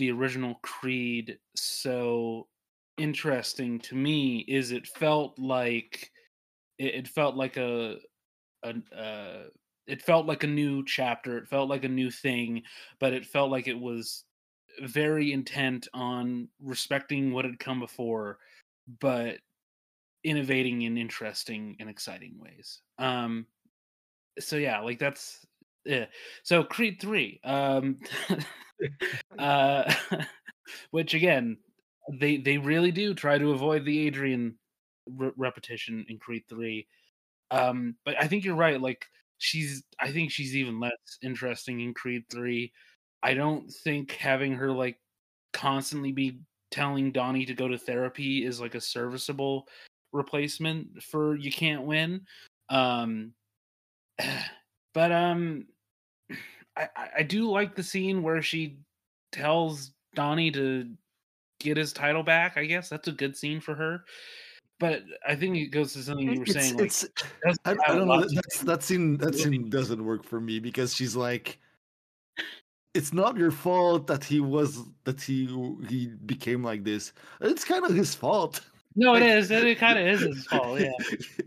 the 0.00 0.10
original 0.10 0.54
Creed 0.62 1.38
so 1.54 2.48
interesting 2.96 3.78
to 3.80 3.94
me. 3.94 4.38
Is 4.48 4.72
it 4.72 4.86
felt 4.86 5.38
like 5.38 6.10
it, 6.78 6.94
it 6.94 7.08
felt 7.08 7.36
like 7.36 7.58
a 7.58 7.98
a 8.64 8.74
uh, 8.96 9.42
it 9.86 10.00
felt 10.00 10.24
like 10.24 10.42
a 10.42 10.48
new 10.48 10.82
chapter. 10.86 11.36
It 11.36 11.48
felt 11.48 11.68
like 11.68 11.84
a 11.84 11.88
new 11.88 12.10
thing, 12.10 12.62
but 12.98 13.12
it 13.12 13.26
felt 13.26 13.50
like 13.50 13.68
it 13.68 13.78
was 13.78 14.24
very 14.82 15.32
intent 15.32 15.86
on 15.92 16.48
respecting 16.62 17.32
what 17.32 17.44
had 17.44 17.58
come 17.58 17.78
before, 17.78 18.38
but 19.00 19.36
innovating 20.24 20.82
in 20.82 20.96
interesting 20.96 21.76
and 21.78 21.90
exciting 21.90 22.38
ways. 22.38 22.80
Um, 22.98 23.46
so 24.38 24.56
yeah, 24.56 24.80
like 24.80 24.98
that's 24.98 25.44
yeah. 25.84 26.06
So 26.42 26.64
Creed 26.64 26.98
three, 27.00 27.40
um, 27.44 27.98
uh, 29.38 29.92
which 30.90 31.14
again, 31.14 31.58
they 32.12 32.36
they 32.38 32.58
really 32.58 32.90
do 32.90 33.14
try 33.14 33.38
to 33.38 33.52
avoid 33.52 33.84
the 33.84 34.06
Adrian 34.06 34.56
re- 35.06 35.32
repetition 35.36 36.04
in 36.08 36.18
Creed 36.18 36.44
three. 36.48 36.86
Um, 37.50 37.96
but 38.04 38.14
I 38.20 38.28
think 38.28 38.44
you're 38.44 38.54
right. 38.54 38.80
Like 38.80 39.06
she's, 39.38 39.82
I 39.98 40.12
think 40.12 40.30
she's 40.30 40.56
even 40.56 40.80
less 40.80 40.92
interesting 41.22 41.80
in 41.80 41.94
Creed 41.94 42.24
three. 42.30 42.72
I 43.22 43.34
don't 43.34 43.70
think 43.70 44.12
having 44.12 44.54
her 44.54 44.70
like 44.72 44.98
constantly 45.52 46.12
be 46.12 46.40
telling 46.70 47.12
Donnie 47.12 47.46
to 47.46 47.54
go 47.54 47.68
to 47.68 47.76
therapy 47.76 48.44
is 48.44 48.60
like 48.60 48.74
a 48.74 48.80
serviceable 48.80 49.66
replacement 50.12 51.02
for 51.02 51.36
you 51.36 51.50
can't 51.50 51.82
win. 51.82 52.22
Um, 52.68 53.32
but 54.94 55.12
um, 55.12 55.66
I 56.76 56.88
I- 57.18 57.22
do 57.22 57.50
like 57.50 57.74
the 57.74 57.82
scene 57.82 58.22
where 58.22 58.42
she 58.42 58.78
tells 59.32 59.92
Donnie 60.14 60.50
to 60.52 60.88
get 61.60 61.76
his 61.76 61.92
title 61.92 62.22
back. 62.22 62.56
I 62.56 62.64
guess 62.64 62.88
that's 62.88 63.08
a 63.08 63.12
good 63.12 63.36
scene 63.36 63.60
for 63.60 63.74
her. 63.74 64.04
But 64.78 65.02
I 65.28 65.34
think 65.34 65.56
it 65.58 65.66
goes 65.68 65.92
to 65.92 66.02
something 66.02 66.26
you 66.32 66.38
were 66.40 66.44
It's, 66.44 66.52
saying. 66.54 66.80
It's 66.80 67.06
doesn't 67.44 67.60
I, 67.66 67.72
I 67.86 67.94
don't 67.94 68.08
know. 68.08 68.20
that- 68.22 68.34
That's 68.34 68.60
that 68.62 68.82
scene. 68.82 69.18
That 69.18 69.34
scene 69.34 69.68
doesn't 69.68 70.02
work 70.04 70.24
for 70.24 70.40
me 70.40 70.58
because 70.58 70.94
she's 70.94 71.14
like, 71.14 71.58
it's 72.94 73.12
not 73.12 73.36
your 73.36 73.50
fault 73.50 74.06
that 74.08 74.24
he 74.24 74.40
was 74.40 74.82
that 75.04 75.20
he 75.20 75.46
he 75.88 76.06
became 76.24 76.64
like 76.64 76.82
this. 76.82 77.12
It's 77.42 77.64
kind 77.64 77.84
of 77.84 77.94
his 77.94 78.14
fault. 78.14 78.62
No, 78.96 79.14
it 79.14 79.20
Like- 79.20 79.30
is. 79.30 79.50
It, 79.50 79.78
kind 79.78 79.98
of 79.98 80.06
is 80.06 80.20
his 80.22 80.46
fault. 80.50 80.80
Yeah. 80.80 80.90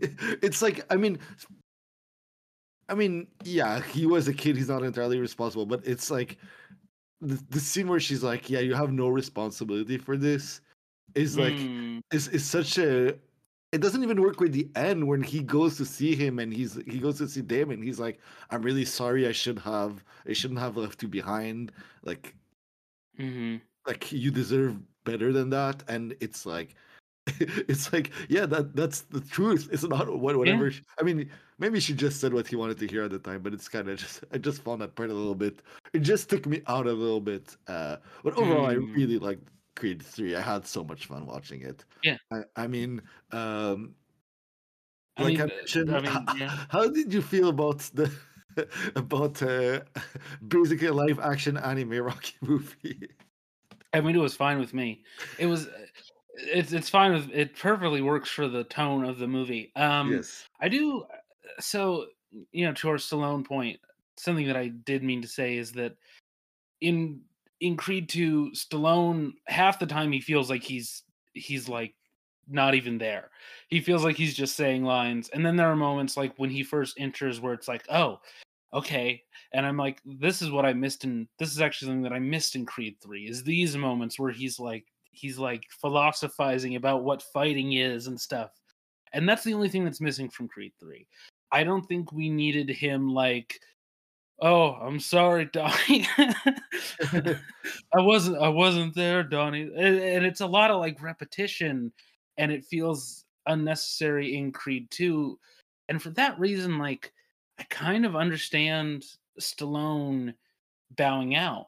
it's 0.40 0.62
like 0.62 0.86
I 0.90 0.96
mean, 0.96 1.18
I 2.88 2.94
mean, 2.94 3.28
yeah, 3.44 3.80
he 3.82 4.06
was 4.06 4.28
a 4.28 4.34
kid. 4.34 4.56
He's 4.56 4.68
not 4.68 4.82
entirely 4.82 5.18
responsible, 5.18 5.66
but 5.66 5.86
it's 5.86 6.10
like 6.10 6.38
the, 7.20 7.42
the 7.50 7.60
scene 7.60 7.88
where 7.88 8.00
she's 8.00 8.22
like, 8.24 8.50
"Yeah, 8.50 8.60
you 8.60 8.74
have 8.74 8.92
no 8.92 9.08
responsibility 9.08 9.98
for 9.98 10.16
this," 10.16 10.60
is 11.14 11.38
like 11.38 11.56
Mm, 11.58 12.02
is 12.12 12.28
is 12.28 12.44
such 12.46 12.78
a. 12.78 13.18
It 13.72 13.80
doesn't 13.82 14.04
even 14.04 14.22
work 14.22 14.40
with 14.40 14.52
the 14.52 14.70
end 14.76 15.06
when 15.08 15.22
he 15.22 15.42
goes 15.42 15.76
to 15.78 15.84
see 15.86 16.14
him 16.16 16.38
and 16.38 16.52
he's 16.54 16.74
he 16.86 17.00
goes 17.00 17.18
to 17.18 17.28
see 17.28 17.42
Damon. 17.42 17.82
He's 17.82 18.00
like, 18.00 18.20
"I'm 18.50 18.62
really 18.62 18.84
sorry. 18.84 19.26
I 19.28 19.32
should 19.32 19.58
have 19.60 20.04
I 20.28 20.32
shouldn't 20.34 20.60
have 20.60 20.76
left 20.76 21.02
you 21.02 21.08
behind. 21.08 21.72
Like 22.04 22.34
mhm. 23.18 23.60
like 23.86 24.12
you 24.12 24.30
deserve 24.30 24.78
better 25.04 25.32
than 25.32 25.50
that." 25.50 25.82
And 25.88 26.16
it's 26.20 26.46
like. 26.46 26.76
It's 27.70 27.92
like, 27.92 28.10
yeah, 28.28 28.46
that 28.46 28.76
that's 28.76 29.02
the 29.02 29.20
truth. 29.20 29.68
It's 29.72 29.82
not 29.84 30.06
what 30.18 30.36
whatever. 30.36 30.70
sh- 30.70 30.82
I 31.00 31.02
mean, 31.02 31.30
maybe 31.58 31.80
she 31.80 31.94
just 31.94 32.20
said 32.20 32.32
what 32.34 32.46
he 32.46 32.56
wanted 32.56 32.78
to 32.78 32.86
hear 32.86 33.02
at 33.04 33.10
the 33.10 33.18
time, 33.18 33.40
but 33.42 33.54
it's 33.54 33.68
kind 33.68 33.88
of 33.88 33.98
just. 33.98 34.24
I 34.32 34.38
just 34.38 34.62
found 34.62 34.80
that 34.82 34.94
part 34.94 35.10
a 35.10 35.14
little 35.14 35.34
bit. 35.34 35.62
It 35.92 36.00
just 36.00 36.28
took 36.28 36.46
me 36.46 36.60
out 36.66 36.86
a 36.86 36.92
little 36.92 37.20
bit. 37.22 37.56
Uh, 37.66 37.96
but 38.22 38.34
overall, 38.36 38.66
I 38.66 38.74
Mm. 38.76 38.94
really 38.94 39.18
liked 39.18 39.48
Creed 39.74 40.02
Three. 40.02 40.36
I 40.36 40.40
had 40.42 40.66
so 40.66 40.84
much 40.84 41.06
fun 41.06 41.24
watching 41.26 41.62
it. 41.62 41.84
Yeah. 42.02 42.18
I, 42.30 42.42
I 42.56 42.66
mean, 42.66 43.00
um, 43.32 43.94
I 45.16 45.22
like 45.22 45.32
mean, 45.32 45.40
I 45.40 45.44
uh, 45.44 45.46
mentioned, 45.56 45.96
I 45.96 46.00
mean, 46.04 46.40
yeah. 46.40 46.66
how 46.68 46.88
did 46.88 47.12
you 47.12 47.22
feel 47.22 47.48
about 47.48 47.78
the 47.94 48.10
about 48.96 49.42
uh, 49.42 49.80
basically 50.46 50.88
a 50.88 50.92
live 50.92 51.18
action 51.20 51.56
anime 51.56 51.98
Rocky 52.04 52.34
movie? 52.42 53.08
I 53.94 54.00
mean, 54.00 54.14
it 54.16 54.20
was 54.20 54.34
fine 54.36 54.58
with 54.58 54.74
me. 54.74 55.04
It 55.38 55.46
was. 55.46 55.68
Uh, 56.38 56.42
It's 56.52 56.72
it's 56.72 56.88
fine 56.88 57.12
with 57.12 57.30
it. 57.32 57.56
Perfectly 57.56 58.02
works 58.02 58.28
for 58.30 58.48
the 58.48 58.64
tone 58.64 59.04
of 59.04 59.18
the 59.18 59.28
movie. 59.28 59.72
Um, 59.76 60.12
yes. 60.12 60.44
I 60.60 60.68
do. 60.68 61.04
So 61.60 62.06
you 62.52 62.66
know, 62.66 62.72
to 62.74 62.88
our 62.88 62.96
Stallone 62.96 63.46
point, 63.46 63.78
something 64.16 64.46
that 64.46 64.56
I 64.56 64.68
did 64.68 65.02
mean 65.02 65.22
to 65.22 65.28
say 65.28 65.56
is 65.56 65.72
that 65.72 65.96
in 66.80 67.22
in 67.60 67.76
Creed 67.76 68.08
2, 68.08 68.50
Stallone 68.50 69.32
half 69.46 69.78
the 69.78 69.86
time 69.86 70.12
he 70.12 70.20
feels 70.20 70.50
like 70.50 70.62
he's 70.62 71.02
he's 71.34 71.68
like 71.68 71.94
not 72.48 72.74
even 72.74 72.98
there. 72.98 73.30
He 73.68 73.80
feels 73.80 74.04
like 74.04 74.16
he's 74.16 74.34
just 74.34 74.56
saying 74.56 74.84
lines. 74.84 75.30
And 75.30 75.44
then 75.46 75.56
there 75.56 75.68
are 75.70 75.76
moments 75.76 76.16
like 76.16 76.34
when 76.36 76.50
he 76.50 76.62
first 76.62 76.96
enters 76.98 77.40
where 77.40 77.54
it's 77.54 77.68
like, 77.68 77.86
"Oh, 77.90 78.20
okay." 78.72 79.22
And 79.52 79.64
I'm 79.66 79.76
like, 79.76 80.00
this 80.04 80.42
is 80.42 80.50
what 80.50 80.66
I 80.66 80.72
missed 80.72 81.04
in 81.04 81.28
this 81.38 81.52
is 81.52 81.60
actually 81.60 81.88
something 81.88 82.02
that 82.02 82.12
I 82.12 82.18
missed 82.18 82.56
in 82.56 82.66
Creed 82.66 82.96
3 83.02 83.28
is 83.28 83.44
these 83.44 83.76
moments 83.76 84.18
where 84.18 84.32
he's 84.32 84.58
like 84.60 84.86
he's 85.16 85.38
like 85.38 85.64
philosophizing 85.80 86.76
about 86.76 87.04
what 87.04 87.22
fighting 87.22 87.74
is 87.74 88.06
and 88.06 88.20
stuff. 88.20 88.50
And 89.12 89.28
that's 89.28 89.44
the 89.44 89.54
only 89.54 89.68
thing 89.68 89.84
that's 89.84 90.00
missing 90.00 90.28
from 90.28 90.48
Creed 90.48 90.72
3. 90.80 91.06
I 91.52 91.62
don't 91.64 91.84
think 91.84 92.12
we 92.12 92.28
needed 92.28 92.68
him 92.70 93.08
like 93.08 93.58
Oh, 94.40 94.72
I'm 94.72 94.98
sorry, 94.98 95.44
Donnie. 95.52 96.08
I 96.18 97.38
wasn't 97.94 98.38
I 98.38 98.48
wasn't 98.48 98.94
there, 98.94 99.22
Donnie. 99.22 99.62
And, 99.62 99.96
and 99.96 100.26
it's 100.26 100.40
a 100.40 100.46
lot 100.46 100.70
of 100.70 100.80
like 100.80 101.02
repetition 101.02 101.92
and 102.36 102.50
it 102.50 102.64
feels 102.64 103.24
unnecessary 103.46 104.36
in 104.36 104.52
Creed 104.52 104.90
2. 104.90 105.38
And 105.88 106.02
for 106.02 106.10
that 106.10 106.38
reason, 106.38 106.78
like 106.78 107.12
I 107.58 107.64
kind 107.64 108.04
of 108.04 108.16
understand 108.16 109.04
Stallone 109.40 110.34
bowing 110.96 111.34
out, 111.34 111.66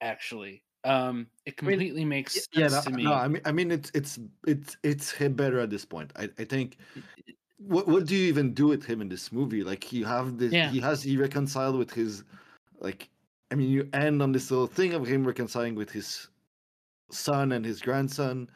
actually. 0.00 0.63
Um 0.84 1.26
it 1.46 1.54
I 1.60 1.64
mean, 1.64 1.78
completely 1.78 2.04
makes 2.04 2.34
sense 2.34 2.48
yeah, 2.52 2.68
no, 2.68 2.80
to 2.82 2.90
me. 2.90 3.04
no, 3.04 3.12
I 3.14 3.28
mean, 3.28 3.42
I 3.44 3.52
mean, 3.52 3.70
it's 3.70 3.90
it's 3.94 4.18
it's 4.46 4.76
it's 4.82 5.10
him 5.10 5.34
better 5.34 5.58
at 5.60 5.70
this 5.70 5.84
point. 5.84 6.12
I 6.16 6.28
I 6.38 6.44
think. 6.44 6.76
What 7.58 7.88
what 7.88 8.04
do 8.04 8.14
you 8.14 8.26
even 8.28 8.52
do 8.52 8.66
with 8.66 8.84
him 8.84 9.00
in 9.00 9.08
this 9.08 9.32
movie? 9.32 9.64
Like 9.64 9.90
you 9.92 10.04
have 10.04 10.36
this, 10.36 10.52
Yeah. 10.52 10.68
he 10.70 10.80
has 10.80 11.02
he 11.02 11.16
reconciled 11.16 11.78
with 11.78 11.90
his, 11.90 12.24
like, 12.80 13.08
I 13.50 13.54
mean, 13.54 13.70
you 13.70 13.88
end 13.94 14.20
on 14.20 14.32
this 14.32 14.50
little 14.50 14.66
thing 14.66 14.92
of 14.92 15.06
him 15.06 15.24
reconciling 15.26 15.74
with 15.74 15.88
his 15.90 16.28
son 17.10 17.52
and 17.52 17.64
his 17.64 17.80
grandson. 17.80 18.50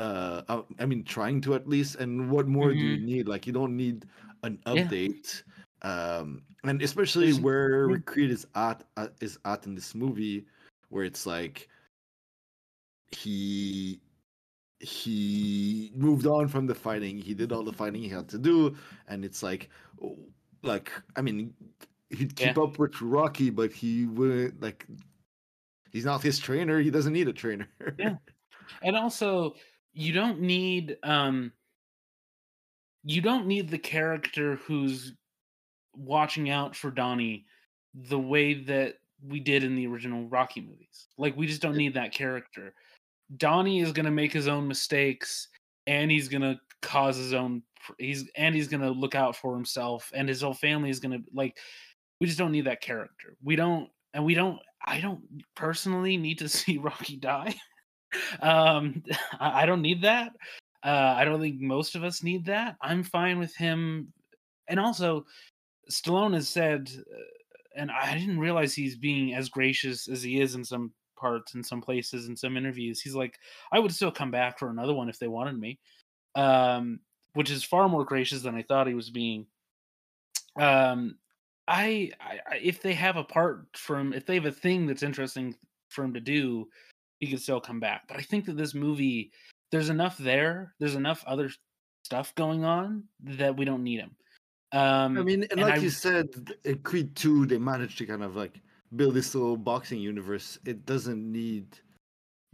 Uh, 0.00 0.42
I, 0.48 0.62
I 0.82 0.86
mean, 0.86 1.04
trying 1.04 1.40
to 1.42 1.54
at 1.54 1.68
least. 1.68 1.96
And 1.96 2.30
what 2.30 2.48
more 2.48 2.72
do 2.72 2.78
you 2.78 2.98
need? 2.98 3.28
Like, 3.28 3.46
you 3.46 3.52
don't 3.52 3.76
need 3.76 4.06
an 4.42 4.58
Mm-hmm. 4.66 4.76
Yeah. 4.76 4.84
update. 4.86 5.42
Um, 5.82 6.42
and 6.64 6.82
especially 6.82 7.32
where 7.34 7.88
yeah. 7.90 7.96
Creed 8.06 8.30
is 8.32 8.46
at 8.56 8.82
uh, 8.96 9.08
is 9.20 9.38
at 9.44 9.66
in 9.66 9.74
this 9.76 9.94
movie, 9.94 10.46
where 10.88 11.04
it's 11.04 11.26
like 11.26 11.68
he 13.10 14.00
he 14.80 15.90
moved 15.94 16.26
on 16.26 16.48
from 16.48 16.66
the 16.66 16.74
fighting. 16.74 17.18
He 17.18 17.34
did 17.34 17.52
all 17.52 17.64
the 17.64 17.72
fighting 17.72 18.02
he 18.02 18.08
had 18.08 18.28
to 18.28 18.38
do, 18.38 18.76
and 19.08 19.24
it's 19.24 19.42
like, 19.42 19.70
like 20.62 20.92
I 21.16 21.22
mean, 21.22 21.54
he'd 22.10 22.36
keep 22.36 22.56
Yeah. 22.56 22.62
up 22.62 22.78
with 22.78 23.00
Rocky, 23.00 23.50
but 23.50 23.72
he 23.72 24.06
wouldn't 24.06 24.60
like. 24.62 24.86
He's 25.90 26.04
not 26.04 26.22
his 26.22 26.38
trainer. 26.38 26.80
He 26.80 26.90
doesn't 26.90 27.12
need 27.12 27.28
a 27.28 27.32
trainer. 27.32 27.68
Yeah. 27.98 28.16
and 28.82 28.96
also 28.96 29.54
you 29.94 30.12
don't 30.12 30.40
need 30.40 30.98
um 31.02 31.50
you 33.04 33.20
don't 33.22 33.46
need 33.46 33.68
the 33.70 33.78
character 33.78 34.56
who's 34.56 35.14
watching 35.94 36.50
out 36.50 36.76
for 36.76 36.90
Donnie 36.90 37.46
the 37.94 38.18
way 38.18 38.54
that 38.54 38.96
we 39.26 39.40
did 39.40 39.64
in 39.64 39.74
the 39.74 39.86
original 39.86 40.28
Rocky 40.28 40.60
movies. 40.60 41.08
Like 41.16 41.36
we 41.36 41.46
just 41.46 41.62
don't 41.62 41.76
need 41.76 41.94
that 41.94 42.12
character. 42.12 42.74
Donnie 43.36 43.80
is 43.80 43.92
going 43.92 44.06
to 44.06 44.12
make 44.12 44.32
his 44.32 44.48
own 44.48 44.66
mistakes 44.66 45.48
and 45.86 46.10
he's 46.10 46.28
going 46.28 46.42
to 46.42 46.58
cause 46.82 47.16
his 47.16 47.34
own 47.34 47.62
he's 47.98 48.28
and 48.36 48.54
he's 48.54 48.68
going 48.68 48.80
to 48.80 48.90
look 48.90 49.14
out 49.14 49.36
for 49.36 49.54
himself 49.54 50.10
and 50.14 50.28
his 50.28 50.42
whole 50.42 50.54
family 50.54 50.90
is 50.90 51.00
going 51.00 51.12
to 51.12 51.24
like 51.32 51.56
we 52.20 52.26
just 52.26 52.38
don't 52.38 52.52
need 52.52 52.66
that 52.66 52.80
character. 52.80 53.36
We 53.42 53.56
don't 53.56 53.88
and 54.14 54.24
we 54.24 54.34
don't 54.34 54.58
I 54.84 55.00
don't 55.00 55.20
personally 55.54 56.16
need 56.16 56.38
to 56.38 56.48
see 56.48 56.78
Rocky 56.78 57.16
die. 57.16 57.54
um 58.40 59.02
I, 59.40 59.62
I 59.62 59.66
don't 59.66 59.82
need 59.82 60.02
that. 60.02 60.32
Uh 60.84 61.14
I 61.16 61.24
don't 61.24 61.40
think 61.40 61.60
most 61.60 61.96
of 61.96 62.04
us 62.04 62.22
need 62.22 62.46
that. 62.46 62.76
I'm 62.80 63.02
fine 63.02 63.38
with 63.38 63.54
him 63.56 64.12
and 64.68 64.78
also 64.78 65.24
Stallone 65.90 66.34
has 66.34 66.48
said 66.48 66.90
uh, 66.98 67.18
and 67.76 67.90
I 67.90 68.16
didn't 68.18 68.40
realize 68.40 68.74
he's 68.74 68.96
being 68.96 69.34
as 69.34 69.48
gracious 69.48 70.08
as 70.08 70.22
he 70.22 70.40
is 70.40 70.54
in 70.54 70.64
some 70.64 70.92
parts 71.16 71.54
in 71.54 71.64
some 71.64 71.80
places 71.80 72.28
in 72.28 72.36
some 72.36 72.56
interviews. 72.56 73.00
He's 73.00 73.14
like 73.14 73.38
I 73.72 73.78
would 73.78 73.92
still 73.92 74.12
come 74.12 74.30
back 74.30 74.58
for 74.58 74.70
another 74.70 74.94
one 74.94 75.08
if 75.08 75.18
they 75.18 75.28
wanted 75.28 75.58
me. 75.58 75.78
Um 76.34 77.00
which 77.34 77.50
is 77.50 77.64
far 77.64 77.88
more 77.88 78.04
gracious 78.04 78.42
than 78.42 78.54
I 78.54 78.62
thought 78.62 78.86
he 78.86 78.94
was 78.94 79.10
being. 79.10 79.46
Um 80.56 81.16
I, 81.66 82.12
I 82.20 82.56
if 82.62 82.80
they 82.80 82.94
have 82.94 83.16
a 83.16 83.24
part 83.24 83.66
from 83.76 84.12
if 84.12 84.26
they 84.26 84.34
have 84.34 84.46
a 84.46 84.52
thing 84.52 84.86
that's 84.86 85.02
interesting 85.02 85.54
for 85.88 86.04
him 86.04 86.14
to 86.14 86.20
do, 86.20 86.68
he 87.20 87.26
could 87.26 87.42
still 87.42 87.60
come 87.60 87.80
back. 87.80 88.02
But 88.08 88.16
I 88.16 88.22
think 88.22 88.46
that 88.46 88.56
this 88.56 88.74
movie, 88.74 89.32
there's 89.70 89.90
enough 89.90 90.16
there. 90.18 90.74
There's 90.78 90.94
enough 90.94 91.24
other 91.26 91.50
stuff 92.04 92.34
going 92.36 92.64
on 92.64 93.04
that 93.22 93.56
we 93.56 93.64
don't 93.64 93.84
need 93.84 94.00
him. 94.00 94.16
Um, 94.72 95.16
I 95.18 95.22
mean, 95.22 95.42
and 95.44 95.52
and 95.52 95.60
like 95.62 95.74
I- 95.74 95.82
you 95.82 95.90
said, 95.90 96.28
Creed 96.82 97.14
Two, 97.16 97.46
they 97.46 97.58
managed 97.58 97.98
to 97.98 98.06
kind 98.06 98.22
of 98.22 98.36
like 98.36 98.60
build 98.96 99.14
this 99.14 99.34
little 99.34 99.56
boxing 99.56 100.00
universe. 100.00 100.58
It 100.66 100.84
doesn't 100.86 101.20
need. 101.32 101.66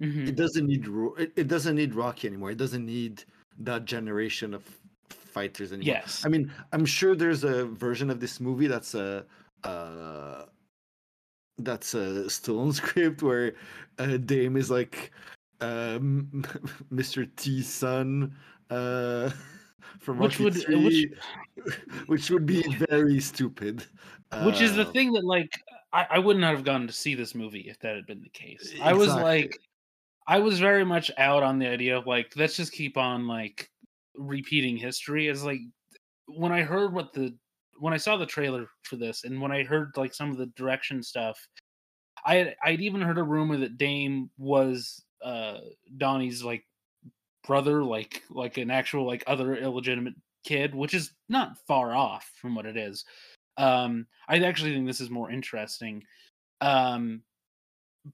mhm. 0.00 0.28
It 0.28 0.36
doesn't 0.36 0.66
need. 0.66 0.86
It, 1.18 1.32
it 1.36 1.48
doesn't 1.48 1.74
need 1.76 1.94
Rocky 1.94 2.28
anymore. 2.28 2.50
It 2.52 2.58
doesn't 2.58 2.84
need 2.86 3.24
that 3.58 3.84
generation 3.84 4.54
of 4.54 4.62
fighters 5.08 5.72
anymore. 5.72 5.94
yes, 5.94 6.22
I 6.24 6.28
mean, 6.28 6.52
I'm 6.72 6.86
sure 6.86 7.16
there's 7.16 7.42
a 7.44 7.64
version 7.66 8.10
of 8.10 8.20
this 8.20 8.40
movie 8.40 8.68
that's 8.68 8.94
a 8.94 9.24
uh, 9.64 10.44
that's 11.58 11.94
a 11.94 12.26
Stallone 12.28 12.72
script 12.80 13.22
where 13.22 13.54
uh, 13.98 14.16
Dame 14.18 14.56
is 14.56 14.70
like 14.70 15.10
um, 15.60 16.28
Mr. 16.92 17.28
T's 17.36 17.72
son 17.72 18.34
uh, 18.70 19.30
from 20.00 20.18
Which 20.18 20.38
would- 20.38 20.54
which- 20.54 20.64
3, 20.64 21.14
which 22.06 22.30
would 22.30 22.46
be 22.46 22.62
very 22.90 23.20
stupid. 23.20 23.84
which 24.44 24.60
is 24.60 24.74
the 24.74 24.86
Uh, 24.86 24.92
thing 24.92 25.12
that 25.12 25.24
like 25.24 25.50
I, 25.92 26.06
I 26.12 26.18
would 26.18 26.36
not 26.36 26.54
have 26.54 26.64
gone 26.64 26.86
to 26.86 26.92
see 26.92 27.14
this 27.14 27.34
movie 27.34 27.66
if 27.68 27.78
that 27.80 27.94
had 27.94 28.06
been 28.06 28.20
the 28.22 28.30
case. 28.30 28.74
I 28.82 28.92
was 28.92 29.08
like, 29.08 29.56
I 30.26 30.38
was 30.40 30.58
very 30.58 30.84
much 30.84 31.10
out 31.18 31.42
on 31.42 31.58
the 31.58 31.68
idea 31.68 31.96
of 31.96 32.06
like 32.06 32.32
let's 32.36 32.56
just 32.56 32.72
keep 32.72 32.96
on 32.96 33.26
like 33.28 33.70
repeating 34.16 34.76
history. 34.76 35.28
It's 35.28 35.42
like 35.44 35.60
when 36.26 36.50
I 36.52 36.62
heard 36.62 36.92
what 36.92 37.12
the 37.12 37.36
when 37.78 37.92
I 37.92 37.96
saw 37.98 38.16
the 38.16 38.26
trailer 38.26 38.66
for 38.82 38.96
this 38.96 39.24
and 39.24 39.40
when 39.40 39.52
I 39.52 39.62
heard 39.64 39.90
like 39.96 40.14
some 40.14 40.30
of 40.30 40.36
the 40.38 40.46
direction 40.56 41.02
stuff, 41.02 41.38
I 42.24 42.36
had 42.36 42.56
I'd 42.64 42.80
even 42.80 43.00
heard 43.02 43.18
a 43.18 43.22
rumor 43.22 43.56
that 43.58 43.78
Dame 43.78 44.30
was 44.38 45.04
uh 45.22 45.58
Donnie's 45.96 46.42
like 46.42 46.64
brother, 47.46 47.82
like 47.84 48.22
like 48.30 48.56
an 48.58 48.70
actual 48.70 49.06
like 49.06 49.24
other 49.26 49.56
illegitimate 49.56 50.14
kid, 50.44 50.74
which 50.74 50.94
is 50.94 51.12
not 51.28 51.56
far 51.66 51.94
off 51.94 52.30
from 52.40 52.54
what 52.54 52.66
it 52.66 52.76
is. 52.76 53.04
Um 53.56 54.06
I 54.28 54.38
actually 54.38 54.72
think 54.72 54.86
this 54.86 55.00
is 55.00 55.10
more 55.10 55.30
interesting. 55.30 56.02
Um 56.60 57.22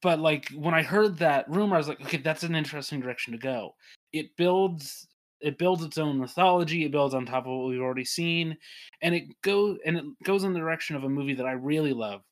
but 0.03 0.21
like 0.21 0.49
when 0.51 0.75
I 0.75 0.83
heard 0.83 1.19
that 1.19 1.49
rumor, 1.49 1.75
I 1.75 1.79
was 1.79 1.89
like, 1.89 2.01
okay, 2.03 2.19
that's 2.19 2.45
an 2.45 2.55
interesting 2.55 3.01
direction 3.01 3.33
to 3.33 3.39
go. 3.39 3.75
It 4.13 4.37
builds 4.37 5.09
it 5.41 5.59
builds 5.59 5.83
its 5.83 5.99
own 5.99 6.19
mythology, 6.19 6.85
it 6.85 6.93
builds 6.93 7.15
on 7.15 7.25
top 7.25 7.47
of 7.47 7.53
what 7.53 7.69
we've 7.69 7.81
already 7.81 8.05
seen, 8.05 8.57
and 9.03 9.15
it 9.15 9.25
goes 9.43 9.79
and 9.85 9.97
it 9.97 10.05
goes 10.25 10.45
in 10.45 10.53
the 10.53 10.61
direction 10.61 10.97
of 10.97 11.05
a 11.05 11.09
movie 11.09 11.35
that 11.35 11.47
I 11.47 11.53
really 11.53 11.93
love. 11.93 12.23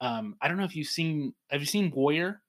Um, 0.00 0.36
I 0.42 0.48
don't 0.48 0.58
know 0.58 0.64
if 0.64 0.76
you've 0.76 0.88
seen 0.88 1.34
have 1.50 1.60
you 1.60 1.66
seen 1.66 1.92
Warrior 1.94 2.42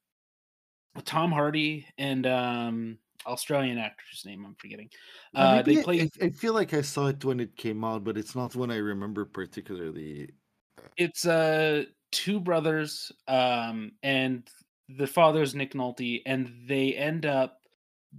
with 0.96 1.06
Tom 1.06 1.32
Hardy 1.32 1.86
and 1.98 2.26
um 2.26 2.98
Australian 3.26 3.78
actor's 3.78 4.24
name 4.26 4.46
I'm 4.46 4.56
forgetting. 4.56 4.90
Uh, 5.34 5.62
they 5.62 5.80
I- 5.80 5.84
play 5.84 6.02
I, 6.02 6.26
I 6.26 6.30
feel 6.30 6.54
like 6.54 6.74
I 6.74 6.82
saw 6.82 7.08
it 7.08 7.24
when 7.26 7.40
it 7.40 7.56
came 7.58 7.84
out, 7.84 8.04
but 8.04 8.18
it's 8.18 8.36
not 8.36 8.56
one 8.56 8.72
I 8.72 8.78
remember 8.78 9.26
particularly. 9.26 10.30
it's 10.98 11.26
uh 11.26 11.84
two 12.12 12.40
brothers 12.40 13.12
um 13.28 13.92
and 14.04 14.48
the 14.88 15.08
father's 15.08 15.56
nick 15.56 15.74
nolte 15.74 16.22
and 16.26 16.54
they 16.68 16.94
end 16.94 17.26
up 17.26 17.60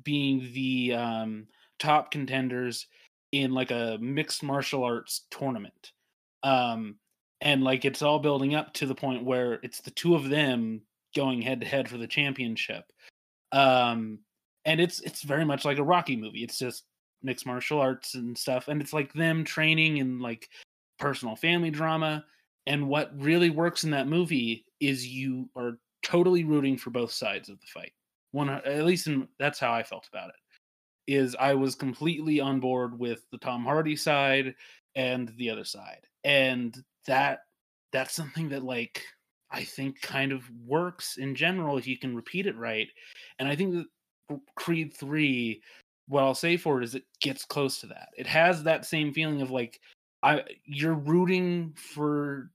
being 0.02 0.50
the 0.52 0.92
um 0.92 1.46
top 1.78 2.10
contenders 2.10 2.86
in 3.32 3.52
like 3.52 3.70
a 3.70 3.96
mixed 4.00 4.42
martial 4.42 4.84
arts 4.84 5.26
tournament 5.30 5.92
um 6.42 6.96
and 7.40 7.62
like 7.62 7.84
it's 7.84 8.02
all 8.02 8.18
building 8.18 8.54
up 8.54 8.72
to 8.74 8.86
the 8.86 8.94
point 8.94 9.24
where 9.24 9.54
it's 9.62 9.80
the 9.80 9.90
two 9.92 10.14
of 10.14 10.28
them 10.28 10.82
going 11.14 11.40
head 11.40 11.60
to 11.60 11.66
head 11.66 11.88
for 11.88 11.96
the 11.96 12.06
championship 12.06 12.84
um 13.52 14.18
and 14.66 14.80
it's 14.80 15.00
it's 15.00 15.22
very 15.22 15.44
much 15.44 15.64
like 15.64 15.78
a 15.78 15.84
rocky 15.84 16.16
movie 16.16 16.44
it's 16.44 16.58
just 16.58 16.84
mixed 17.22 17.46
martial 17.46 17.80
arts 17.80 18.14
and 18.14 18.36
stuff 18.36 18.68
and 18.68 18.82
it's 18.82 18.92
like 18.92 19.12
them 19.14 19.42
training 19.42 20.00
and 20.00 20.20
like 20.20 20.48
personal 20.98 21.34
family 21.34 21.70
drama 21.70 22.22
and 22.66 22.88
what 22.88 23.18
really 23.18 23.50
works 23.50 23.84
in 23.84 23.90
that 23.92 24.08
movie 24.08 24.64
is 24.80 25.06
you 25.06 25.48
are 25.56 25.78
totally 26.02 26.44
rooting 26.44 26.76
for 26.76 26.90
both 26.90 27.12
sides 27.12 27.48
of 27.48 27.60
the 27.60 27.66
fight. 27.66 27.92
One, 28.32 28.50
at 28.50 28.84
least 28.84 29.06
in, 29.06 29.28
that's 29.38 29.58
how 29.58 29.72
I 29.72 29.82
felt 29.82 30.08
about 30.12 30.28
it. 30.28 31.12
Is 31.12 31.36
I 31.38 31.54
was 31.54 31.74
completely 31.74 32.40
on 32.40 32.60
board 32.60 32.98
with 32.98 33.24
the 33.30 33.38
Tom 33.38 33.64
Hardy 33.64 33.94
side 33.96 34.54
and 34.96 35.32
the 35.36 35.50
other 35.50 35.64
side, 35.64 36.04
and 36.24 36.76
that 37.06 37.40
that's 37.92 38.14
something 38.14 38.48
that 38.48 38.64
like 38.64 39.02
I 39.52 39.62
think 39.62 40.00
kind 40.00 40.32
of 40.32 40.42
works 40.66 41.16
in 41.16 41.36
general 41.36 41.78
if 41.78 41.86
you 41.86 41.96
can 41.96 42.16
repeat 42.16 42.46
it 42.46 42.56
right. 42.56 42.88
And 43.38 43.48
I 43.48 43.54
think 43.54 43.74
that 43.74 43.86
Creed 44.56 44.92
3 44.94 45.60
what 46.08 46.22
I'll 46.22 46.34
say 46.34 46.56
for 46.56 46.80
it 46.80 46.84
is 46.84 46.94
it 46.94 47.04
gets 47.20 47.44
close 47.44 47.80
to 47.80 47.86
that. 47.88 48.08
It 48.16 48.26
has 48.26 48.62
that 48.62 48.84
same 48.84 49.12
feeling 49.12 49.42
of 49.42 49.50
like 49.50 49.80
I 50.22 50.42
you're 50.64 50.94
rooting 50.94 51.74
for 51.76 52.50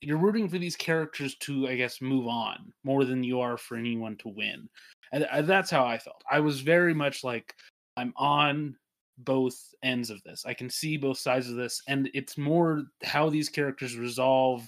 you're 0.00 0.18
rooting 0.18 0.48
for 0.48 0.58
these 0.58 0.76
characters 0.76 1.36
to 1.40 1.68
I 1.68 1.76
guess 1.76 2.00
move 2.00 2.26
on 2.26 2.72
more 2.82 3.04
than 3.04 3.22
you 3.22 3.40
are 3.40 3.56
for 3.56 3.76
anyone 3.76 4.16
to 4.18 4.28
win. 4.28 4.68
And 5.12 5.24
uh, 5.24 5.42
that's 5.42 5.70
how 5.70 5.84
I 5.84 5.98
felt. 5.98 6.22
I 6.30 6.40
was 6.40 6.60
very 6.60 6.94
much 6.94 7.24
like 7.24 7.54
I'm 7.96 8.12
on 8.16 8.76
both 9.18 9.56
ends 9.82 10.10
of 10.10 10.22
this. 10.24 10.44
I 10.44 10.54
can 10.54 10.68
see 10.68 10.96
both 10.96 11.18
sides 11.18 11.48
of 11.48 11.56
this 11.56 11.82
and 11.88 12.10
it's 12.14 12.38
more 12.38 12.84
how 13.02 13.28
these 13.28 13.48
characters 13.48 13.96
resolve 13.96 14.66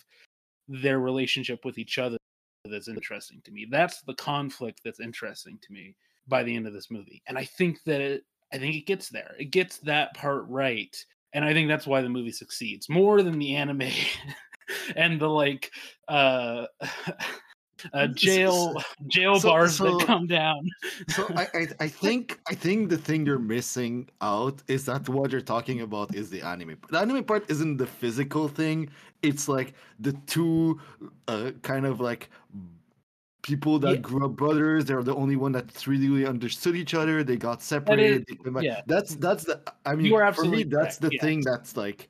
their 0.68 1.00
relationship 1.00 1.64
with 1.64 1.78
each 1.78 1.98
other 1.98 2.18
that's 2.68 2.88
interesting 2.88 3.40
to 3.44 3.52
me. 3.52 3.66
That's 3.70 4.02
the 4.02 4.14
conflict 4.14 4.80
that's 4.84 5.00
interesting 5.00 5.58
to 5.62 5.72
me 5.72 5.94
by 6.28 6.42
the 6.42 6.54
end 6.54 6.66
of 6.66 6.72
this 6.72 6.90
movie. 6.90 7.22
And 7.26 7.38
I 7.38 7.44
think 7.44 7.82
that 7.84 8.00
it, 8.00 8.24
I 8.52 8.58
think 8.58 8.74
it 8.74 8.86
gets 8.86 9.08
there. 9.08 9.34
It 9.38 9.50
gets 9.50 9.78
that 9.78 10.14
part 10.14 10.44
right. 10.48 10.96
And 11.32 11.44
I 11.44 11.52
think 11.52 11.68
that's 11.68 11.86
why 11.86 12.00
the 12.00 12.08
movie 12.08 12.32
succeeds 12.32 12.88
more 12.88 13.22
than 13.22 13.38
the 13.38 13.56
anime 13.56 13.90
and 14.96 15.20
the 15.20 15.28
like 15.28 15.70
uh 16.08 16.66
uh, 17.92 18.06
jail 18.08 18.74
jail 19.08 19.38
so, 19.38 19.48
bars 19.48 19.76
so, 19.76 19.98
that 19.98 20.06
come 20.06 20.26
down. 20.26 20.68
so 21.08 21.26
I, 21.36 21.48
I, 21.54 21.66
I 21.80 21.88
think 21.88 22.38
I 22.48 22.54
think 22.54 22.88
the 22.88 22.98
thing 22.98 23.26
you're 23.26 23.38
missing 23.38 24.08
out 24.20 24.62
is 24.68 24.86
that 24.86 25.08
what 25.08 25.30
you're 25.30 25.40
talking 25.40 25.82
about 25.82 26.14
is 26.14 26.30
the 26.30 26.42
anime. 26.42 26.76
The 26.90 26.98
anime 26.98 27.24
part 27.24 27.50
isn't 27.50 27.76
the 27.76 27.86
physical 27.86 28.48
thing. 28.48 28.88
It's 29.22 29.48
like 29.48 29.74
the 30.00 30.12
two 30.26 30.80
uh, 31.28 31.52
kind 31.62 31.86
of 31.86 32.00
like 32.00 32.30
people 33.46 33.78
that 33.78 33.94
yeah. 33.94 34.00
grew 34.00 34.26
up 34.26 34.32
brothers. 34.32 34.84
They're 34.84 35.02
the 35.02 35.14
only 35.14 35.36
one 35.36 35.52
that 35.52 35.86
really 35.86 36.26
understood 36.26 36.76
each 36.76 36.94
other. 36.94 37.22
They 37.22 37.36
got 37.36 37.62
separated. 37.62 38.26
That 38.26 38.56
is, 38.56 38.64
yeah. 38.64 38.80
That's 38.86 39.14
that's 39.16 39.44
the. 39.44 39.60
I 39.84 39.94
mean, 39.94 40.10
for 40.34 40.44
me, 40.44 40.64
that's 40.64 40.98
correct. 40.98 41.00
the 41.00 41.10
yeah. 41.12 41.22
thing 41.22 41.40
that's 41.42 41.76
like. 41.76 42.08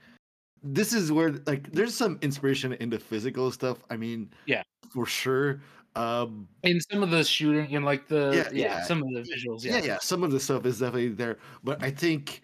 This 0.63 0.93
is 0.93 1.13
where 1.13 1.31
like 1.47 1.71
there's 1.71 1.95
some 1.95 2.19
inspiration 2.23 2.73
in 2.75 2.91
the 2.91 2.99
physical 2.99 3.53
stuff. 3.53 3.79
I 3.91 3.97
mean, 3.97 4.31
yeah, 4.47 4.63
for 4.91 5.07
sure. 5.07 5.61
Um, 5.95 6.49
in 6.63 6.81
some 6.81 7.03
of 7.03 7.11
the 7.11 7.23
shooting 7.25 7.75
and 7.77 7.85
like 7.85 8.09
the 8.09 8.33
yeah, 8.35 8.49
yeah, 8.53 8.79
yeah, 8.79 8.83
some 8.85 9.03
of 9.03 9.09
the 9.15 9.21
visuals, 9.21 9.65
yeah. 9.65 9.79
yeah, 9.79 9.85
yeah, 9.85 9.99
some 10.01 10.25
of 10.25 10.31
the 10.31 10.41
stuff 10.41 10.67
is 10.67 10.81
definitely 10.81 11.09
there. 11.09 11.39
But 11.63 11.83
I 11.83 11.91
think, 11.91 12.43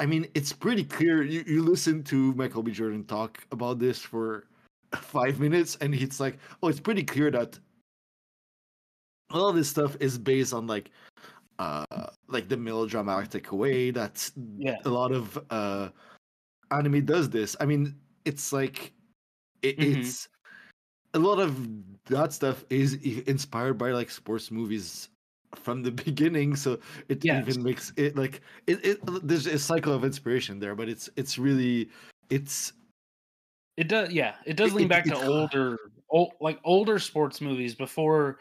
I 0.00 0.06
mean, 0.06 0.26
it's 0.34 0.52
pretty 0.52 0.84
clear. 0.84 1.22
You 1.22 1.44
you 1.46 1.62
listen 1.62 2.02
to 2.04 2.32
Michael 2.34 2.62
B. 2.62 2.72
Jordan 2.72 3.04
talk 3.04 3.46
about 3.52 3.78
this 3.78 4.00
for 4.00 4.46
five 5.02 5.40
minutes, 5.40 5.76
and 5.80 5.94
it's 5.94 6.20
like, 6.20 6.38
oh, 6.62 6.68
it's 6.68 6.80
pretty 6.80 7.04
clear 7.04 7.30
that 7.30 7.58
all 9.30 9.52
this 9.52 9.68
stuff 9.68 9.96
is 10.00 10.18
based 10.18 10.52
on 10.52 10.66
like, 10.66 10.90
uh, 11.58 11.84
like 12.28 12.48
the 12.48 12.56
melodramatic 12.56 13.52
way 13.52 13.90
that 13.90 14.30
yeah. 14.58 14.76
a 14.84 14.88
lot 14.88 15.12
of 15.12 15.38
uh 15.50 15.88
anime 16.70 17.04
does 17.04 17.30
this. 17.30 17.56
I 17.60 17.66
mean, 17.66 17.94
it's 18.24 18.52
like 18.52 18.92
it, 19.62 19.78
mm-hmm. 19.78 20.00
it's 20.00 20.28
a 21.14 21.18
lot 21.18 21.38
of 21.38 21.68
that 22.06 22.32
stuff 22.32 22.64
is 22.70 22.94
inspired 23.26 23.78
by 23.78 23.90
like 23.90 24.10
sports 24.10 24.50
movies 24.50 25.08
from 25.54 25.82
the 25.82 25.90
beginning 26.04 26.54
so 26.54 26.78
it 27.08 27.24
yes. 27.24 27.46
even 27.48 27.62
makes 27.62 27.92
it 27.96 28.16
like 28.16 28.42
it, 28.66 28.84
it 28.84 29.26
there's 29.26 29.46
a 29.46 29.58
cycle 29.58 29.94
of 29.94 30.04
inspiration 30.04 30.58
there 30.58 30.74
but 30.74 30.88
it's 30.88 31.08
it's 31.16 31.38
really 31.38 31.88
it's 32.30 32.72
it 33.76 33.88
does 33.88 34.10
yeah 34.10 34.34
it 34.44 34.56
does 34.56 34.72
it, 34.72 34.76
lean 34.76 34.88
back 34.88 35.06
it, 35.06 35.10
to 35.10 35.16
older 35.26 35.78
old, 36.10 36.32
like 36.40 36.58
older 36.64 36.98
sports 36.98 37.40
movies 37.40 37.74
before 37.74 38.38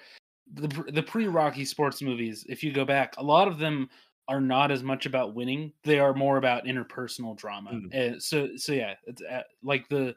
the 0.53 0.67
the 0.93 1.03
pre-rocky 1.03 1.65
sports 1.65 2.01
movies 2.01 2.45
if 2.47 2.63
you 2.63 2.71
go 2.71 2.85
back 2.85 3.15
a 3.17 3.23
lot 3.23 3.47
of 3.47 3.57
them 3.57 3.89
are 4.27 4.41
not 4.41 4.71
as 4.71 4.81
much 4.83 5.05
about 5.05 5.35
winning 5.35 5.71
they 5.83 5.99
are 5.99 6.13
more 6.13 6.37
about 6.37 6.65
interpersonal 6.65 7.35
drama 7.35 7.71
mm. 7.71 7.87
and 7.91 8.21
so 8.21 8.49
so 8.55 8.71
yeah 8.71 8.93
it's 9.05 9.21
uh, 9.21 9.41
like 9.63 9.87
the 9.89 10.15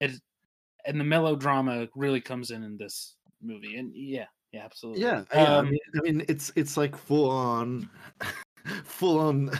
it's 0.00 0.20
and 0.84 0.98
the 0.98 1.04
melodrama 1.04 1.86
really 1.94 2.20
comes 2.20 2.50
in 2.50 2.62
in 2.62 2.76
this 2.76 3.16
movie. 3.42 3.76
And 3.76 3.92
yeah, 3.94 4.26
yeah, 4.52 4.64
absolutely. 4.64 5.02
Yeah, 5.02 5.24
yeah. 5.32 5.56
Um, 5.56 5.66
I, 5.66 5.70
mean, 5.70 5.78
I 5.96 6.00
mean, 6.02 6.24
it's 6.28 6.52
it's 6.56 6.76
like 6.76 6.96
full 6.96 7.30
on. 7.30 7.88
Full 8.84 9.18
on 9.18 9.50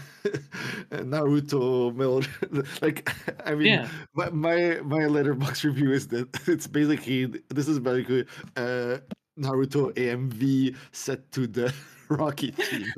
Naruto 0.90 1.94
melodrama. 1.94 2.64
Like, 2.82 3.10
I 3.44 3.54
mean, 3.54 3.66
yeah. 3.66 3.88
my, 4.14 4.30
my 4.30 4.80
my 4.82 5.00
Letterboxd 5.00 5.64
review 5.70 5.92
is 5.92 6.08
that 6.08 6.28
it's 6.46 6.66
basically 6.66 7.26
this 7.48 7.68
is 7.68 7.78
basically 7.78 8.26
uh, 8.56 8.98
Naruto 9.38 9.92
AMV 9.94 10.76
set 10.92 11.30
to 11.32 11.46
the 11.46 11.72
Rocky 12.08 12.52
theme. 12.52 12.92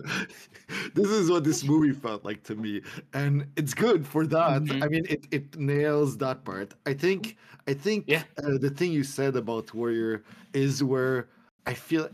this 0.94 1.09
is 1.09 1.31
what 1.31 1.44
this 1.44 1.64
movie 1.64 1.92
felt 1.92 2.25
like 2.25 2.42
to 2.44 2.55
me, 2.55 2.83
and 3.12 3.46
it's 3.57 3.75
good 3.75 4.07
for 4.07 4.27
that. 4.27 4.62
Mm-hmm. 4.62 4.83
I 4.83 4.88
mean, 4.88 5.07
it 5.09 5.27
it 5.31 5.59
nails 5.59 6.16
that 6.18 6.44
part. 6.44 6.75
I 6.87 6.94
think 6.94 7.37
I 7.66 7.75
think 7.75 8.05
yeah. 8.07 8.23
uh, 8.38 8.59
the 8.59 8.70
thing 8.70 8.92
you 8.92 9.05
said 9.05 9.37
about 9.37 9.75
Warrior 9.75 10.23
is 10.53 10.83
where 10.85 11.29
I 11.66 11.75
feel. 11.75 12.09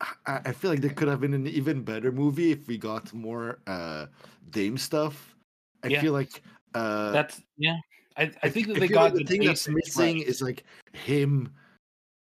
I, 0.00 0.40
I 0.46 0.52
feel 0.52 0.70
like 0.70 0.80
there 0.80 0.90
could 0.90 1.08
have 1.08 1.20
been 1.20 1.34
an 1.34 1.46
even 1.46 1.82
better 1.82 2.12
movie 2.12 2.52
if 2.52 2.66
we 2.68 2.78
got 2.78 3.12
more 3.12 3.58
uh 3.66 4.06
Dame 4.50 4.78
stuff. 4.78 5.34
I 5.82 5.88
yeah. 5.88 6.00
feel 6.00 6.12
like 6.12 6.42
uh 6.74 7.10
that's 7.10 7.42
yeah. 7.56 7.76
I, 8.16 8.30
I 8.42 8.48
think 8.48 8.66
that 8.68 8.80
they 8.80 8.88
got 8.88 9.14
like 9.14 9.14
the, 9.14 9.24
thing 9.24 9.44
that's 9.44 9.68
missing 9.68 10.18
right. 10.18 10.26
is 10.26 10.42
like 10.42 10.64
him 10.92 11.52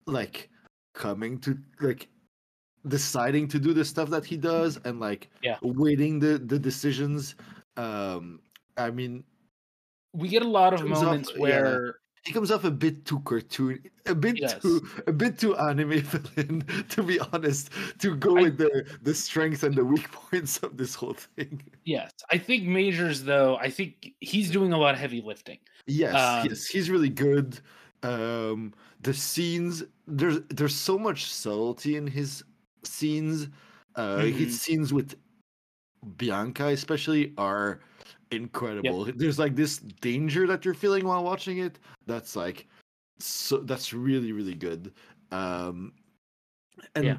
like 0.06 0.50
coming 0.94 1.38
to 1.40 1.58
like 1.80 2.08
deciding 2.86 3.48
to 3.48 3.58
do 3.58 3.72
the 3.72 3.84
stuff 3.84 4.08
that 4.10 4.24
he 4.24 4.36
does 4.36 4.78
and 4.84 5.00
like 5.00 5.28
yeah. 5.42 5.56
waiting 5.62 6.18
the 6.18 6.38
the 6.38 6.58
decisions 6.58 7.34
um 7.76 8.40
i 8.76 8.90
mean 8.90 9.24
we 10.14 10.28
get 10.28 10.42
a 10.42 10.48
lot 10.48 10.72
of 10.72 10.84
moments 10.84 11.36
where 11.36 11.96
he 12.24 12.32
comes 12.32 12.50
off 12.50 12.64
a 12.64 12.70
bit 12.70 13.04
too 13.04 13.20
cartoon 13.20 13.80
a 14.06 14.14
bit 14.14 14.36
too 14.60 14.86
a 15.06 15.12
bit 15.12 15.38
too 15.38 15.56
anime 15.56 16.00
villain 16.00 16.64
to 16.88 17.02
be 17.02 17.18
honest 17.32 17.70
to 17.98 18.14
go 18.16 18.36
I, 18.38 18.42
with 18.42 18.58
the 18.58 18.84
the 19.02 19.14
strengths 19.14 19.62
and 19.62 19.74
the 19.74 19.84
weak 19.84 20.10
points 20.12 20.58
of 20.58 20.76
this 20.76 20.94
whole 20.94 21.14
thing. 21.14 21.62
Yes. 21.84 22.12
I 22.30 22.38
think 22.38 22.64
majors 22.64 23.24
though 23.24 23.56
i 23.56 23.70
think 23.70 24.14
he's 24.20 24.50
doing 24.50 24.72
a 24.72 24.78
lot 24.78 24.94
of 24.94 25.00
heavy 25.00 25.20
lifting. 25.20 25.58
Yes 25.86 26.14
um, 26.14 26.48
yes 26.48 26.66
he's 26.66 26.90
really 26.90 27.10
good. 27.10 27.60
Um 28.02 28.74
the 29.00 29.14
scenes 29.14 29.84
there's 30.06 30.40
there's 30.48 30.74
so 30.74 30.98
much 30.98 31.32
subtlety 31.32 31.96
in 31.96 32.06
his 32.06 32.44
scenes. 32.84 33.48
Uh 33.94 34.18
mm-hmm. 34.18 34.38
his 34.38 34.60
scenes 34.60 34.92
with 34.92 35.16
bianca 36.16 36.66
especially 36.66 37.34
are 37.36 37.80
incredible 38.30 39.06
yep. 39.06 39.16
there's 39.16 39.38
like 39.38 39.56
this 39.56 39.78
danger 39.78 40.46
that 40.46 40.64
you're 40.64 40.74
feeling 40.74 41.06
while 41.06 41.24
watching 41.24 41.58
it 41.58 41.78
that's 42.06 42.36
like 42.36 42.66
so 43.18 43.58
that's 43.58 43.92
really 43.92 44.32
really 44.32 44.54
good 44.54 44.92
um 45.32 45.92
and 46.94 47.04
yeah. 47.04 47.16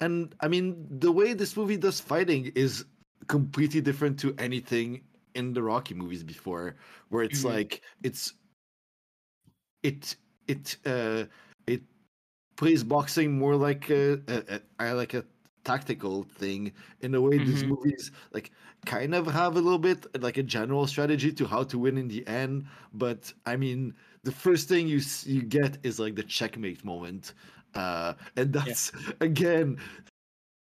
and 0.00 0.34
i 0.40 0.48
mean 0.48 0.86
the 0.98 1.10
way 1.10 1.32
this 1.32 1.56
movie 1.56 1.76
does 1.76 2.00
fighting 2.00 2.52
is 2.54 2.84
completely 3.26 3.80
different 3.80 4.18
to 4.18 4.34
anything 4.38 5.02
in 5.34 5.52
the 5.52 5.62
rocky 5.62 5.94
movies 5.94 6.22
before 6.22 6.76
where 7.08 7.22
it's 7.22 7.40
mm-hmm. 7.40 7.54
like 7.54 7.82
it's 8.02 8.34
it 9.82 10.16
it 10.48 10.76
uh 10.86 11.24
it 11.66 11.82
plays 12.56 12.84
boxing 12.84 13.38
more 13.38 13.56
like 13.56 13.90
a, 13.90 14.20
a, 14.28 14.60
a 14.80 14.94
like 14.94 15.14
a 15.14 15.24
tactical 15.64 16.24
thing 16.24 16.72
in 17.00 17.14
a 17.14 17.20
way 17.20 17.36
mm-hmm. 17.36 17.46
these 17.46 17.64
movies 17.64 18.10
like 18.32 18.50
kind 18.84 19.14
of 19.14 19.26
have 19.26 19.56
a 19.56 19.60
little 19.60 19.78
bit 19.78 20.06
like 20.20 20.36
a 20.36 20.42
general 20.42 20.86
strategy 20.86 21.32
to 21.32 21.46
how 21.46 21.62
to 21.62 21.78
win 21.78 21.96
in 21.98 22.08
the 22.08 22.26
end 22.26 22.66
but 22.94 23.32
i 23.46 23.56
mean 23.56 23.94
the 24.24 24.32
first 24.32 24.68
thing 24.68 24.88
you 24.88 25.00
you 25.24 25.42
get 25.42 25.78
is 25.82 25.98
like 25.98 26.14
the 26.14 26.22
checkmate 26.22 26.84
moment 26.84 27.34
uh 27.74 28.12
and 28.36 28.52
that's 28.52 28.92
yeah. 28.94 29.12
again 29.20 29.78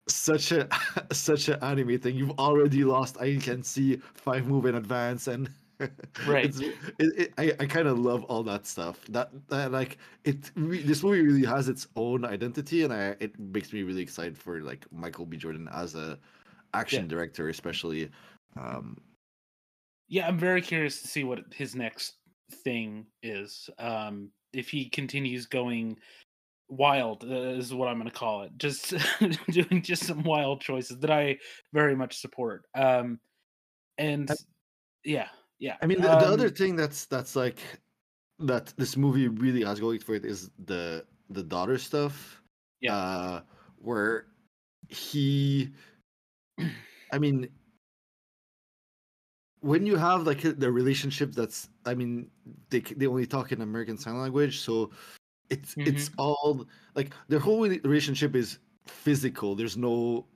such 0.08 0.52
a 0.52 0.68
such 1.12 1.48
an 1.48 1.58
anime 1.62 1.98
thing 1.98 2.14
you've 2.14 2.38
already 2.38 2.84
lost 2.84 3.16
i 3.18 3.36
can 3.36 3.62
see 3.62 3.96
five 4.14 4.46
move 4.46 4.66
in 4.66 4.74
advance 4.74 5.26
and 5.26 5.48
right. 6.26 6.54
it, 6.60 6.74
it, 6.98 7.34
i, 7.38 7.52
I 7.60 7.66
kind 7.66 7.88
of 7.88 7.98
love 7.98 8.24
all 8.24 8.42
that 8.44 8.66
stuff. 8.66 9.00
That, 9.08 9.30
that 9.48 9.72
like 9.72 9.98
it 10.24 10.50
this 10.56 11.02
movie 11.02 11.22
really 11.22 11.44
has 11.44 11.68
its 11.68 11.88
own 11.96 12.24
identity 12.24 12.84
and 12.84 12.92
i 12.92 13.16
it 13.20 13.38
makes 13.38 13.72
me 13.72 13.82
really 13.82 14.02
excited 14.02 14.38
for 14.38 14.60
like 14.60 14.86
michael 14.92 15.26
b. 15.26 15.36
Jordan 15.36 15.68
as 15.72 15.94
a 15.94 16.18
action 16.74 17.04
yeah. 17.04 17.08
director 17.08 17.48
especially 17.48 18.10
um 18.58 18.96
yeah 20.08 20.26
i'm 20.26 20.38
very 20.38 20.62
curious 20.62 21.02
to 21.02 21.08
see 21.08 21.24
what 21.24 21.40
his 21.52 21.74
next 21.74 22.14
thing 22.64 23.06
is 23.22 23.68
um 23.78 24.30
if 24.52 24.68
he 24.68 24.88
continues 24.88 25.46
going 25.46 25.96
wild 26.68 27.24
uh, 27.24 27.34
is 27.34 27.74
what 27.74 27.88
i'm 27.88 27.98
going 27.98 28.08
to 28.08 28.16
call 28.16 28.42
it. 28.42 28.52
Just 28.56 28.94
doing 29.50 29.82
just 29.82 30.04
some 30.04 30.22
wild 30.22 30.60
choices 30.60 30.98
that 30.98 31.10
i 31.10 31.36
very 31.72 31.94
much 31.94 32.18
support. 32.18 32.64
Um 32.74 33.18
and 33.98 34.30
yeah 35.04 35.28
yeah. 35.62 35.76
I 35.80 35.86
mean, 35.86 36.02
the, 36.02 36.08
the 36.08 36.26
Um, 36.26 36.32
other 36.34 36.50
thing 36.50 36.74
that's 36.74 37.06
that's 37.06 37.38
like 37.38 37.62
that 38.42 38.74
this 38.76 38.96
movie 38.98 39.28
really 39.28 39.62
has 39.62 39.78
going 39.78 40.00
for 40.02 40.14
it 40.18 40.24
is 40.26 40.50
the 40.66 41.06
the 41.30 41.42
daughter 41.46 41.78
stuff. 41.78 42.42
Yeah. 42.82 42.96
Uh, 42.98 43.40
where 43.78 44.26
he, 44.90 45.70
I 47.14 47.18
mean, 47.18 47.46
when 49.60 49.86
you 49.86 49.94
have 49.94 50.26
like 50.26 50.42
the 50.42 50.70
relationship 50.70 51.30
that's, 51.32 51.70
I 51.86 51.94
mean, 51.94 52.30
they 52.70 52.80
they 52.80 53.06
only 53.06 53.26
talk 53.26 53.52
in 53.52 53.62
American 53.62 53.96
Sign 53.96 54.18
Language, 54.18 54.58
so 54.58 54.90
it's 55.48 55.74
it's 55.78 56.10
all 56.18 56.66
like 56.98 57.14
their 57.28 57.38
whole 57.38 57.62
relationship 57.62 58.34
is 58.34 58.58
physical. 58.86 59.54
There's 59.54 59.76
no 59.76 60.26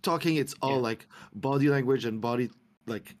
talking. 0.00 0.36
It's 0.36 0.54
all 0.62 0.80
Yeah. 0.80 0.88
like 0.88 1.06
body 1.34 1.68
language 1.68 2.06
and 2.08 2.20
body 2.20 2.48
like 2.86 3.14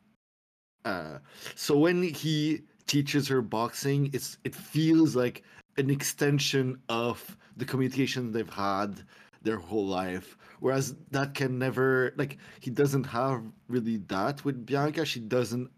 uh 0.84 1.18
so 1.54 1.76
when 1.76 2.02
he 2.02 2.62
teaches 2.86 3.28
her 3.28 3.40
boxing 3.42 4.10
it's 4.12 4.38
it 4.44 4.54
feels 4.54 5.14
like 5.14 5.42
an 5.78 5.90
extension 5.90 6.78
of 6.88 7.36
the 7.56 7.64
communication 7.64 8.32
they've 8.32 8.50
had 8.50 9.02
their 9.42 9.56
whole 9.56 9.86
life. 9.86 10.36
Whereas 10.60 10.94
that 11.10 11.34
can 11.34 11.58
never 11.58 12.12
like 12.16 12.38
he 12.60 12.70
doesn't 12.70 13.04
have 13.04 13.42
really 13.68 13.96
that 14.08 14.44
with 14.44 14.64
bianca. 14.66 15.04
She 15.04 15.20
doesn't 15.20 15.70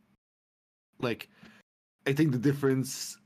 like 1.01 1.29
i 2.07 2.13
think 2.13 2.33
the 2.33 2.39
difference 2.39 3.19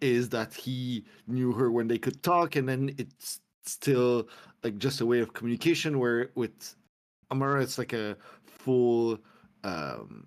is 0.00 0.28
that 0.28 0.54
he 0.54 1.04
knew 1.26 1.52
her 1.52 1.70
when 1.70 1.88
they 1.88 1.98
could 1.98 2.22
talk 2.22 2.56
and 2.56 2.68
then 2.68 2.94
it's 2.98 3.40
still 3.64 4.28
like 4.62 4.78
just 4.78 5.00
a 5.00 5.06
way 5.06 5.20
of 5.20 5.32
communication 5.34 5.98
where 5.98 6.30
with 6.34 6.76
amara 7.30 7.62
it's 7.62 7.78
like 7.78 7.92
a 7.92 8.16
full 8.46 9.18
um 9.64 10.26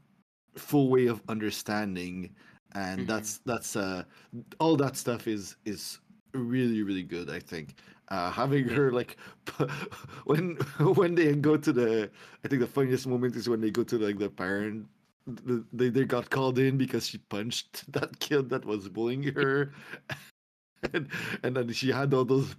full 0.56 0.90
way 0.90 1.08
of 1.08 1.22
understanding 1.30 2.34
and 2.76 3.02
Mhm. 3.02 3.08
that's 3.08 3.40
that's 3.46 3.76
uh 3.76 4.04
all 4.60 4.76
that 4.78 4.96
stuff 4.96 5.28
is 5.28 5.56
is 5.66 6.00
really 6.34 6.84
really 6.84 7.04
good 7.04 7.30
i 7.30 7.40
think 7.40 7.76
uh 8.10 8.32
having 8.32 8.68
Yeah. 8.68 8.76
her 8.76 8.92
like 8.92 9.18
when 10.26 10.56
when 10.96 11.16
they 11.16 11.34
go 11.36 11.58
to 11.58 11.72
the 11.74 12.10
i 12.44 12.48
think 12.48 12.62
the 12.62 12.68
funniest 12.68 13.08
moment 13.08 13.36
is 13.36 13.50
when 13.50 13.60
they 13.62 13.72
go 13.72 13.84
to 13.84 13.98
like 13.98 14.18
the 14.20 14.30
parent 14.30 14.88
the- 15.28 15.64
they, 15.72 15.90
they 15.90 16.04
got 16.06 16.30
called 16.30 16.58
in 16.60 16.78
because 16.78 17.08
she 17.08 17.18
punched 17.18 17.92
that 17.92 18.20
kid 18.20 18.50
that 18.50 18.66
was 18.66 18.88
bullying 18.90 19.24
her 19.36 19.72
and, 20.94 21.08
and 21.44 21.56
then 21.56 21.72
she 21.74 21.92
had 21.92 22.14
all 22.14 22.26
those 22.26 22.56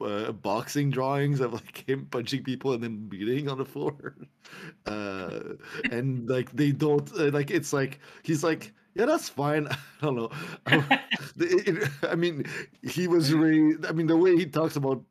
uh, 0.00 0.32
boxing 0.32 0.90
drawings 0.90 1.40
of 1.40 1.52
like 1.52 1.88
him 1.88 2.06
punching 2.10 2.42
people 2.42 2.72
and 2.72 2.82
then 2.82 3.06
beating 3.08 3.48
on 3.48 3.58
the 3.58 3.64
floor 3.64 4.16
uh 4.86 5.54
and 5.90 6.28
like 6.28 6.50
they 6.52 6.72
don't 6.72 7.10
uh, 7.18 7.30
like 7.30 7.50
it's 7.50 7.72
like 7.72 8.00
he's 8.22 8.42
like 8.44 8.72
yeah 8.94 9.06
that's 9.06 9.28
fine 9.28 9.66
i 9.70 9.76
don't 10.02 10.16
know 10.16 10.30
it- 11.38 11.88
i 12.08 12.14
mean 12.14 12.44
he 12.82 13.06
was 13.08 13.32
raised 13.34 13.84
i 13.86 13.92
mean 13.92 14.06
the 14.06 14.16
way 14.16 14.36
he 14.36 14.46
talks 14.46 14.76
about 14.76 15.02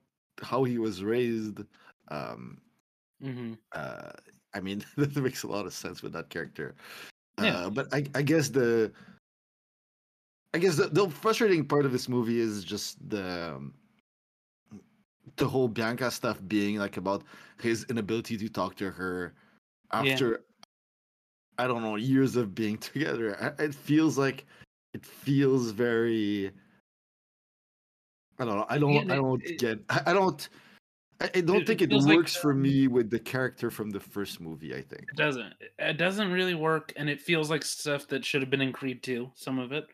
how 0.42 0.64
he 0.64 0.78
was 0.78 1.04
raised 1.04 1.60
um 2.10 2.60
mhm. 3.20 3.58
uh 3.74 4.12
i 4.54 4.60
mean 4.60 4.84
that 4.98 5.16
makes 5.18 5.44
a 5.44 5.48
lot 5.48 5.66
of 5.66 5.74
sense 5.74 6.02
with 6.02 6.14
that 6.14 6.30
character 6.30 6.76
Yeah. 7.38 7.58
uh 7.58 7.70
but 7.70 7.94
i 7.94 8.06
i 8.16 8.22
guess 8.22 8.50
the 8.50 8.92
i 10.54 10.58
guess 10.58 10.76
the, 10.78 10.88
the 10.88 11.10
frustrating 11.10 11.66
part 11.66 11.86
of 11.86 11.92
this 11.92 12.08
movie 12.10 12.40
is 12.40 12.64
just 12.64 12.98
the 13.10 13.56
um, 13.56 13.74
the 15.38 15.48
whole 15.48 15.68
bianca 15.68 16.12
stuff 16.12 16.40
being 16.48 16.78
like 16.78 16.98
about 16.98 17.24
his 17.62 17.86
inability 17.90 18.38
to 18.38 18.50
talk 18.50 18.76
to 18.76 18.90
her 18.92 19.34
Yeah. 19.94 20.00
after 20.14 20.44
i 21.58 21.68
don't 21.68 21.82
know 21.82 21.96
years 21.96 22.36
of 22.36 22.54
being 22.56 22.78
together 22.90 23.56
it 23.60 23.74
feels 23.74 24.18
like 24.18 24.46
it 24.94 25.06
feels 25.06 25.72
very 25.72 26.52
i 28.40 28.46
don't 28.46 28.58
know 28.58 28.66
i 28.70 28.78
don't 28.78 28.96
Again, 28.98 29.12
i 29.12 29.16
don't 29.16 29.44
it- 29.46 29.60
get 29.60 29.80
i, 29.90 30.14
don't 30.14 30.50
I, 31.22 31.40
don't 31.42 31.62
It- 31.62 31.68
think 31.68 31.82
it 31.82 31.86
it, 31.86 31.90
feels 31.92 32.06
like, 32.08 32.18
works 32.18 32.36
for 32.36 32.54
me 32.54 32.88
with 32.88 33.10
the 33.10 33.20
character 33.20 33.72
from 33.72 33.90
the 33.92 34.00
first 34.00 34.42
movie 34.42 34.74
i 34.76 34.82
think 34.82 35.04
It 35.12 35.16
doesn't. 35.16 35.54
It 35.80 35.98
doesn't 35.98 36.32
really 36.32 36.56
work, 36.56 36.92
and 36.98 37.10
it 37.10 37.22
feels 37.22 37.50
like 37.50 37.64
stuff 37.64 38.08
that 38.10 38.26
should 38.26 38.42
have 38.42 38.50
been 38.50 38.62
in 38.62 38.74
Creed 38.74 39.02
2, 39.04 39.32
some 39.36 39.58
of 39.60 39.72
it. 39.72 39.88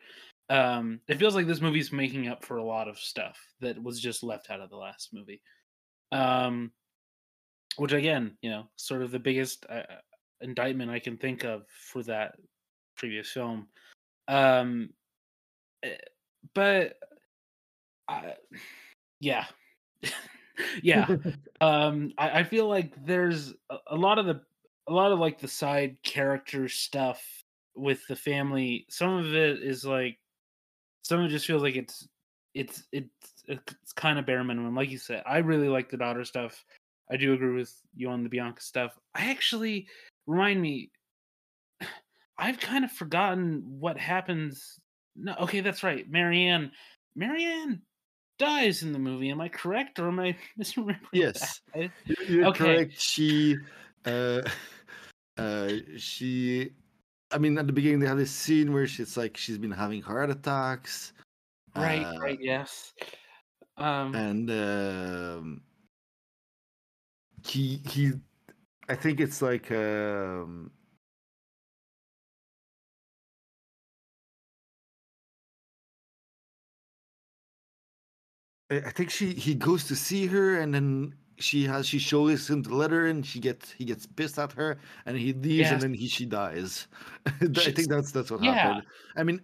Um, 0.50 1.00
it 1.06 1.18
feels 1.18 1.36
like 1.36 1.46
this 1.46 1.60
movie's 1.60 1.92
making 1.92 2.26
up 2.26 2.44
for 2.44 2.56
a 2.56 2.64
lot 2.64 2.88
of 2.88 2.98
stuff 2.98 3.38
that 3.60 3.80
was 3.80 4.00
just 4.00 4.24
left 4.24 4.50
out 4.50 4.60
of 4.60 4.68
the 4.68 4.76
last 4.76 5.14
movie. 5.14 5.40
Um, 6.10 6.72
which 7.76 7.92
again, 7.92 8.36
you 8.42 8.50
know, 8.50 8.64
sort 8.74 9.02
of 9.02 9.12
the 9.12 9.18
biggest 9.20 9.64
uh, 9.70 9.82
indictment 10.40 10.90
I 10.90 10.98
can 10.98 11.16
think 11.16 11.44
of 11.44 11.62
for 11.68 12.02
that 12.02 12.34
previous 12.96 13.30
film. 13.30 13.68
Um, 14.26 14.90
eh, 15.84 15.94
but 16.52 16.96
I, 18.08 18.34
yeah, 19.20 19.44
yeah. 20.82 21.06
um 21.60 22.12
I, 22.18 22.40
I 22.40 22.44
feel 22.44 22.68
like 22.68 22.92
there's 23.06 23.54
a, 23.70 23.76
a 23.92 23.96
lot 23.96 24.18
of 24.18 24.26
the 24.26 24.40
a 24.88 24.92
lot 24.92 25.12
of 25.12 25.20
like 25.20 25.38
the 25.38 25.48
side 25.48 25.96
character 26.02 26.68
stuff 26.68 27.22
with 27.76 28.04
the 28.08 28.16
family 28.16 28.84
some 28.90 29.14
of 29.14 29.32
it 29.34 29.62
is 29.62 29.84
like 29.84 30.18
some 31.02 31.20
of 31.20 31.26
it 31.26 31.30
just 31.30 31.46
feels 31.46 31.62
like 31.62 31.76
it's 31.76 32.06
it's 32.54 32.84
it's 32.92 33.08
it's 33.46 33.92
kind 33.92 34.18
of 34.18 34.26
bare 34.26 34.42
minimum 34.42 34.74
like 34.74 34.90
you 34.90 34.98
said 34.98 35.22
i 35.26 35.38
really 35.38 35.68
like 35.68 35.88
the 35.88 35.96
daughter 35.96 36.24
stuff 36.24 36.64
i 37.10 37.16
do 37.16 37.32
agree 37.32 37.54
with 37.54 37.72
you 37.94 38.08
on 38.08 38.22
the 38.22 38.28
bianca 38.28 38.60
stuff 38.60 38.98
i 39.14 39.30
actually 39.30 39.86
remind 40.26 40.60
me 40.60 40.90
i've 42.38 42.58
kind 42.58 42.84
of 42.84 42.90
forgotten 42.90 43.62
what 43.64 43.98
happens 43.98 44.80
no 45.16 45.34
okay 45.40 45.60
that's 45.60 45.82
right 45.82 46.10
marianne 46.10 46.70
marianne 47.14 47.80
dies 48.38 48.82
in 48.82 48.92
the 48.92 48.98
movie 48.98 49.30
am 49.30 49.40
i 49.40 49.48
correct 49.48 49.98
or 49.98 50.08
am 50.08 50.18
i 50.18 50.36
misremembering 50.60 50.96
Yes. 51.12 51.60
that? 51.74 51.90
You're, 52.28 52.46
Okay. 52.46 52.76
correct. 52.76 53.00
She, 53.00 53.56
uh, 54.04 54.42
uh, 55.38 55.72
she. 55.96 56.72
I 57.32 57.38
mean, 57.38 57.58
at 57.58 57.66
the 57.66 57.72
beginning 57.72 58.00
they 58.00 58.06
have 58.06 58.18
this 58.18 58.30
scene 58.30 58.72
where 58.72 58.86
she's 58.86 59.16
like 59.16 59.36
she's 59.36 59.58
been 59.58 59.70
having 59.70 60.02
heart 60.02 60.30
attacks. 60.30 61.12
Right, 61.76 62.04
uh, 62.04 62.18
right, 62.20 62.38
yes. 62.40 62.92
Um, 63.76 64.14
And 64.14 64.50
um, 64.50 65.62
he 67.46 67.80
he, 67.86 68.12
I 68.88 68.96
think 68.96 69.20
it's 69.20 69.40
like 69.40 69.70
um. 69.70 70.72
I 78.70 78.76
I 78.78 78.90
think 78.90 79.10
she 79.10 79.32
he 79.34 79.54
goes 79.54 79.84
to 79.84 79.96
see 79.96 80.26
her 80.26 80.58
and 80.58 80.74
then 80.74 81.14
she 81.40 81.64
has 81.64 81.86
she 81.86 81.98
shows 81.98 82.48
him 82.48 82.62
the 82.62 82.74
letter 82.74 83.06
and 83.06 83.24
she 83.24 83.40
gets 83.40 83.70
he 83.72 83.84
gets 83.84 84.06
pissed 84.06 84.38
at 84.38 84.52
her 84.52 84.78
and 85.06 85.16
he 85.16 85.32
leaves 85.32 85.70
Yes. 85.70 85.72
and 85.72 85.80
then 85.82 85.94
he 85.94 86.06
she 86.08 86.26
dies. 86.26 86.86
I 87.26 87.46
think 87.72 87.88
that's 87.88 88.12
that's 88.12 88.30
what 88.30 88.42
yeah. 88.42 88.52
happened. 88.54 88.86
I 89.16 89.22
mean, 89.24 89.40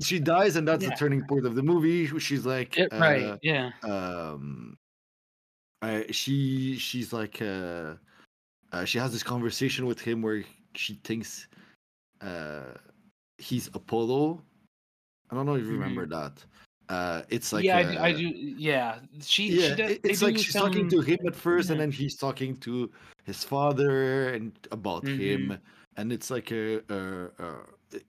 she 0.00 0.18
dies 0.18 0.56
and 0.56 0.66
that's 0.66 0.82
Yeah. 0.82 0.90
the 0.90 0.96
turning 0.96 1.24
point 1.26 1.46
of 1.46 1.54
the 1.54 1.62
movie. 1.62 2.06
She's 2.18 2.44
like, 2.44 2.76
yeah, 2.76 2.86
right, 2.92 3.24
uh, 3.24 3.38
yeah. 3.42 3.70
um, 3.84 4.76
uh, 5.82 6.02
she 6.10 6.76
she's 6.78 7.12
like 7.12 7.40
uh, 7.40 7.94
uh, 8.72 8.84
she 8.84 8.98
has 8.98 9.12
this 9.12 9.22
conversation 9.22 9.86
with 9.86 10.00
him 10.00 10.22
where 10.22 10.42
she 10.74 10.94
thinks 11.04 11.48
uh, 12.20 12.74
he's 13.38 13.68
Apollo. 13.74 14.42
I 15.30 15.34
don't 15.34 15.46
know 15.46 15.54
if 15.56 15.64
you 15.64 15.72
remember 15.72 16.06
that. 16.06 16.44
Uh, 16.88 17.22
it's 17.28 17.52
like 17.52 17.64
Mm-hmm. 17.64 17.92
yeah, 17.92 18.06
I 18.06 18.12
do, 18.12 18.16
I 18.16 18.20
do. 18.20 18.28
Yeah, 18.28 18.98
she. 19.20 19.48
yeah, 19.48 19.68
she 19.68 19.74
does, 19.74 19.98
it's 20.04 20.22
like 20.22 20.36
do 20.36 20.42
she's 20.42 20.54
talking 20.54 20.88
to 20.88 21.00
him 21.00 21.18
at 21.26 21.34
first, 21.34 21.70
and 21.70 21.80
then 21.80 21.90
he's 21.90 22.16
talking 22.16 22.56
to 22.58 22.90
his 23.24 23.42
father 23.42 24.28
and 24.34 24.52
about 24.70 25.04
Mhm. 25.04 25.18
him, 25.18 25.58
and 25.96 26.12
it's 26.12 26.30
like 26.30 26.52
a, 26.52 26.78
a, 26.88 26.98
a 27.42 27.48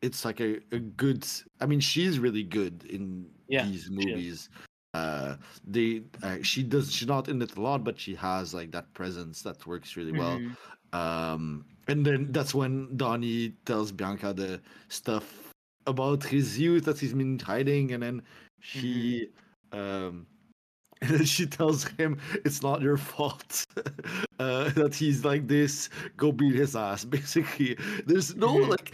it's 0.02 0.26
like 0.26 0.40
a, 0.42 0.60
a 0.72 0.80
good. 0.80 1.26
I 1.60 1.66
mean, 1.66 1.80
she's 1.80 2.20
really 2.20 2.44
good 2.44 2.84
in 2.86 3.26
Yeah, 3.48 3.66
these 3.66 3.90
movies. 3.90 4.50
Uh, 4.94 5.38
they 5.66 6.04
uh, 6.24 6.38
she 6.42 6.62
does 6.64 6.92
she's 6.92 7.08
not 7.08 7.30
in 7.30 7.42
it 7.42 7.56
a 7.56 7.62
lot, 7.62 7.84
but 7.84 8.00
she 8.00 8.14
has 8.16 8.54
like 8.54 8.72
that 8.72 8.94
presence 8.94 9.42
that 9.42 9.66
works 9.66 9.98
really 9.98 10.12
well. 10.14 10.40
Mhm. 10.40 10.54
Um, 10.94 11.66
and 11.88 12.06
then 12.06 12.32
that's 12.32 12.54
when 12.54 12.96
Donnie 12.98 13.54
tells 13.66 13.92
Bianca 13.92 14.34
the 14.34 14.62
stuff 14.90 15.52
about 15.86 16.24
his 16.24 16.58
youth 16.60 16.86
that 16.86 17.00
he's 17.00 17.14
been 17.14 17.40
hiding, 17.40 17.94
and 17.94 18.02
then 18.04 18.22
she, 18.60 19.30
um, 19.72 20.26
and 21.02 21.12
then 21.12 21.26
she 21.26 21.46
tells 21.46 21.84
him 21.84 22.20
it's 22.46 22.62
not 22.64 22.82
your 22.82 22.98
fault 22.98 23.64
uh, 24.40 24.70
that 24.72 24.96
he's 24.96 25.24
like 25.24 25.48
this. 25.48 25.90
Go 26.18 26.32
beat 26.32 26.56
his 26.56 26.76
ass. 26.76 27.06
Basically, 27.18 27.78
there's 28.06 28.36
no 28.36 28.56
Mhm. 28.56 28.70
like, 28.70 28.94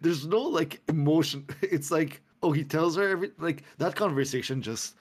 there's 0.00 0.26
no 0.26 0.40
like 0.40 0.80
emotion. 0.88 1.46
It's 1.62 1.90
like 1.90 2.22
oh, 2.42 2.50
he 2.52 2.64
tells 2.64 2.96
her 2.96 3.08
every 3.08 3.30
like 3.38 3.62
that 3.78 3.94
conversation 3.94 4.62
just 4.62 4.96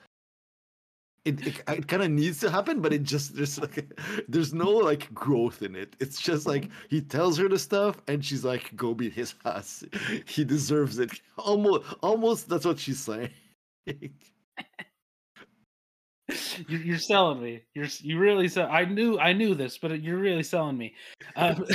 it, 1.24 1.45
it, 1.45 1.61
it 1.67 1.88
kind 1.88 2.01
of 2.01 2.09
needs 2.09 2.39
to 2.39 2.49
happen, 2.49 2.82
but 2.82 2.91
it 2.93 3.03
just 3.03 3.36
there's 3.36 3.59
like 3.59 3.86
there's 4.28 4.53
no 4.53 4.69
like 4.69 5.13
growth 5.13 5.61
in 5.61 5.76
it. 5.76 5.95
It's 5.99 6.19
just 6.19 6.47
like 6.47 6.69
he 6.89 6.99
tells 6.99 7.38
her 7.38 7.47
the 7.47 7.59
stuff, 7.59 8.01
and 8.07 8.26
she's 8.26 8.43
like, 8.43 8.76
"Go 8.76 8.93
beat 8.95 9.13
his 9.13 9.36
ass. 9.45 9.84
He 10.26 10.43
deserves 10.43 10.97
it." 10.99 11.11
Almost, 11.38 11.84
almost 12.01 12.49
that's 12.49 12.65
what 12.65 12.80
she's 12.80 12.99
saying. 12.99 13.30
you're, 16.67 16.82
you're 16.82 16.97
selling 16.97 17.41
me. 17.41 17.63
You're 17.73 17.88
you 18.01 18.19
really 18.19 18.47
sell. 18.47 18.69
I 18.71 18.86
knew 18.86 19.19
I 19.19 19.34
knew 19.34 19.55
this, 19.55 19.77
but 19.77 20.01
you're 20.01 20.17
really 20.19 20.43
selling 20.43 20.77
me. 20.77 20.93
Um, 21.36 21.65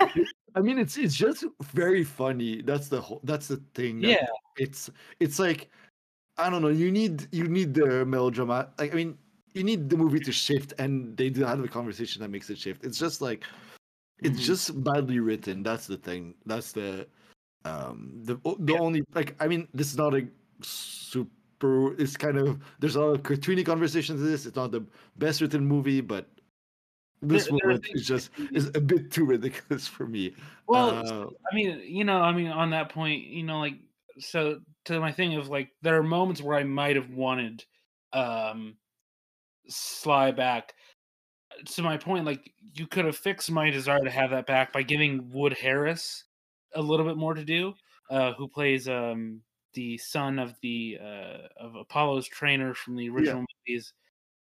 I 0.54 0.60
mean, 0.60 0.78
it's 0.78 0.96
it's 0.98 1.14
just 1.14 1.44
very 1.72 2.04
funny. 2.04 2.62
That's 2.62 2.88
the 2.88 3.00
whole. 3.00 3.20
That's 3.24 3.48
the 3.48 3.62
thing. 3.74 4.00
that 4.00 4.08
yeah, 4.10 4.26
It's 4.56 4.90
it's 5.20 5.38
like 5.38 5.70
I 6.38 6.50
don't 6.50 6.62
know. 6.62 6.68
You 6.68 6.90
need 6.90 7.28
you 7.32 7.48
need 7.48 7.74
the 7.74 8.04
melodrama. 8.04 8.70
Like 8.78 8.92
I 8.92 8.96
mean, 8.96 9.16
you 9.54 9.64
need 9.64 9.88
the 9.88 9.96
movie 9.96 10.20
to 10.20 10.32
shift, 10.32 10.74
and 10.78 11.16
they 11.16 11.30
do 11.30 11.44
have 11.44 11.60
a 11.60 11.68
conversation 11.68 12.20
that 12.22 12.28
makes 12.28 12.50
it 12.50 12.58
shift. 12.58 12.84
It's 12.84 12.98
just 12.98 13.20
like 13.22 13.44
it's 14.22 14.40
Mhm. 14.40 14.44
just 14.44 14.84
badly 14.84 15.20
written. 15.20 15.62
That's 15.62 15.86
the 15.86 15.96
thing. 15.96 16.34
That's 16.46 16.72
the 16.72 17.06
um 17.64 18.20
the 18.24 18.36
the 18.58 18.74
Yeah. 18.74 18.78
only 18.80 19.02
like 19.14 19.36
I 19.40 19.48
mean, 19.48 19.68
this 19.72 19.90
is 19.92 19.96
not 19.96 20.14
a 20.14 20.26
super. 20.62 21.30
It's 21.98 22.16
kind 22.16 22.38
of 22.38 22.60
there's 22.80 22.96
a 22.96 23.00
lot 23.00 23.14
of 23.14 23.22
cartoony 23.22 23.64
conversations 23.64 24.20
in 24.20 24.26
this. 24.26 24.46
It's 24.46 24.56
not 24.56 24.72
the 24.72 24.84
best 25.16 25.40
written 25.40 25.64
movie, 25.66 26.00
but 26.00 26.28
this 27.20 27.46
There- 27.46 27.68
one 27.68 27.80
is 27.90 28.06
just 28.06 28.30
is 28.52 28.66
a 28.74 28.80
bit 28.80 29.10
too 29.12 29.24
ridiculous 29.24 29.86
for 29.86 30.06
me. 30.06 30.34
Well, 30.66 30.90
Uh, 31.06 31.30
I 31.50 31.54
mean, 31.54 31.80
you 31.84 32.04
know, 32.04 32.20
I 32.20 32.32
mean, 32.32 32.48
on 32.48 32.70
that 32.70 32.88
point, 32.88 33.26
you 33.26 33.44
know, 33.44 33.58
like, 33.60 33.78
so 34.18 34.60
to 34.86 34.98
my 35.00 35.12
thing 35.12 35.34
of 35.36 35.48
like, 35.48 35.70
there 35.82 35.96
are 35.96 36.02
moments 36.02 36.42
where 36.42 36.58
I 36.58 36.64
might 36.64 36.96
have 36.96 37.10
wanted 37.10 37.64
um 38.12 38.76
Sly 39.68 40.32
back. 40.32 40.74
To 41.66 41.82
my 41.82 41.96
point, 41.96 42.24
like, 42.24 42.52
you 42.74 42.86
could 42.86 43.04
have 43.04 43.16
fixed 43.16 43.50
my 43.50 43.70
desire 43.70 44.02
to 44.02 44.10
have 44.10 44.30
that 44.30 44.46
back 44.46 44.72
by 44.72 44.82
giving 44.82 45.30
Wood 45.30 45.52
Harris 45.52 46.24
a 46.74 46.82
little 46.82 47.06
bit 47.06 47.16
more 47.16 47.34
to 47.34 47.44
do, 47.44 47.74
uh, 48.10 48.32
who 48.32 48.48
plays 48.48 48.88
um 48.88 49.42
the 49.74 49.98
son 49.98 50.38
of 50.38 50.54
the 50.62 50.98
uh 51.00 51.48
of 51.56 51.74
Apollo's 51.74 52.26
trainer 52.26 52.74
from 52.74 52.96
the 52.96 53.08
original 53.08 53.44
movies. 53.66 53.92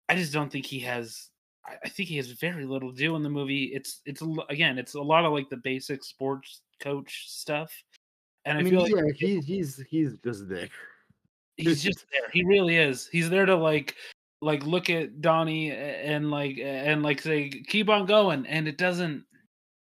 I 0.09 0.15
just 0.15 0.33
don't 0.33 0.51
think 0.51 0.65
he 0.65 0.79
has. 0.81 1.29
I 1.65 1.87
think 1.87 2.09
he 2.09 2.17
has 2.17 2.27
very 2.27 2.65
little 2.65 2.91
to 2.91 2.97
do 2.97 3.15
in 3.15 3.23
the 3.23 3.29
movie. 3.29 3.71
It's 3.73 4.01
it's 4.05 4.21
again, 4.49 4.77
it's 4.77 4.95
a 4.95 5.01
lot 5.01 5.25
of 5.25 5.31
like 5.31 5.49
the 5.49 5.57
basic 5.57 6.03
sports 6.03 6.61
coach 6.81 7.29
stuff, 7.29 7.71
and 8.45 8.57
I, 8.57 8.61
I 8.61 8.63
mean, 8.63 8.73
feel 8.73 8.81
like 8.81 8.95
yeah, 8.95 9.13
he, 9.15 9.39
he's 9.39 9.81
he's 9.89 10.17
just 10.23 10.49
there. 10.49 10.69
he's 11.57 11.81
just 11.81 12.05
there. 12.11 12.29
He 12.31 12.43
really 12.43 12.77
is. 12.77 13.07
He's 13.07 13.29
there 13.29 13.45
to 13.45 13.55
like 13.55 13.95
like 14.41 14.65
look 14.65 14.89
at 14.89 15.21
Donnie 15.21 15.71
and 15.71 16.29
like 16.29 16.57
and 16.61 17.01
like 17.01 17.21
say 17.21 17.49
keep 17.49 17.89
on 17.89 18.05
going, 18.05 18.45
and 18.45 18.67
it 18.67 18.77
doesn't. 18.77 19.23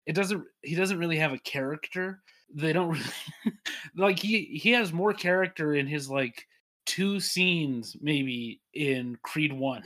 It 0.06 0.14
doesn't. 0.14 0.44
He 0.62 0.76
doesn't 0.76 1.00
really 1.00 1.18
have 1.18 1.32
a 1.32 1.40
character. 1.40 2.22
They 2.54 2.74
don't 2.74 2.90
really 2.90 3.58
like 3.96 4.20
he 4.20 4.46
he 4.46 4.72
has 4.72 4.94
more 4.94 5.14
character 5.14 5.74
in 5.76 5.88
his 5.88 6.10
like 6.10 6.48
two 6.86 7.20
scenes 7.20 7.96
maybe 8.02 8.62
in 8.74 9.18
Creed 9.24 9.54
One 9.54 9.84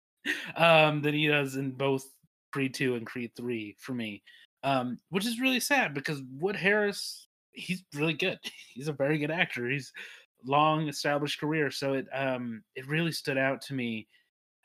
um 0.56 1.02
than 1.02 1.14
he 1.14 1.28
does 1.28 1.56
in 1.56 1.72
both 1.72 2.04
Creed 2.52 2.74
Two 2.74 2.94
and 2.96 3.06
Creed 3.06 3.32
Three 3.36 3.76
for 3.78 3.94
me. 3.94 4.22
Um, 4.64 4.98
which 5.10 5.26
is 5.26 5.40
really 5.40 5.60
sad 5.60 5.94
because 5.94 6.20
Wood 6.40 6.56
Harris, 6.56 7.28
he's 7.52 7.84
really 7.94 8.14
good. 8.14 8.38
He's 8.74 8.88
a 8.88 8.92
very 8.92 9.18
good 9.18 9.30
actor. 9.30 9.68
He's 9.68 9.92
long 10.44 10.88
established 10.88 11.40
career. 11.40 11.70
So 11.70 11.94
it 11.94 12.06
um 12.12 12.62
it 12.74 12.86
really 12.88 13.12
stood 13.12 13.38
out 13.38 13.60
to 13.62 13.74
me. 13.74 14.08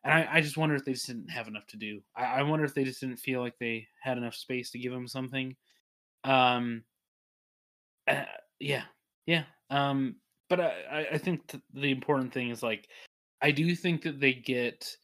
And 0.04 0.14
I, 0.14 0.28
I 0.38 0.42
just 0.42 0.58
wonder 0.58 0.76
if 0.76 0.84
they 0.86 0.94
just 0.94 1.08
didn't 1.08 1.30
have 1.30 1.48
enough 1.48 1.68
to 1.68 1.78
do. 1.78 2.02
I, 2.16 2.26
I 2.26 2.42
wonder 2.44 2.66
if 2.66 2.74
they 2.74 2.84
just 2.84 3.00
didn't 3.02 3.18
feel 3.18 3.42
like 3.42 3.58
they 3.60 3.88
had 4.02 4.18
enough 4.18 4.36
space 4.36 4.72
to 4.72 4.80
give 4.80 4.94
him 4.94 5.08
something. 5.08 5.56
Um 6.24 6.84
uh, 8.08 8.24
yeah, 8.60 8.84
yeah. 9.26 9.44
Um, 9.70 10.16
but 10.50 10.60
I, 10.60 11.08
I- 11.14 11.18
think 11.18 11.48
th- 11.48 11.64
the 11.74 11.92
important 11.92 12.34
thing 12.34 12.50
is 12.50 12.62
like, 12.64 12.88
I 13.42 13.52
do 13.52 13.76
think 13.76 14.04
that 14.04 14.20
they 14.20 14.34
get 14.34 14.96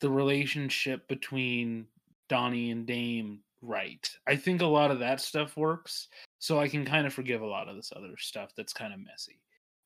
the 0.00 0.10
relationship 0.10 1.06
between 1.08 1.86
Donnie 2.28 2.70
and 2.70 2.86
Dame 2.86 3.40
right. 3.60 4.08
I 4.26 4.36
think 4.36 4.60
a 4.62 4.66
lot 4.66 4.90
of 4.90 4.98
that 5.00 5.20
stuff 5.20 5.56
works, 5.56 6.08
so 6.38 6.58
I 6.58 6.68
can 6.68 6.84
kind 6.84 7.06
of 7.06 7.14
forgive 7.14 7.42
a 7.42 7.46
lot 7.46 7.68
of 7.68 7.76
this 7.76 7.92
other 7.94 8.16
stuff 8.18 8.52
that's 8.56 8.72
kind 8.72 8.92
of 8.92 9.00
messy. 9.00 9.40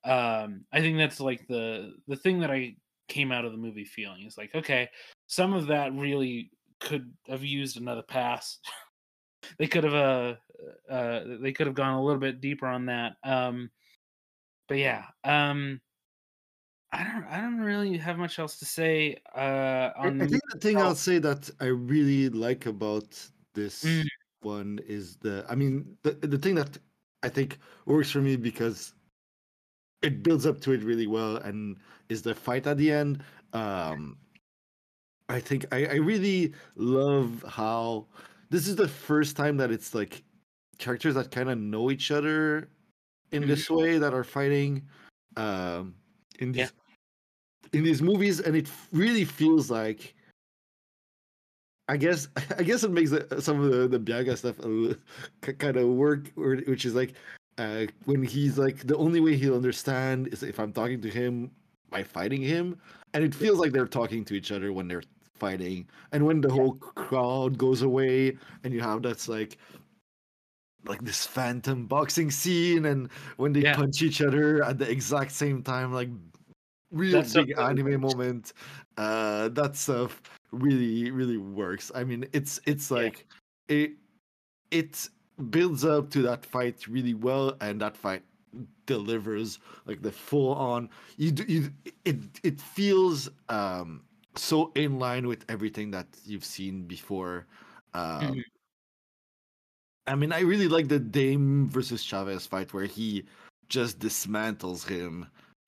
Um, 0.04 0.64
I 0.72 0.80
think 0.80 0.98
that's 0.98 1.20
like 1.20 1.46
the 1.48 1.94
the 2.08 2.16
thing 2.16 2.40
that 2.40 2.50
I 2.50 2.76
came 3.08 3.32
out 3.32 3.44
of 3.44 3.52
the 3.52 3.58
movie 3.58 3.84
feeling 3.84 4.26
is 4.26 4.38
like, 4.38 4.54
okay, 4.54 4.88
some 5.26 5.52
of 5.52 5.66
that 5.68 5.92
really 5.94 6.50
could 6.80 7.12
have 7.28 7.44
used 7.44 7.76
another 7.76 8.02
pass. 8.02 8.58
they 9.58 9.66
could 9.66 9.84
have 9.84 9.94
uh 9.94 10.34
uh 10.90 11.20
they 11.40 11.52
could 11.52 11.66
have 11.66 11.76
gone 11.76 11.94
a 11.94 12.02
little 12.02 12.20
bit 12.20 12.40
deeper 12.40 12.66
on 12.66 12.86
that. 12.86 13.16
Um 13.22 13.70
but 14.68 14.78
yeah, 14.78 15.06
um 15.24 15.80
I 16.92 17.04
don't 17.04 17.24
I 17.24 17.40
don't 17.40 17.58
really 17.60 17.96
have 17.98 18.18
much 18.18 18.38
else 18.38 18.58
to 18.60 18.64
say 18.64 19.16
uh 19.34 19.90
on 19.96 20.18
I 20.20 20.26
think 20.26 20.42
the 20.52 20.58
thing. 20.60 20.80
I'll 20.80 20.94
say 20.94 21.18
that 21.18 21.50
I 21.60 21.66
really 21.66 22.28
like 22.28 22.66
about 22.66 23.30
this 23.54 23.82
Mm. 23.84 24.06
one 24.40 24.78
is 24.86 25.16
the 25.18 25.44
I 25.48 25.54
mean 25.54 25.98
the 26.02 26.12
the 26.12 26.38
thing 26.38 26.54
that 26.56 26.78
I 27.22 27.28
think 27.28 27.58
works 27.86 28.10
for 28.10 28.20
me 28.20 28.36
because 28.36 28.94
it 30.02 30.22
builds 30.22 30.46
up 30.46 30.60
to 30.60 30.72
it 30.72 30.82
really 30.82 31.06
well 31.06 31.36
and 31.36 31.78
is 32.08 32.22
the 32.22 32.34
fight 32.34 32.66
at 32.66 32.76
the 32.76 32.90
end. 32.92 33.22
Um 33.52 34.18
I 35.28 35.40
think 35.40 35.66
I, 35.72 35.86
I 35.86 35.94
really 35.94 36.54
love 36.76 37.44
how 37.48 38.06
this 38.50 38.68
is 38.68 38.76
the 38.76 38.88
first 38.88 39.36
time 39.36 39.56
that 39.56 39.70
it's 39.72 39.94
like 39.94 40.22
characters 40.78 41.14
that 41.14 41.30
kind 41.30 41.50
of 41.50 41.58
know 41.58 41.90
each 41.90 42.10
other 42.10 42.68
in 43.32 43.44
Mhm. 43.44 43.46
this 43.48 43.70
way 43.70 43.98
that 43.98 44.14
are 44.14 44.24
fighting 44.24 44.88
um 45.36 45.94
in 46.40 46.52
Yeah. 46.54 46.66
these 46.66 46.72
in 47.72 47.84
these 47.84 48.02
movies 48.02 48.40
and 48.40 48.56
it 48.56 48.68
really 48.92 49.24
feels 49.24 49.70
like 49.70 50.14
I 51.88 51.96
guess 51.96 52.28
I 52.58 52.62
guess 52.62 52.84
it 52.84 52.90
makes 52.90 53.10
the, 53.10 53.40
some 53.40 53.60
of 53.60 53.70
the 53.70 53.88
the 53.88 53.98
Bianca 53.98 54.36
stuff 54.36 54.58
kind 55.58 55.76
of 55.76 55.88
work, 55.88 56.32
which 56.36 56.84
is 56.84 56.94
like 56.94 57.14
uh, 57.58 57.86
when 58.04 58.22
he's 58.22 58.58
like 58.58 58.86
the 58.86 58.96
only 58.96 59.20
way 59.20 59.36
he'll 59.36 59.54
understand 59.56 60.28
is 60.28 60.42
if 60.42 60.58
I'm 60.60 60.72
talking 60.72 61.00
to 61.02 61.08
him 61.10 61.50
by 61.90 62.02
fighting 62.02 62.42
him, 62.42 62.80
and 63.14 63.24
it 63.24 63.34
feels 63.34 63.58
like 63.58 63.72
they're 63.72 63.86
talking 63.86 64.24
to 64.26 64.34
each 64.34 64.52
other 64.52 64.72
when 64.72 64.88
they're 64.88 65.04
fighting, 65.34 65.88
and 66.12 66.26
when 66.26 66.40
the 66.40 66.50
whole 66.50 66.74
crowd 66.74 67.56
goes 67.58 67.82
away, 67.82 68.36
and 68.64 68.74
you 68.74 68.80
have 68.80 69.02
that's 69.02 69.28
like 69.28 69.58
like 70.88 71.02
this 71.04 71.26
phantom 71.26 71.86
boxing 71.86 72.30
scene, 72.30 72.84
and 72.86 73.10
when 73.36 73.52
they 73.52 73.62
Yeah. 73.62 73.78
punch 73.78 74.02
each 74.02 74.22
other 74.22 74.62
at 74.64 74.78
the 74.78 74.90
exact 74.90 75.32
same 75.32 75.62
time, 75.62 75.92
like 75.92 76.10
real 76.92 77.22
That 77.22 77.26
stuff 77.26 77.46
big 77.46 77.52
anime 77.58 78.00
moment. 78.00 78.52
Uh, 78.96 79.48
that 79.50 79.76
stuff 79.76 80.22
really 80.52 81.10
really 81.10 81.36
works. 81.38 81.92
I 81.94 82.04
mean, 82.04 82.26
it's 82.32 82.60
it's 82.66 82.90
Yeah. 82.94 83.10
like 83.10 83.26
it 83.68 83.92
it 84.70 85.08
builds 85.50 85.84
up 85.84 86.10
to 86.12 86.22
that 86.22 86.46
fight 86.46 86.86
really 86.88 87.14
well, 87.14 87.56
and 87.60 87.80
that 87.82 87.96
fight 87.96 88.24
delivers 88.86 89.58
like 89.86 90.02
the 90.02 90.12
full 90.12 90.54
on. 90.54 90.90
You 91.18 91.32
do 91.32 91.44
you 91.48 91.72
it 92.04 92.18
it 92.44 92.60
feels 92.60 93.30
um 93.48 94.04
so 94.36 94.72
in 94.74 94.98
line 94.98 95.26
with 95.28 95.44
everything 95.50 95.90
that 95.92 96.08
you've 96.26 96.44
seen 96.44 96.84
before. 96.86 97.46
Um, 97.94 98.34
Mhm. 98.34 98.55
I 100.06 100.14
mean, 100.14 100.32
I 100.32 100.40
really 100.40 100.68
like 100.68 100.88
the 100.88 100.98
Dame 100.98 101.68
versus 101.68 102.02
Chavez 102.02 102.46
fight 102.46 102.72
where 102.72 102.84
he 102.84 103.24
just 103.68 103.98
dismantles 103.98 104.86
him. 104.86 105.26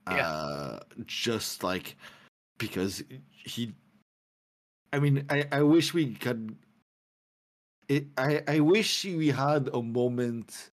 Yeah. 0.09 0.27
Uh, 0.27 0.79
just 1.05 1.63
like 1.63 1.97
because 2.57 3.03
he. 3.31 3.73
I 4.91 4.99
mean, 4.99 5.25
I, 5.29 5.45
I 5.51 5.61
wish 5.61 5.93
we 5.93 6.13
could. 6.15 6.55
It, 7.89 8.07
I 8.17 8.41
I 8.47 8.59
wish 8.59 9.03
we 9.03 9.27
had 9.27 9.69
a 9.73 9.81
moment 9.81 10.69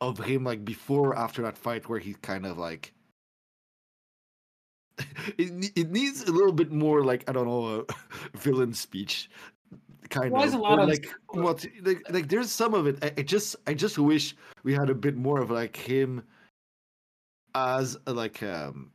of 0.00 0.18
him 0.18 0.44
like 0.44 0.64
before 0.64 1.10
or 1.10 1.18
after 1.18 1.42
that 1.42 1.58
fight 1.58 1.88
where 1.88 1.98
he's 1.98 2.16
kind 2.22 2.46
of 2.46 2.58
like. 2.58 2.92
It, 5.38 5.72
it 5.76 5.90
needs 5.90 6.22
a 6.22 6.32
little 6.32 6.52
bit 6.52 6.72
more 6.72 7.04
like 7.04 7.28
I 7.28 7.32
don't 7.32 7.46
know 7.46 7.84
a 7.84 8.38
villain 8.38 8.72
speech 8.72 9.28
kind 10.10 10.32
Well, 10.32 10.42
of 10.42 10.50
there's 10.50 10.54
a 10.54 10.62
lot 10.62 10.78
or 10.78 10.82
of 10.82 10.88
like 10.88 11.06
what 11.30 11.64
like, 11.82 12.02
like 12.10 12.28
there's 12.28 12.50
some 12.50 12.74
of 12.74 12.86
it. 12.86 13.02
I, 13.02 13.12
I 13.18 13.22
just 13.22 13.56
i 13.66 13.74
just 13.74 13.98
wish 13.98 14.34
we 14.62 14.72
had 14.72 14.90
a 14.90 14.94
bit 14.94 15.16
more 15.16 15.40
of 15.40 15.50
like 15.50 15.76
him 15.76 16.22
as 17.54 17.96
a, 18.06 18.12
like 18.12 18.42
um 18.42 18.90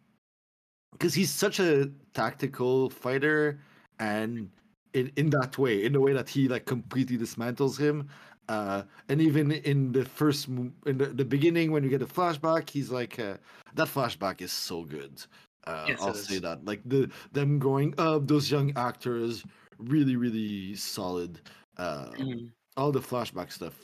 because 0.94 1.14
he's 1.14 1.32
such 1.32 1.60
a 1.60 1.90
tactical 2.14 2.90
fighter 2.90 3.60
and 4.00 4.50
in 4.94 5.12
in 5.16 5.30
that 5.32 5.58
way 5.58 5.84
in 5.86 5.94
the 5.94 6.00
way 6.00 6.14
that 6.14 6.30
he 6.30 6.48
like 6.48 6.66
completely 6.66 7.18
dismantles 7.18 7.78
him 7.80 8.08
uh 8.50 8.84
and 9.10 9.22
even 9.22 9.52
in 9.52 9.92
the 9.92 10.04
first 10.06 10.48
in 10.48 10.74
the, 10.86 11.08
the 11.08 11.26
beginning 11.26 11.72
when 11.72 11.84
you 11.84 11.90
get 11.90 12.02
a 12.02 12.06
flashback 12.06 12.70
he's 12.70 12.92
like 12.92 13.20
uh, 13.20 13.38
that 13.76 13.88
flashback 13.88 14.42
is 14.42 14.52
so 14.52 14.84
good. 14.84 15.24
Uh, 15.66 15.86
Yes, 15.88 16.02
I'll 16.02 16.14
say 16.14 16.40
that. 16.40 16.66
Like 16.66 16.82
the 16.86 17.10
them 17.32 17.60
growing 17.60 17.94
up, 17.98 18.28
those 18.28 18.50
young 18.52 18.74
actors, 18.76 19.44
really, 19.82 20.16
really 20.16 20.76
solid. 20.76 21.40
Uh, 21.78 22.12
Mhm. 22.12 22.52
all 22.78 22.92
the 22.92 23.00
flashback 23.00 23.52
stuff 23.52 23.76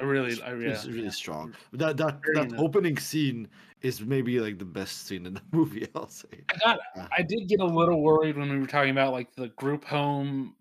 I 0.00 0.04
really, 0.04 0.40
I 0.42 0.50
really, 0.50 0.72
is 0.72 0.88
really 0.88 1.10
strong. 1.10 1.54
That 1.72 1.96
that 1.98 2.20
Very 2.22 2.34
that 2.46 2.50
nice. 2.52 2.60
opening 2.60 2.98
scene 2.98 3.48
is 3.82 4.00
maybe 4.00 4.40
like 4.40 4.58
the 4.58 4.64
best 4.64 5.06
scene 5.06 5.26
in 5.26 5.34
the 5.34 5.42
movie. 5.52 5.86
I'll 5.94 6.08
say. 6.08 6.44
I 6.50 6.56
got, 6.58 6.80
Uh, 6.96 7.06
I 7.16 7.22
did 7.22 7.48
get 7.48 7.60
a 7.60 7.64
little 7.64 8.02
worried 8.02 8.36
when 8.36 8.50
we 8.50 8.58
were 8.58 8.66
talking 8.66 8.90
about 8.90 9.12
like 9.12 9.34
the 9.34 9.48
group 9.48 9.84
home 9.84 10.56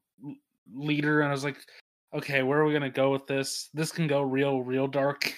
leader, 0.74 1.22
and 1.22 1.30
I 1.30 1.32
was 1.32 1.44
like, 1.44 1.58
okay, 2.14 2.44
where 2.44 2.60
are 2.60 2.66
we 2.66 2.74
gonna 2.74 2.90
go 2.90 3.12
with 3.12 3.26
this? 3.28 3.70
This 3.74 3.92
can 3.92 4.08
go 4.08 4.22
real, 4.22 4.62
real 4.62 4.88
dark, 4.88 5.34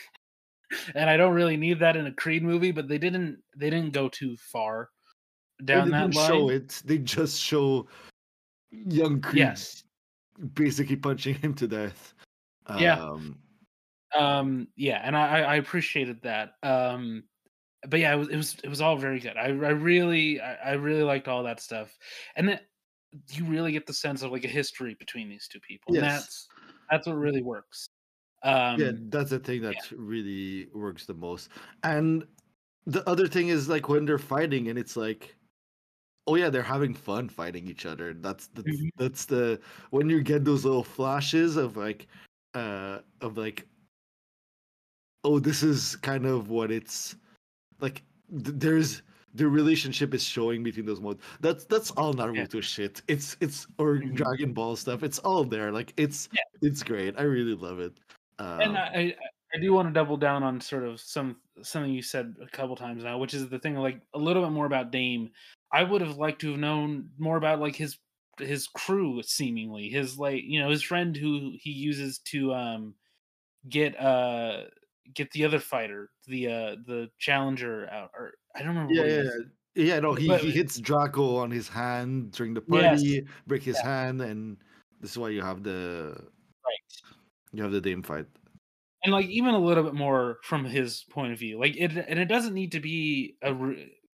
and 0.95 1.09
I 1.09 1.15
don't 1.17 1.33
really 1.33 1.57
need 1.57 1.79
that 1.79 1.95
in 1.95 2.07
a 2.07 2.11
Creed 2.13 2.43
movie. 2.43 2.71
But 2.71 2.87
they 2.87 2.97
didn't, 2.97 3.41
they 3.55 3.69
didn't 3.69 3.93
go 3.93 4.09
too 4.09 4.35
far 4.37 4.89
Well, 5.59 5.65
down 5.65 5.85
they 5.85 5.91
that 5.91 6.01
didn't 6.07 6.15
line. 6.15 6.27
show 6.27 6.49
it. 6.49 6.81
They 6.85 6.97
just 6.97 7.41
show 7.41 7.87
young 8.87 9.21
Creed 9.21 9.37
Yes. 9.37 9.83
basically 10.53 10.95
punching 10.95 11.35
him 11.35 11.53
to 11.55 11.67
death. 11.67 12.13
Yeah. 12.79 13.01
Um, 13.01 13.39
Um, 14.15 14.67
yeah, 14.77 15.01
and 15.03 15.15
I, 15.15 15.41
I 15.41 15.55
appreciated 15.55 16.21
that. 16.23 16.53
Um, 16.63 17.23
but 17.87 17.99
yeah, 17.99 18.13
it 18.13 18.17
was 18.17 18.29
it 18.29 18.37
was 18.37 18.57
it 18.63 18.69
was 18.69 18.81
all 18.81 18.95
very 18.95 19.19
good. 19.19 19.37
I 19.37 19.47
I 19.47 19.49
really 19.49 20.39
I, 20.39 20.55
I 20.55 20.71
really 20.73 21.03
liked 21.03 21.27
all 21.27 21.43
that 21.43 21.59
stuff, 21.59 21.97
and 22.35 22.47
then 22.47 22.59
you 23.29 23.45
really 23.45 23.71
get 23.71 23.85
the 23.85 23.93
sense 23.93 24.21
of 24.23 24.31
like 24.31 24.45
a 24.45 24.49
history 24.49 24.95
between 24.99 25.29
these 25.29 25.47
two 25.47 25.59
people. 25.59 25.93
And 25.93 26.03
Yes. 26.03 26.13
that's 26.13 26.47
that's 26.89 27.07
what 27.07 27.17
really 27.17 27.41
works. 27.43 27.87
Um, 28.43 28.79
yeah, 28.79 28.91
that's 29.09 29.31
the 29.31 29.39
thing 29.39 29.61
that 29.63 29.91
really 29.91 30.67
works 30.73 31.05
the 31.05 31.13
most. 31.13 31.49
And 31.83 32.25
the 32.85 33.07
other 33.09 33.27
thing 33.27 33.49
is 33.49 33.67
like 33.67 33.89
when 33.89 34.05
they're 34.05 34.17
fighting, 34.17 34.69
and 34.69 34.79
it's 34.79 34.95
like, 34.95 35.35
oh 36.27 36.35
yeah, 36.35 36.49
they're 36.49 36.63
having 36.63 36.93
fun 36.93 37.29
fighting 37.29 37.67
each 37.67 37.85
other. 37.85 38.13
That's 38.13 38.47
that's 38.47 38.67
Mhm. 38.67 38.89
that's 38.97 39.25
the 39.25 39.59
when 39.91 40.09
you 40.09 40.21
get 40.21 40.43
those 40.45 40.65
little 40.65 40.83
flashes 40.83 41.55
of 41.57 41.77
like, 41.77 42.07
uh, 42.53 42.99
of 43.21 43.37
like, 43.37 43.67
oh, 45.23 45.39
this 45.39 45.63
is 45.63 45.95
kind 45.97 46.25
of 46.25 46.49
what 46.49 46.71
it's 46.71 47.15
like. 47.79 48.03
Th- 48.31 48.55
there's 48.57 49.01
the 49.35 49.47
relationship 49.47 50.13
is 50.13 50.23
showing 50.23 50.63
between 50.63 50.85
those 50.85 51.01
modes. 51.01 51.21
That's 51.41 51.65
that's 51.65 51.91
all 51.91 52.13
Naruto 52.13 52.61
shit. 52.63 53.01
It's 53.07 53.37
it's 53.41 53.67
or 53.77 53.97
Mhm. 53.97 54.15
Dragon 54.15 54.53
Ball 54.53 54.75
stuff. 54.75 55.03
It's 55.03 55.19
all 55.19 55.43
there. 55.43 55.71
Like 55.71 55.93
it's 55.97 56.29
Yeah. 56.33 56.41
it's 56.61 56.83
great. 56.83 57.15
I 57.19 57.23
really 57.23 57.53
love 57.55 57.79
it. 57.79 57.93
Um, 58.39 58.59
and 58.61 58.77
I, 58.77 59.15
I 59.55 59.59
do 59.59 59.71
want 59.73 59.87
to 59.87 59.93
double 59.93 60.17
down 60.17 60.43
on 60.43 60.59
sort 60.59 60.83
of 60.83 60.99
some 60.99 61.37
something 61.61 61.91
you 61.93 62.01
said 62.01 62.35
a 62.41 62.47
couple 62.47 62.75
times 62.75 63.03
now, 63.03 63.17
which 63.17 63.33
is 63.33 63.47
the 63.47 63.59
thing 63.59 63.75
like 63.75 64.01
a 64.13 64.19
little 64.19 64.43
bit 64.43 64.51
more 64.51 64.65
about 64.65 64.91
Dame. 64.91 65.31
I 65.71 65.83
would 65.83 66.01
have 66.01 66.17
liked 66.17 66.41
to 66.41 66.51
have 66.51 66.59
known 66.59 67.09
more 67.17 67.37
about 67.37 67.59
like 67.59 67.75
his 67.75 67.97
his 68.37 68.67
crew 68.67 69.21
seemingly 69.23 69.87
his 69.87 70.19
like 70.19 70.43
you 70.43 70.59
know 70.59 70.69
his 70.69 70.83
friend 70.83 71.15
who 71.15 71.53
he 71.57 71.71
uses 71.71 72.19
to 72.19 72.53
um 72.53 72.93
get 73.69 73.97
uh 73.97 74.63
get 75.13 75.31
the 75.31 75.45
other 75.45 75.59
fighter 75.59 76.09
the 76.27 76.47
uh 76.47 76.75
the 76.85 77.09
challenger 77.17 77.87
out 77.89 78.11
or 78.13 78.33
I 78.53 78.59
don't 78.59 78.75
remember 78.75 78.93
Yeah, 78.93 79.03
yeah, 79.05 79.23
yeah. 79.23 79.29
Yeah, 79.77 79.99
no, 79.99 80.13
he, 80.13 80.27
But- 80.27 80.41
he 80.41 80.51
hits 80.51 80.79
Drago 80.81 81.37
on 81.37 81.51
his 81.51 81.67
hand 81.69 82.31
during 82.31 82.53
the 82.53 82.63
Yes. 82.67 83.01
party, 83.01 83.25
break 83.47 83.63
his 83.63 83.79
hand, 83.79 84.21
and 84.21 84.57
this 85.01 85.11
is 85.11 85.17
why 85.17 85.29
you 85.29 85.41
have 85.41 85.63
the 85.63 86.15
right 86.65 87.13
you 87.53 87.61
have 87.63 87.71
the 87.73 87.81
Dame 87.81 88.01
fight. 88.03 88.25
And 89.05 89.13
like 89.13 89.27
even 89.27 89.55
a 89.55 89.59
little 89.59 89.83
bit 89.85 89.93
more 89.95 90.39
from 90.43 90.65
his 90.65 91.05
point 91.11 91.31
of 91.33 91.39
view 91.39 91.59
like 91.59 91.77
it 91.77 91.91
and 91.95 92.19
it 92.19 92.25
doesn't 92.27 92.53
need 92.53 92.73
to 92.73 92.81
be 92.81 93.37
a 93.43 93.53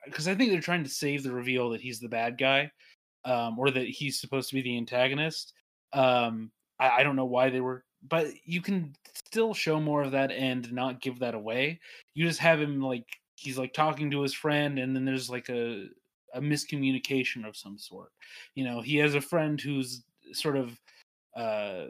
because 0.05 0.27
i 0.27 0.35
think 0.35 0.51
they're 0.51 0.61
trying 0.61 0.83
to 0.83 0.89
save 0.89 1.23
the 1.23 1.31
reveal 1.31 1.71
that 1.71 1.81
he's 1.81 1.99
the 1.99 2.09
bad 2.09 2.37
guy 2.37 2.69
um 3.25 3.57
or 3.57 3.71
that 3.71 3.87
he's 3.87 4.19
supposed 4.19 4.49
to 4.49 4.55
be 4.55 4.61
the 4.61 4.77
antagonist 4.77 5.53
um 5.93 6.51
i, 6.79 6.89
I 6.99 7.03
don't 7.03 7.15
know 7.15 7.25
why 7.25 7.49
they 7.49 7.61
were 7.61 7.83
but 8.07 8.27
you 8.45 8.61
can 8.61 8.93
still 9.13 9.53
show 9.53 9.79
more 9.79 10.03
of 10.03 10.11
that 10.11 10.31
and 10.31 10.71
not 10.73 11.01
give 11.01 11.19
that 11.19 11.35
away. 11.35 11.79
You 12.13 12.25
just 12.25 12.39
have 12.39 12.59
him 12.59 12.81
like 12.81 13.05
he's 13.35 13.57
like 13.57 13.73
talking 13.73 14.11
to 14.11 14.21
his 14.21 14.33
friend 14.33 14.79
and 14.79 14.95
then 14.95 15.05
there's 15.05 15.29
like 15.29 15.49
a 15.49 15.87
a 16.33 16.41
miscommunication 16.41 17.45
of 17.47 17.57
some 17.57 17.77
sort. 17.77 18.11
You 18.55 18.65
know 18.65 18.81
he 18.81 18.97
has 18.97 19.15
a 19.15 19.21
friend 19.21 19.59
who's 19.59 20.03
sort 20.33 20.57
of 20.57 20.79
uh 21.35 21.87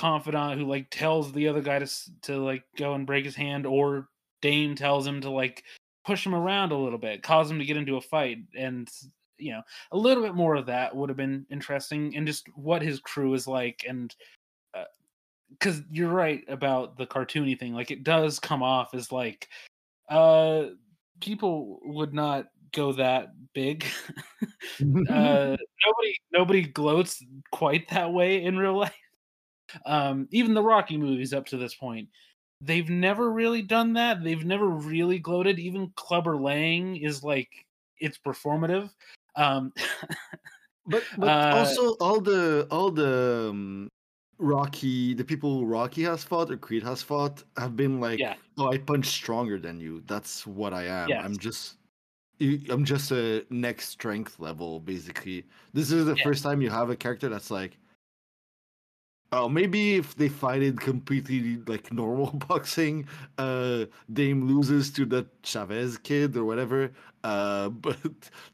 confidant 0.00 0.58
who 0.58 0.64
like 0.64 0.88
tells 0.90 1.30
the 1.30 1.46
other 1.46 1.60
guy 1.60 1.78
to 1.78 1.86
to 2.22 2.38
like 2.38 2.64
go 2.74 2.94
and 2.94 3.06
break 3.06 3.22
his 3.22 3.36
hand 3.36 3.66
or 3.66 4.08
Dame 4.40 4.74
tells 4.74 5.06
him 5.06 5.20
to 5.20 5.28
like 5.28 5.62
push 6.06 6.24
him 6.24 6.34
around 6.34 6.72
a 6.72 6.78
little 6.78 6.98
bit 6.98 7.22
cause 7.22 7.50
him 7.50 7.58
to 7.58 7.66
get 7.66 7.76
into 7.76 7.98
a 7.98 8.00
fight 8.00 8.38
and 8.56 8.88
you 9.36 9.52
know 9.52 9.60
a 9.92 9.98
little 9.98 10.22
bit 10.22 10.34
more 10.34 10.54
of 10.54 10.64
that 10.64 10.96
would 10.96 11.10
have 11.10 11.18
been 11.18 11.44
interesting 11.50 12.16
and 12.16 12.26
just 12.26 12.48
what 12.54 12.80
his 12.80 12.98
crew 12.98 13.34
is 13.34 13.46
like 13.46 13.84
and 13.86 14.14
because 15.50 15.82
you're 15.90 16.08
right 16.08 16.44
about 16.48 16.96
the 16.96 17.06
cartoony 17.06 17.58
thing 17.58 17.74
like 17.74 17.90
it 17.90 18.02
does 18.02 18.38
come 18.38 18.62
off 18.62 18.94
as 18.94 19.12
like 19.12 19.48
uh 20.08 20.64
people 21.20 21.78
would 21.82 22.14
not 22.14 22.46
go 22.72 22.92
that 22.92 23.28
big. 23.52 23.84
Uh 25.10 25.56
nobody 25.84 26.16
nobody 26.32 26.62
gloats 26.62 27.22
quite 27.52 27.88
that 27.90 28.12
way 28.12 28.42
in 28.42 28.56
real 28.56 28.78
life 28.78 28.94
um 29.86 30.28
even 30.30 30.54
the 30.54 30.62
rocky 30.62 30.96
movies 30.96 31.32
up 31.32 31.46
to 31.46 31.56
this 31.56 31.74
point 31.74 32.08
they've 32.60 32.90
never 32.90 33.30
really 33.30 33.62
done 33.62 33.92
that 33.94 34.22
they've 34.22 34.44
never 34.44 34.68
really 34.68 35.18
gloated 35.18 35.58
even 35.58 35.90
clubber 35.96 36.36
lang 36.36 36.96
is 36.96 37.22
like 37.22 37.48
it's 37.98 38.18
performative 38.18 38.90
um 39.36 39.72
but 40.86 41.04
but 41.16 41.28
Uh, 41.28 41.56
also 41.56 41.94
all 42.00 42.20
the 42.20 42.66
all 42.70 42.90
the 42.90 43.48
um, 43.50 43.88
Rocky, 44.38 45.12
the 45.12 45.24
people 45.24 45.66
Rocky 45.66 46.02
has 46.04 46.24
fought 46.24 46.50
or 46.50 46.56
Creed 46.56 46.82
has 46.82 47.02
fought 47.02 47.44
have 47.58 47.76
been 47.76 48.00
like, 48.00 48.18
Yeah. 48.18 48.34
oh, 48.56 48.68
I 48.72 48.78
punch 48.78 49.06
stronger 49.06 49.58
than 49.58 49.78
you. 49.78 50.02
That's 50.06 50.46
what 50.46 50.72
I 50.72 50.84
am. 50.84 51.12
I'm 51.12 51.36
just. 51.36 51.76
you- 52.38 52.62
I'm 52.70 52.84
just 52.86 53.12
a 53.12 53.44
next 53.50 53.88
strength 53.90 54.40
level, 54.40 54.80
basically. 54.80 55.44
This 55.74 55.92
is 55.92 56.06
the 56.06 56.16
Yeah. 56.16 56.24
first 56.24 56.42
time 56.42 56.62
you 56.62 56.70
have 56.70 56.88
a 56.88 56.96
character 56.96 57.28
that's 57.28 57.50
like, 57.50 57.76
Oh, 59.32 59.48
maybe 59.48 59.94
if 59.94 60.16
they 60.16 60.28
fight 60.28 60.60
it 60.60 60.80
completely 60.80 61.58
like 61.68 61.92
normal 61.92 62.32
boxing, 62.48 63.06
uh, 63.38 63.84
Dame 64.12 64.46
loses 64.48 64.90
to 64.92 65.06
the 65.06 65.24
Chavez 65.44 65.98
kid 65.98 66.36
or 66.36 66.44
whatever. 66.44 66.90
Uh, 67.22 67.68
but 67.68 67.96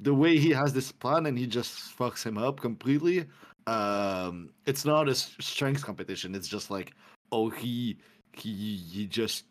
the 0.01 0.13
way 0.13 0.37
he 0.37 0.51
has 0.51 0.75
this 0.75 0.93
plan 0.93 1.27
and 1.27 1.39
he 1.39 1.47
just 1.47 1.97
fucks 1.99 2.25
him 2.25 2.37
up 2.37 2.61
completely, 2.61 3.25
um, 3.67 4.51
it's 4.67 4.85
not 4.85 5.09
a 5.09 5.15
strength 5.15 5.83
competition. 5.83 6.35
It's 6.35 6.49
just 6.49 6.71
like, 6.71 6.93
oh, 7.33 7.49
he 7.49 7.97
he 8.33 8.77
he 8.77 9.07
just 9.07 9.45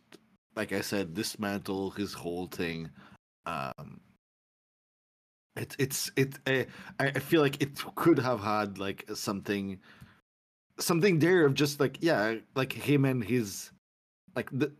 like 0.55 0.71
I 0.73 0.81
said, 0.81 1.13
dismantle 1.13 1.91
his 1.91 2.13
whole 2.13 2.47
thing. 2.47 2.89
Um, 3.47 3.99
it's 5.55 5.75
it's 5.79 6.11
it. 6.15 6.35
Uh, 6.45 6.63
I 6.99 7.19
feel 7.19 7.41
like 7.41 7.61
it 7.61 7.79
could 7.95 8.19
have 8.19 8.41
had 8.41 8.77
like 8.77 9.05
something 9.13 9.79
something 10.79 11.19
there 11.19 11.45
of 11.45 11.53
just 11.53 11.79
like 11.79 11.97
yeah 12.01 12.35
like 12.55 12.73
him 12.73 13.05
and 13.05 13.23
his 13.23 13.71
like 14.35 14.49
the 14.51 14.71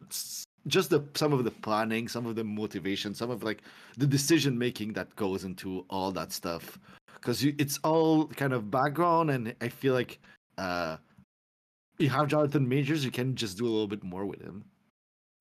just 0.67 0.89
the 0.89 1.01
some 1.15 1.33
of 1.33 1.43
the 1.43 1.51
planning 1.51 2.07
some 2.07 2.25
of 2.25 2.35
the 2.35 2.43
motivation 2.43 3.13
some 3.13 3.29
of 3.31 3.43
like 3.43 3.61
the 3.97 4.07
decision 4.07 4.57
making 4.57 4.93
that 4.93 5.15
goes 5.15 5.43
into 5.43 5.85
all 5.89 6.11
that 6.11 6.31
stuff. 6.31 6.79
Because 7.15 7.43
it's 7.43 7.79
all 7.83 8.27
kind 8.27 8.53
of 8.53 8.69
background 8.69 9.31
and 9.31 9.55
i 9.61 9.67
feel 9.67 9.93
like 9.95 10.19
uh 10.59 10.97
you 11.97 12.09
have 12.09 12.27
jonathan 12.27 12.67
majors 12.67 13.03
you 13.05 13.11
can 13.11 13.35
just 13.35 13.57
do 13.57 13.65
a 13.65 13.69
little 13.69 13.87
bit 13.87 14.03
more 14.03 14.25
with 14.25 14.41
him. 14.41 14.63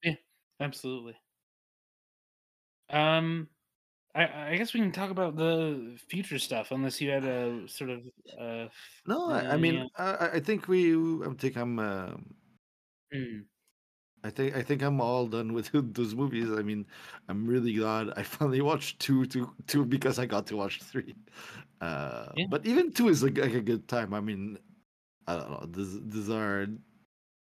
Yeah, 0.02 0.14
absolutely. 0.60 1.16
Um 2.90 3.48
I, 4.14 4.52
I 4.52 4.56
guess 4.56 4.72
we 4.72 4.80
can 4.80 4.92
talk 4.92 5.10
about 5.10 5.36
the 5.36 5.98
future 6.08 6.38
stuff 6.38 6.70
unless 6.70 7.00
you 7.00 7.10
had 7.10 7.24
a 7.24 7.66
sort 7.68 7.90
of 7.90 8.00
uh 8.38 8.68
no 9.06 9.30
i, 9.30 9.40
I 9.40 9.54
Uh, 9.54 9.58
mean 9.58 9.74
yeah. 9.74 9.86
I, 9.96 10.28
I- 10.36 10.40
think 10.40 10.68
we 10.68 10.94
i 11.24 11.32
think 11.34 11.56
i'm 11.56 11.78
um 11.78 12.34
mm, 13.12 13.44
I 14.24 14.30
think 14.30 14.56
I 14.56 14.62
think 14.62 14.80
I'm 14.82 15.00
all 15.02 15.26
done 15.26 15.52
with 15.52 15.70
those 15.94 16.14
movies. 16.14 16.50
I 16.50 16.62
mean, 16.62 16.86
I'm 17.28 17.46
really 17.46 17.74
glad 17.74 18.10
I 18.16 18.22
finally 18.36 18.62
watched 18.62 18.98
two, 18.98 19.26
two, 19.26 19.52
two 19.66 19.84
because 19.84 20.18
I 20.18 20.24
got 20.26 20.46
to 20.48 20.56
watch 20.56 20.80
three. 20.82 21.14
Uh, 21.80 22.32
Yeah. 22.36 22.46
But 22.48 22.64
even 22.66 22.92
two 22.92 23.08
is 23.08 23.22
like, 23.22 23.36
like 23.36 23.52
a 23.52 23.60
good 23.60 23.86
time. 23.86 24.14
I 24.14 24.20
mean, 24.20 24.58
I 25.26 25.36
don't 25.36 25.50
know. 25.50 25.66
These 25.68 26.00
these 26.08 26.30
are, 26.30 26.66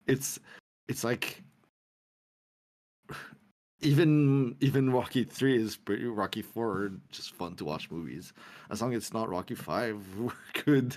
it's 0.06 0.38
it's 0.88 1.04
like 1.04 1.42
even 3.80 4.56
even 4.60 4.90
Rocky 4.92 5.24
three 5.24 5.56
is 5.56 5.76
pretty 5.76 6.04
Rocky 6.04 6.42
four 6.42 6.90
just 7.10 7.34
fun 7.34 7.54
to 7.56 7.64
watch 7.64 7.90
movies. 7.90 8.32
As 8.70 8.82
long 8.82 8.92
as 8.92 9.04
it's 9.04 9.12
not 9.12 9.28
Rocky 9.28 9.54
five, 9.54 10.02
we're 10.18 10.32
good. 10.64 10.96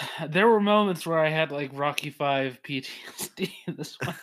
there 0.28 0.48
were 0.48 0.60
moments 0.60 1.06
where 1.06 1.18
I 1.18 1.28
had 1.28 1.52
like 1.52 1.70
Rocky 1.72 2.10
Five 2.10 2.60
PTSD 2.62 3.52
in 3.66 3.76
this 3.76 3.96
one. 4.04 4.16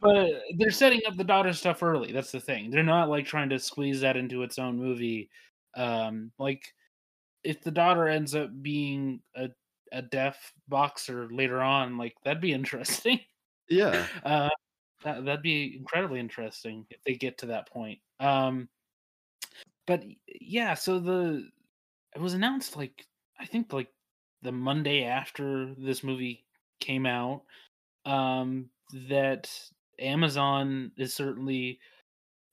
but 0.00 0.30
they're 0.56 0.70
setting 0.70 1.00
up 1.06 1.16
the 1.16 1.24
daughter 1.24 1.52
stuff 1.52 1.82
early. 1.82 2.12
That's 2.12 2.32
the 2.32 2.40
thing. 2.40 2.70
They're 2.70 2.82
not 2.82 3.08
like 3.08 3.26
trying 3.26 3.50
to 3.50 3.58
squeeze 3.58 4.00
that 4.00 4.16
into 4.16 4.42
its 4.42 4.58
own 4.58 4.76
movie. 4.78 5.30
Um, 5.76 6.30
like 6.38 6.62
if 7.42 7.62
the 7.62 7.70
daughter 7.70 8.08
ends 8.08 8.34
up 8.34 8.50
being 8.62 9.20
a 9.36 9.48
a 9.92 10.02
deaf 10.02 10.52
boxer 10.68 11.28
later 11.30 11.60
on, 11.60 11.98
like 11.98 12.14
that'd 12.24 12.42
be 12.42 12.52
interesting. 12.52 13.20
Yeah. 13.68 14.06
Uh, 14.24 14.50
that 15.04 15.24
that'd 15.24 15.42
be 15.42 15.76
incredibly 15.76 16.18
interesting 16.18 16.86
if 16.90 17.02
they 17.04 17.14
get 17.14 17.38
to 17.38 17.46
that 17.46 17.68
point. 17.70 17.98
Um, 18.20 18.68
but 19.86 20.02
yeah, 20.40 20.74
so 20.74 20.98
the 20.98 21.48
it 22.14 22.20
was 22.20 22.34
announced 22.34 22.76
like 22.76 23.06
I 23.38 23.46
think 23.46 23.72
like 23.72 23.88
the 24.42 24.52
Monday 24.52 25.04
after 25.04 25.74
this 25.78 26.02
movie 26.02 26.44
came 26.80 27.06
out 27.06 27.42
um, 28.04 28.68
that 29.08 29.50
Amazon 29.98 30.90
is 30.96 31.14
certainly 31.14 31.78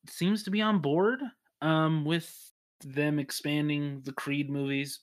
seems 0.07 0.43
to 0.43 0.51
be 0.51 0.61
on 0.61 0.79
board 0.79 1.21
um, 1.61 2.05
with 2.05 2.51
them 2.83 3.19
expanding 3.19 4.01
the 4.03 4.13
Creed 4.13 4.49
movies 4.49 5.01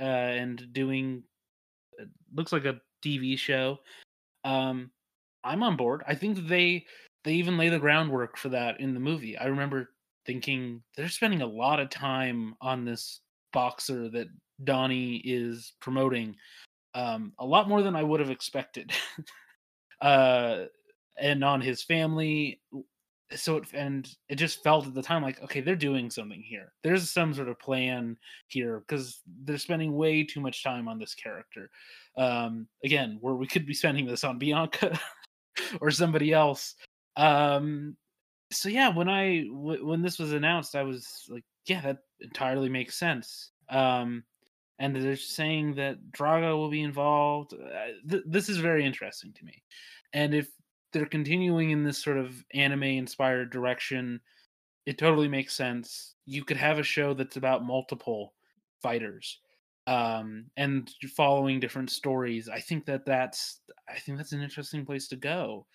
uh, 0.00 0.04
and 0.04 0.72
doing 0.72 1.22
looks 2.34 2.52
like 2.52 2.64
a 2.64 2.80
TV 3.04 3.38
show. 3.38 3.78
Um, 4.44 4.90
I'm 5.44 5.62
on 5.62 5.76
board. 5.76 6.02
I 6.06 6.14
think 6.14 6.48
they 6.48 6.86
they 7.24 7.34
even 7.34 7.56
lay 7.56 7.68
the 7.68 7.78
groundwork 7.78 8.36
for 8.36 8.50
that 8.50 8.80
in 8.80 8.94
the 8.94 9.00
movie. 9.00 9.36
I 9.36 9.46
remember 9.46 9.90
thinking 10.26 10.82
they're 10.96 11.08
spending 11.08 11.42
a 11.42 11.46
lot 11.46 11.80
of 11.80 11.90
time 11.90 12.54
on 12.60 12.84
this 12.84 13.20
boxer 13.52 14.08
that 14.10 14.28
Donnie 14.62 15.16
is 15.24 15.72
promoting, 15.80 16.36
um, 16.94 17.32
a 17.38 17.46
lot 17.46 17.68
more 17.68 17.82
than 17.82 17.96
I 17.96 18.02
would 18.02 18.20
have 18.20 18.30
expected, 18.30 18.92
uh, 20.00 20.64
and 21.18 21.44
on 21.44 21.60
his 21.60 21.82
family. 21.82 22.60
So 23.34 23.56
it 23.56 23.64
and 23.72 24.08
it 24.28 24.36
just 24.36 24.62
felt 24.62 24.86
at 24.86 24.94
the 24.94 25.02
time 25.02 25.22
like 25.22 25.42
okay, 25.42 25.60
they're 25.60 25.74
doing 25.74 26.10
something 26.10 26.42
here. 26.42 26.72
There's 26.82 27.10
some 27.10 27.34
sort 27.34 27.48
of 27.48 27.58
plan 27.58 28.16
here 28.48 28.84
because 28.86 29.22
they're 29.44 29.58
spending 29.58 29.94
way 29.96 30.24
too 30.24 30.40
much 30.40 30.62
time 30.62 30.88
on 30.88 30.98
this 30.98 31.14
character. 31.14 31.70
Um, 32.16 32.68
again, 32.84 33.18
where 33.20 33.34
we 33.34 33.46
could 33.46 33.66
be 33.66 33.74
spending 33.74 34.06
this 34.06 34.24
on 34.24 34.38
Bianca 34.38 34.98
or 35.80 35.90
somebody 35.90 36.32
else. 36.32 36.74
Um, 37.16 37.96
so 38.50 38.68
yeah, 38.68 38.88
when 38.88 39.08
I 39.08 39.44
w- 39.44 39.86
when 39.86 40.02
this 40.02 40.18
was 40.18 40.32
announced, 40.32 40.74
I 40.74 40.82
was 40.82 41.26
like, 41.28 41.44
yeah, 41.66 41.80
that 41.82 41.98
entirely 42.20 42.68
makes 42.68 42.96
sense. 42.96 43.50
Um, 43.68 44.24
and 44.78 44.94
they're 44.94 45.16
saying 45.16 45.74
that 45.76 45.98
Drago 46.10 46.56
will 46.56 46.70
be 46.70 46.82
involved. 46.82 47.54
Uh, 47.54 47.92
th- 48.08 48.24
this 48.26 48.48
is 48.48 48.58
very 48.58 48.84
interesting 48.84 49.32
to 49.32 49.44
me. 49.44 49.62
And 50.12 50.34
if 50.34 50.48
they're 50.92 51.06
continuing 51.06 51.70
in 51.70 51.84
this 51.84 51.98
sort 52.02 52.18
of 52.18 52.44
anime 52.54 52.82
inspired 52.82 53.50
direction, 53.50 54.20
it 54.86 54.98
totally 54.98 55.28
makes 55.28 55.54
sense. 55.56 56.14
You 56.26 56.44
could 56.44 56.56
have 56.56 56.78
a 56.78 56.84
show 56.84 57.14
that's 57.14 57.36
about 57.36 57.64
multiple 57.64 58.34
fighters 58.82 59.38
um, 59.86 60.46
and 60.56 60.90
following 61.16 61.60
different 61.60 61.90
stories. 61.90 62.48
I 62.48 62.60
think 62.60 62.86
that 62.86 63.04
that's 63.04 63.60
I 63.88 63.98
think 63.98 64.18
that's 64.18 64.32
an 64.32 64.42
interesting 64.42 64.84
place 64.84 65.08
to 65.08 65.16
go. 65.16 65.66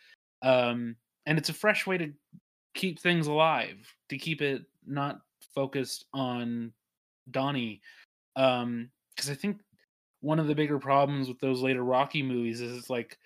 Um, 0.41 0.95
and 1.26 1.38
it's 1.38 1.49
a 1.49 1.53
fresh 1.53 1.86
way 1.86 1.97
to 1.97 2.12
keep 2.74 2.99
things 2.99 3.28
alive, 3.28 3.78
to 4.10 4.18
keep 4.18 4.41
it 4.41 4.64
not 4.86 5.20
focused 5.53 6.05
on 6.14 6.72
Donnie 7.32 7.82
um 8.36 8.89
because 9.16 9.30
i 9.30 9.34
think 9.34 9.60
one 10.22 10.39
of 10.39 10.47
the 10.47 10.55
bigger 10.55 10.80
problems 10.80 11.28
with 11.28 11.39
those 11.39 11.62
later 11.62 11.84
rocky 11.84 12.24
movies 12.24 12.62
is 12.62 12.78
it's 12.78 12.89
like 12.89 13.18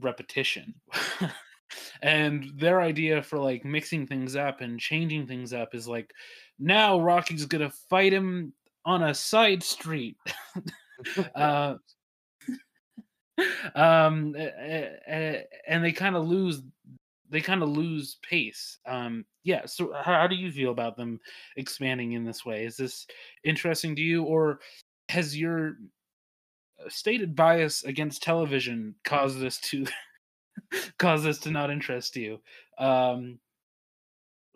repetition 0.00 0.74
and 2.02 2.50
their 2.56 2.80
idea 2.80 3.22
for 3.22 3.38
like 3.38 3.64
mixing 3.64 4.06
things 4.06 4.36
up 4.36 4.60
and 4.60 4.78
changing 4.78 5.26
things 5.26 5.52
up 5.52 5.74
is 5.74 5.88
like 5.88 6.12
now 6.58 7.00
rocky's 7.00 7.46
gonna 7.46 7.70
fight 7.88 8.12
him 8.12 8.52
on 8.86 9.02
a 9.02 9.12
side 9.12 9.62
street 9.62 10.16
uh 11.34 11.74
um 13.74 14.34
and 15.06 15.84
they 15.84 15.92
kind 15.92 16.16
of 16.16 16.26
lose 16.26 16.62
they 17.30 17.40
kind 17.40 17.62
of 17.62 17.68
lose 17.70 18.18
pace. 18.22 18.78
Um, 18.86 19.24
yeah. 19.44 19.66
So 19.66 19.92
how, 19.92 20.14
how, 20.14 20.26
do 20.26 20.36
you 20.36 20.50
feel 20.50 20.70
about 20.70 20.96
them 20.96 21.20
expanding 21.56 22.12
in 22.12 22.24
this 22.24 22.44
way? 22.44 22.64
Is 22.64 22.76
this 22.76 23.06
interesting 23.44 23.96
to 23.96 24.02
you, 24.02 24.24
or 24.24 24.60
has 25.08 25.36
your 25.36 25.76
uh, 26.80 26.88
stated 26.88 27.34
bias 27.34 27.84
against 27.84 28.22
television 28.22 28.94
caused 29.04 29.40
this 29.40 29.58
to 29.62 29.86
cause 30.98 31.24
this 31.24 31.38
to 31.40 31.50
not 31.50 31.70
interest 31.70 32.16
you? 32.16 32.40
Um, 32.78 33.38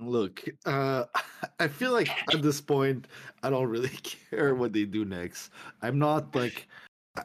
Look, 0.01 0.45
uh, 0.67 1.05
I 1.61 1.69
feel 1.69 1.93
like 1.93 2.11
at 2.33 2.43
this 2.43 2.61
point, 2.61 3.07
I 3.43 3.51
don't 3.51 3.69
really 3.69 3.89
care 4.31 4.55
what 4.55 4.73
they 4.73 4.85
do 4.85 5.05
next. 5.05 5.51
I'm 5.83 5.99
not 5.99 6.35
like 6.35 6.67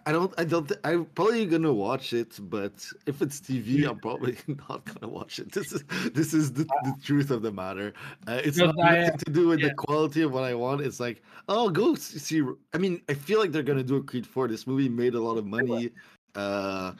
I 0.06 0.12
don't. 0.12 0.34
I 0.38 0.44
don't. 0.44 0.68
Th- 0.68 0.80
I'm 0.84 1.06
probably 1.06 1.46
gonna 1.46 1.72
watch 1.72 2.12
it, 2.14 2.38
but 2.50 2.74
if 3.06 3.22
it's 3.22 3.40
TV, 3.40 3.88
I'm 3.88 4.00
probably 4.00 4.36
not 4.70 4.84
gonna 4.86 5.12
watch 5.12 5.38
it. 5.38 5.52
This 5.52 5.72
is 5.72 5.84
this 6.12 6.34
is 6.34 6.52
the, 6.52 6.64
the 6.64 6.96
truth 7.04 7.30
of 7.30 7.44
the 7.44 7.52
matter. 7.52 7.94
Uh, 8.28 8.42
it's 8.44 8.58
not 8.58 8.76
I, 8.84 9.02
nothing 9.02 9.18
to 9.20 9.32
do 9.32 9.48
with 9.48 9.60
yeah. 9.60 9.70
the 9.70 9.74
quality 9.76 10.24
of 10.24 10.32
what 10.32 10.44
I 10.44 10.56
want. 10.56 10.82
It's 10.82 11.00
like, 11.00 11.22
oh, 11.48 11.70
go 11.70 11.94
see. 11.96 12.42
I 12.74 12.80
mean, 12.80 13.02
I 13.10 13.14
feel 13.14 13.40
like 13.40 13.52
they're 13.52 13.64
gonna 13.64 13.84
do 13.84 13.98
a 13.98 14.04
Creed 14.04 14.26
Four. 14.26 14.48
This 14.48 14.66
movie 14.66 14.90
made 14.90 15.14
a 15.14 15.22
lot 15.22 15.38
of 15.38 15.46
money. 15.46 15.92
Uh, 16.34 16.94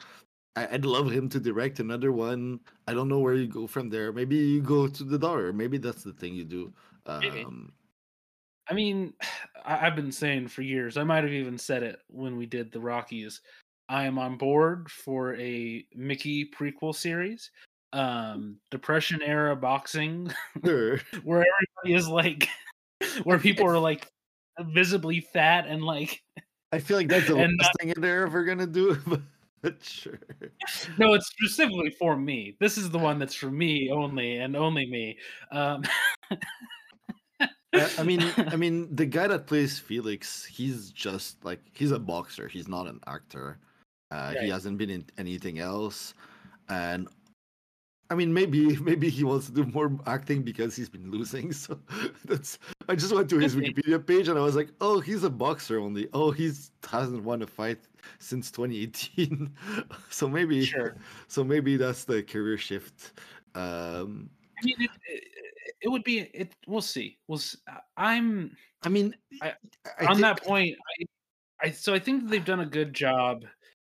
I, 0.56 0.66
would 0.72 0.86
love 0.86 1.10
him 1.10 1.28
to 1.30 1.40
direct 1.40 1.80
another 1.80 2.12
one. 2.12 2.60
I 2.88 2.94
don't 2.94 3.08
know 3.08 3.18
where 3.18 3.34
you 3.34 3.46
go 3.46 3.66
from 3.66 3.90
there. 3.90 4.12
Maybe 4.12 4.36
you 4.36 4.62
go 4.62 4.88
to 4.88 5.04
the 5.04 5.18
daughter. 5.18 5.52
Maybe 5.52 5.76
that's 5.78 6.02
the 6.02 6.14
thing 6.14 6.34
you 6.34 6.44
do. 6.44 6.72
Um, 7.04 7.72
I 8.68 8.74
mean, 8.74 9.12
I, 9.64 9.76
have 9.76 9.96
been 9.96 10.12
saying 10.12 10.48
for 10.48 10.62
years. 10.62 10.96
I 10.96 11.04
might 11.04 11.24
have 11.24 11.32
even 11.32 11.58
said 11.58 11.82
it 11.82 12.00
when 12.08 12.36
we 12.36 12.46
did 12.46 12.72
the 12.72 12.80
Rockies. 12.80 13.40
I 13.88 14.04
am 14.04 14.18
on 14.18 14.36
board 14.36 14.90
for 14.90 15.36
a 15.36 15.84
Mickey 15.94 16.50
prequel 16.50 16.94
series, 16.94 17.50
um, 17.92 18.56
Depression 18.70 19.22
era 19.22 19.54
boxing, 19.54 20.32
sure. 20.64 21.00
where 21.22 21.44
everybody 21.44 21.94
is 21.94 22.08
like, 22.08 22.48
where 23.24 23.38
people 23.40 23.66
are 23.66 23.78
like 23.78 24.08
visibly 24.60 25.20
fat 25.20 25.66
and 25.68 25.84
like. 25.84 26.22
I 26.72 26.80
feel 26.80 26.96
like 26.96 27.08
that's 27.08 27.28
the 27.28 27.36
last 27.36 27.52
not, 27.52 27.70
thing 27.80 27.94
they're 27.96 28.26
ever 28.26 28.44
gonna 28.44 28.66
do. 28.66 28.98
Sure. 29.82 30.18
No, 30.98 31.14
it's 31.14 31.28
specifically 31.28 31.90
for 31.98 32.16
me. 32.16 32.56
This 32.60 32.78
is 32.78 32.90
the 32.90 32.98
one 32.98 33.18
that's 33.18 33.34
for 33.34 33.50
me 33.50 33.90
only 33.90 34.36
and 34.36 34.56
only 34.56 34.86
me. 34.86 35.18
Um, 35.50 35.82
I 37.98 38.02
mean, 38.02 38.20
I 38.50 38.56
mean, 38.56 38.94
the 38.94 39.06
guy 39.06 39.26
that 39.28 39.46
plays 39.46 39.78
Felix, 39.78 40.44
he's 40.44 40.90
just 40.90 41.44
like 41.44 41.60
he's 41.74 41.90
a 41.90 41.98
boxer. 41.98 42.48
He's 42.48 42.68
not 42.68 42.86
an 42.86 43.00
actor. 43.06 43.58
Uh, 44.10 44.34
He 44.34 44.48
hasn't 44.48 44.78
been 44.78 44.90
in 44.90 45.04
anything 45.18 45.58
else, 45.58 46.14
and 46.68 47.08
I 48.08 48.14
mean, 48.14 48.32
maybe 48.32 48.76
maybe 48.82 49.08
he 49.08 49.24
wants 49.24 49.46
to 49.46 49.52
do 49.52 49.64
more 49.64 49.90
acting 50.06 50.42
because 50.42 50.76
he's 50.76 50.88
been 50.88 51.10
losing. 51.10 51.52
So 51.52 51.78
that's. 52.24 52.58
I 52.88 52.94
just 52.94 53.14
went 53.14 53.28
to 53.30 53.38
his 53.38 53.56
Wikipedia 53.56 54.04
page 54.04 54.28
and 54.28 54.38
I 54.38 54.42
was 54.42 54.54
like, 54.54 54.70
oh, 54.80 55.00
he's 55.00 55.24
a 55.24 55.30
boxer 55.30 55.78
only. 55.80 56.08
Oh, 56.12 56.30
he's 56.30 56.70
hasn't 56.88 57.24
won 57.24 57.42
a 57.42 57.46
fight 57.46 57.78
since 58.18 58.50
2018. 58.50 59.50
so 60.10 60.28
maybe, 60.28 60.64
sure. 60.64 60.96
so 61.28 61.42
maybe 61.42 61.76
that's 61.76 62.04
the 62.04 62.22
career 62.22 62.58
shift. 62.58 63.12
Um, 63.54 64.30
I 64.60 64.64
mean, 64.64 64.76
it, 64.80 65.24
it 65.80 65.88
would 65.88 66.04
be 66.04 66.20
it. 66.20 66.54
We'll 66.66 66.80
see. 66.80 67.18
We'll. 67.28 67.38
See. 67.38 67.58
I'm. 67.96 68.56
I 68.84 68.88
mean, 68.88 69.14
I, 69.42 69.54
I 69.98 70.06
on 70.06 70.16
think, 70.16 70.20
that 70.20 70.42
point, 70.44 70.76
I, 71.00 71.66
I. 71.66 71.70
So 71.72 71.92
I 71.92 71.98
think 71.98 72.28
they've 72.28 72.44
done 72.44 72.60
a 72.60 72.66
good 72.66 72.94
job 72.94 73.44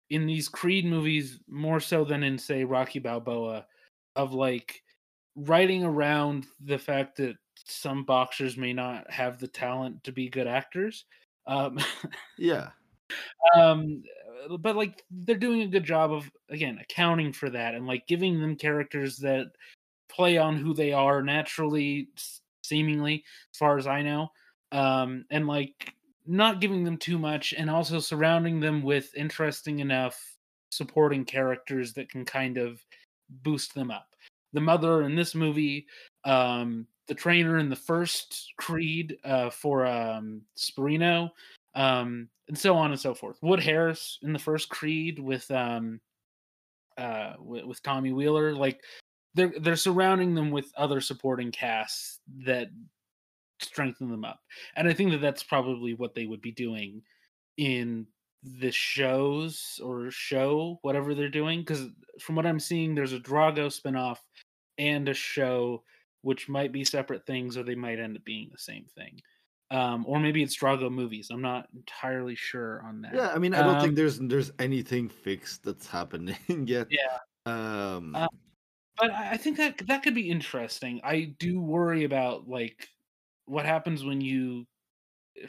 in 0.09 0.25
these 0.25 0.49
Creed 0.49 0.85
movies, 0.85 1.39
more 1.47 1.79
so 1.79 2.03
than 2.03 2.23
in 2.23 2.37
say 2.37 2.63
Rocky 2.63 2.99
Balboa, 2.99 3.65
of 4.19 4.33
like 4.33 4.83
writing 5.35 5.83
around 5.83 6.45
the 6.63 6.77
fact 6.77 7.17
that 7.17 7.35
some 7.65 8.03
boxers 8.03 8.57
may 8.57 8.73
not 8.73 9.09
have 9.11 9.39
the 9.39 9.47
talent 9.47 10.03
to 10.03 10.11
be 10.11 10.29
good 10.29 10.47
actors. 10.47 11.05
Um, 11.47 11.79
yeah. 12.37 12.69
Um, 13.55 14.03
but 14.59 14.75
like 14.75 15.03
they're 15.09 15.35
doing 15.35 15.63
a 15.63 15.67
good 15.67 15.83
job 15.83 16.11
of 16.11 16.29
again 16.51 16.77
accounting 16.79 17.33
for 17.33 17.49
that 17.49 17.73
and 17.73 17.87
like 17.87 18.05
giving 18.05 18.39
them 18.39 18.55
characters 18.55 19.17
that 19.17 19.47
play 20.11 20.37
on 20.37 20.57
who 20.57 20.75
they 20.75 20.93
are 20.93 21.23
naturally, 21.23 22.09
seemingly, 22.63 23.23
as 23.51 23.57
far 23.57 23.79
as 23.79 23.87
I 23.87 24.03
know. 24.03 24.29
Um, 24.71 25.25
and 25.31 25.47
like 25.47 25.95
not 26.27 26.61
giving 26.61 26.83
them 26.83 26.97
too 26.97 27.17
much 27.17 27.55
and 27.57 27.67
also 27.67 27.99
surrounding 27.99 28.59
them 28.59 28.83
with 28.83 29.15
interesting 29.15 29.79
enough 29.79 30.37
supporting 30.69 31.25
characters 31.25 31.93
that 31.93 32.11
can 32.11 32.25
kind 32.25 32.57
of 32.59 32.79
boost 33.43 33.73
them 33.73 33.91
up. 33.91 34.07
The 34.53 34.61
mother 34.61 35.03
in 35.03 35.15
this 35.15 35.35
movie, 35.35 35.85
um, 36.25 36.87
the 37.07 37.15
trainer 37.15 37.57
in 37.57 37.69
the 37.69 37.75
first 37.75 38.53
Creed 38.57 39.17
uh, 39.23 39.49
for 39.49 39.85
um, 39.85 40.41
um, 41.75 42.29
and 42.47 42.57
so 42.57 42.75
on 42.75 42.91
and 42.91 42.99
so 42.99 43.13
forth. 43.13 43.37
Wood 43.41 43.61
Harris 43.61 44.19
in 44.21 44.33
the 44.33 44.39
first 44.39 44.69
Creed 44.69 45.19
with 45.19 45.49
um, 45.51 45.99
uh, 46.97 47.33
with, 47.39 47.65
with 47.65 47.83
Tommy 47.83 48.11
Wheeler, 48.11 48.53
like 48.53 48.81
they're 49.35 49.53
they're 49.61 49.75
surrounding 49.75 50.35
them 50.35 50.51
with 50.51 50.71
other 50.75 51.01
supporting 51.01 51.51
casts 51.51 52.19
that 52.45 52.67
strengthen 53.61 54.09
them 54.09 54.25
up, 54.25 54.39
and 54.75 54.87
I 54.87 54.93
think 54.93 55.11
that 55.11 55.21
that's 55.21 55.43
probably 55.43 55.93
what 55.93 56.15
they 56.15 56.25
would 56.25 56.41
be 56.41 56.51
doing 56.51 57.01
in 57.57 58.07
the 58.43 58.71
shows 58.71 59.79
or 59.83 60.09
show 60.11 60.79
whatever 60.81 61.13
they're 61.13 61.29
doing 61.29 61.59
because 61.59 61.87
from 62.21 62.35
what 62.35 62.45
i'm 62.45 62.59
seeing 62.59 62.95
there's 62.95 63.13
a 63.13 63.19
drago 63.19 63.67
spinoff 63.67 64.19
and 64.77 65.09
a 65.09 65.13
show 65.13 65.83
which 66.21 66.49
might 66.49 66.71
be 66.71 66.83
separate 66.85 67.25
things 67.25 67.57
or 67.57 67.63
they 67.63 67.75
might 67.75 67.99
end 67.99 68.17
up 68.17 68.23
being 68.23 68.49
the 68.51 68.57
same 68.57 68.85
thing 68.85 69.19
um, 69.71 70.05
or 70.07 70.19
maybe 70.19 70.41
it's 70.41 70.57
drago 70.57 70.91
movies 70.91 71.29
i'm 71.31 71.41
not 71.41 71.67
entirely 71.73 72.35
sure 72.35 72.81
on 72.85 73.01
that 73.01 73.21
Yeah, 73.21 73.29
I 73.29 73.39
mean, 73.39 73.53
I 73.55 73.63
don't 73.63 73.79
Um, 73.79 73.81
think 73.81 73.95
there's 73.95 74.19
there's 74.19 74.51
anything 74.59 75.09
fixed 75.09 75.63
that's 75.63 75.87
happening 75.87 76.37
yet. 76.67 76.89
yeah 76.89 77.19
Um, 77.45 78.21
Uh, 78.21 78.27
but 78.97 79.11
I 79.11 79.33
I 79.33 79.37
think 79.37 79.57
that 79.57 79.79
that 79.87 80.03
could 80.03 80.15
be 80.15 80.29
interesting. 80.29 81.01
I 81.03 81.35
do 81.39 81.61
worry 81.61 82.03
about 82.05 82.47
like 82.49 82.89
what 83.45 83.65
happens 83.65 84.03
when 84.05 84.21
you 84.21 84.67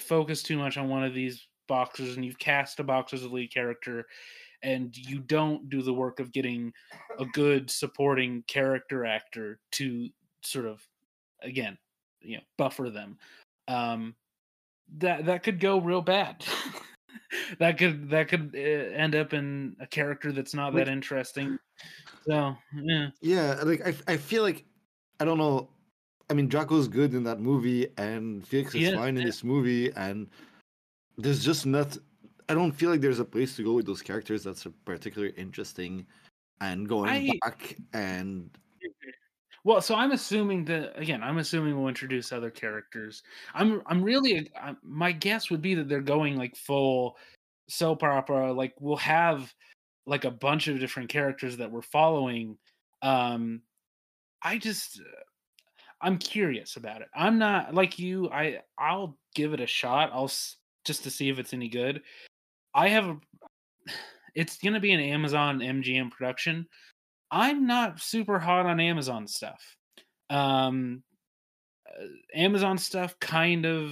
focus 0.00 0.42
too 0.44 0.58
much 0.58 0.78
on 0.78 0.90
one 0.90 1.04
of 1.04 1.14
these 1.14 1.48
boxers 1.70 2.16
and 2.16 2.24
you've 2.24 2.38
cast 2.38 2.80
a 2.80 2.84
boxer 2.84 3.16
as 3.16 3.22
a 3.22 3.28
lead 3.28 3.54
character 3.54 4.04
and 4.62 4.94
you 4.96 5.20
don't 5.20 5.70
do 5.70 5.80
the 5.80 5.94
work 5.94 6.20
of 6.20 6.32
getting 6.32 6.72
a 7.18 7.24
good 7.24 7.70
supporting 7.70 8.42
character 8.48 9.06
actor 9.06 9.58
to 9.70 10.08
sort 10.42 10.66
of 10.66 10.82
again, 11.42 11.78
you 12.20 12.36
know, 12.36 12.42
buffer 12.58 12.90
them. 12.90 13.16
Um 13.68 14.16
that 14.98 15.26
that 15.26 15.44
could 15.44 15.60
go 15.60 15.80
real 15.80 16.02
bad. 16.02 16.44
that 17.60 17.78
could 17.78 18.10
that 18.10 18.28
could 18.28 18.50
uh, 18.54 18.58
end 18.58 19.14
up 19.14 19.32
in 19.32 19.76
a 19.80 19.86
character 19.86 20.32
that's 20.32 20.54
not 20.54 20.74
Like- 20.74 20.86
that 20.86 20.92
interesting. 20.92 21.58
So, 22.28 22.54
yeah. 22.74 23.08
yeah, 23.22 23.60
like 23.64 23.86
I, 23.86 23.94
I 24.12 24.16
feel 24.18 24.42
like 24.42 24.64
I 25.20 25.24
don't 25.24 25.38
know. 25.38 25.70
I 26.28 26.34
mean, 26.34 26.48
Drago's 26.48 26.86
good 26.86 27.14
in 27.14 27.24
that 27.24 27.40
movie, 27.40 27.88
and 27.96 28.46
Felix 28.46 28.74
is 28.74 28.88
is, 28.88 28.94
fine 28.94 29.16
in 29.16 29.22
yeah. 29.22 29.26
this 29.26 29.42
movie, 29.42 29.90
and 29.96 30.28
there's 31.22 31.44
just 31.44 31.66
not. 31.66 31.96
I 32.48 32.54
don't 32.54 32.72
feel 32.72 32.90
like 32.90 33.00
there's 33.00 33.20
a 33.20 33.24
place 33.24 33.54
to 33.56 33.64
go 33.64 33.74
with 33.74 33.86
those 33.86 34.02
characters 34.02 34.42
that's 34.42 34.66
particularly 34.84 35.34
interesting, 35.36 36.06
and 36.60 36.88
going 36.88 37.10
I- 37.10 37.38
back 37.42 37.76
and 37.92 38.50
Well, 39.62 39.80
so 39.80 39.94
I'm 39.94 40.12
assuming 40.12 40.64
that 40.66 40.98
again. 40.98 41.22
I'm 41.22 41.38
assuming 41.38 41.78
we'll 41.78 41.88
introduce 41.88 42.32
other 42.32 42.50
characters. 42.50 43.22
I'm 43.54 43.82
I'm 43.86 44.02
really 44.02 44.50
i 44.56 44.74
my 44.82 45.12
guess 45.12 45.50
would 45.50 45.62
be 45.62 45.74
that 45.74 45.88
they're 45.88 46.00
going 46.00 46.36
like 46.36 46.56
full 46.56 47.16
soap 47.68 48.02
opera. 48.02 48.52
Like 48.52 48.74
we'll 48.80 48.96
have 48.96 49.52
like 50.06 50.24
a 50.24 50.30
bunch 50.30 50.66
of 50.68 50.80
different 50.80 51.08
characters 51.08 51.56
that 51.58 51.70
we're 51.70 51.82
following. 51.82 52.58
Um, 53.02 53.62
I 54.42 54.58
just 54.58 55.00
I'm 56.00 56.18
curious 56.18 56.76
about 56.76 57.02
it. 57.02 57.08
I'm 57.14 57.38
not 57.38 57.74
like 57.74 57.98
you. 57.98 58.30
I 58.30 58.62
I'll 58.78 59.18
give 59.34 59.52
it 59.52 59.60
a 59.60 59.66
shot. 59.66 60.10
I'll 60.12 60.30
just 60.84 61.04
to 61.04 61.10
see 61.10 61.28
if 61.28 61.38
it's 61.38 61.52
any 61.52 61.68
good. 61.68 62.02
I 62.74 62.88
have 62.88 63.08
a. 63.08 63.16
It's 64.32 64.58
gonna 64.58 64.78
be 64.78 64.92
an 64.92 65.00
Amazon 65.00 65.58
MGM 65.58 66.12
production. 66.12 66.68
I'm 67.32 67.66
not 67.66 68.00
super 68.00 68.38
hot 68.38 68.64
on 68.64 68.78
Amazon 68.78 69.26
stuff. 69.26 69.76
Um, 70.30 71.02
uh, 71.88 72.06
Amazon 72.32 72.78
stuff 72.78 73.18
kind 73.18 73.66
of 73.66 73.90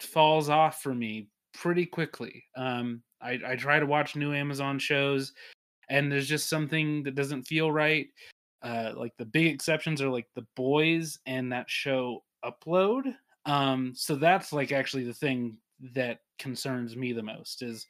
falls 0.00 0.48
off 0.48 0.82
for 0.82 0.94
me 0.94 1.28
pretty 1.52 1.84
quickly. 1.84 2.44
Um, 2.56 3.02
I, 3.20 3.38
I 3.46 3.56
try 3.56 3.78
to 3.78 3.86
watch 3.86 4.16
new 4.16 4.32
Amazon 4.32 4.78
shows, 4.78 5.32
and 5.88 6.10
there's 6.10 6.28
just 6.28 6.48
something 6.48 7.02
that 7.02 7.14
doesn't 7.14 7.44
feel 7.44 7.70
right. 7.70 8.08
Uh, 8.62 8.92
like 8.96 9.12
the 9.18 9.24
big 9.24 9.46
exceptions 9.46 10.02
are 10.02 10.08
like 10.08 10.26
The 10.34 10.46
Boys 10.56 11.18
and 11.26 11.52
that 11.52 11.68
show 11.68 12.24
Upload. 12.44 13.14
Um, 13.44 13.92
so 13.94 14.16
that's 14.16 14.52
like 14.52 14.72
actually 14.72 15.04
the 15.04 15.14
thing 15.14 15.58
that 15.80 16.20
concerns 16.38 16.96
me 16.96 17.12
the 17.12 17.22
most 17.22 17.62
is 17.62 17.86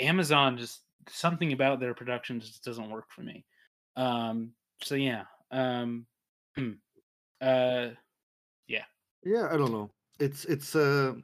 Amazon 0.00 0.58
just 0.58 0.82
something 1.08 1.52
about 1.52 1.80
their 1.80 1.94
production 1.94 2.40
just 2.40 2.64
doesn't 2.64 2.90
work 2.90 3.10
for 3.10 3.22
me. 3.22 3.44
Um, 3.96 4.54
so 4.82 4.94
yeah. 4.94 5.24
Um, 5.50 6.06
hmm. 6.56 6.72
uh, 7.40 7.90
yeah, 8.66 8.84
Yeah, 9.24 9.48
I 9.50 9.56
don't 9.56 9.72
know. 9.72 9.90
It's 10.18 10.44
it's 10.44 10.74
uh, 10.76 11.14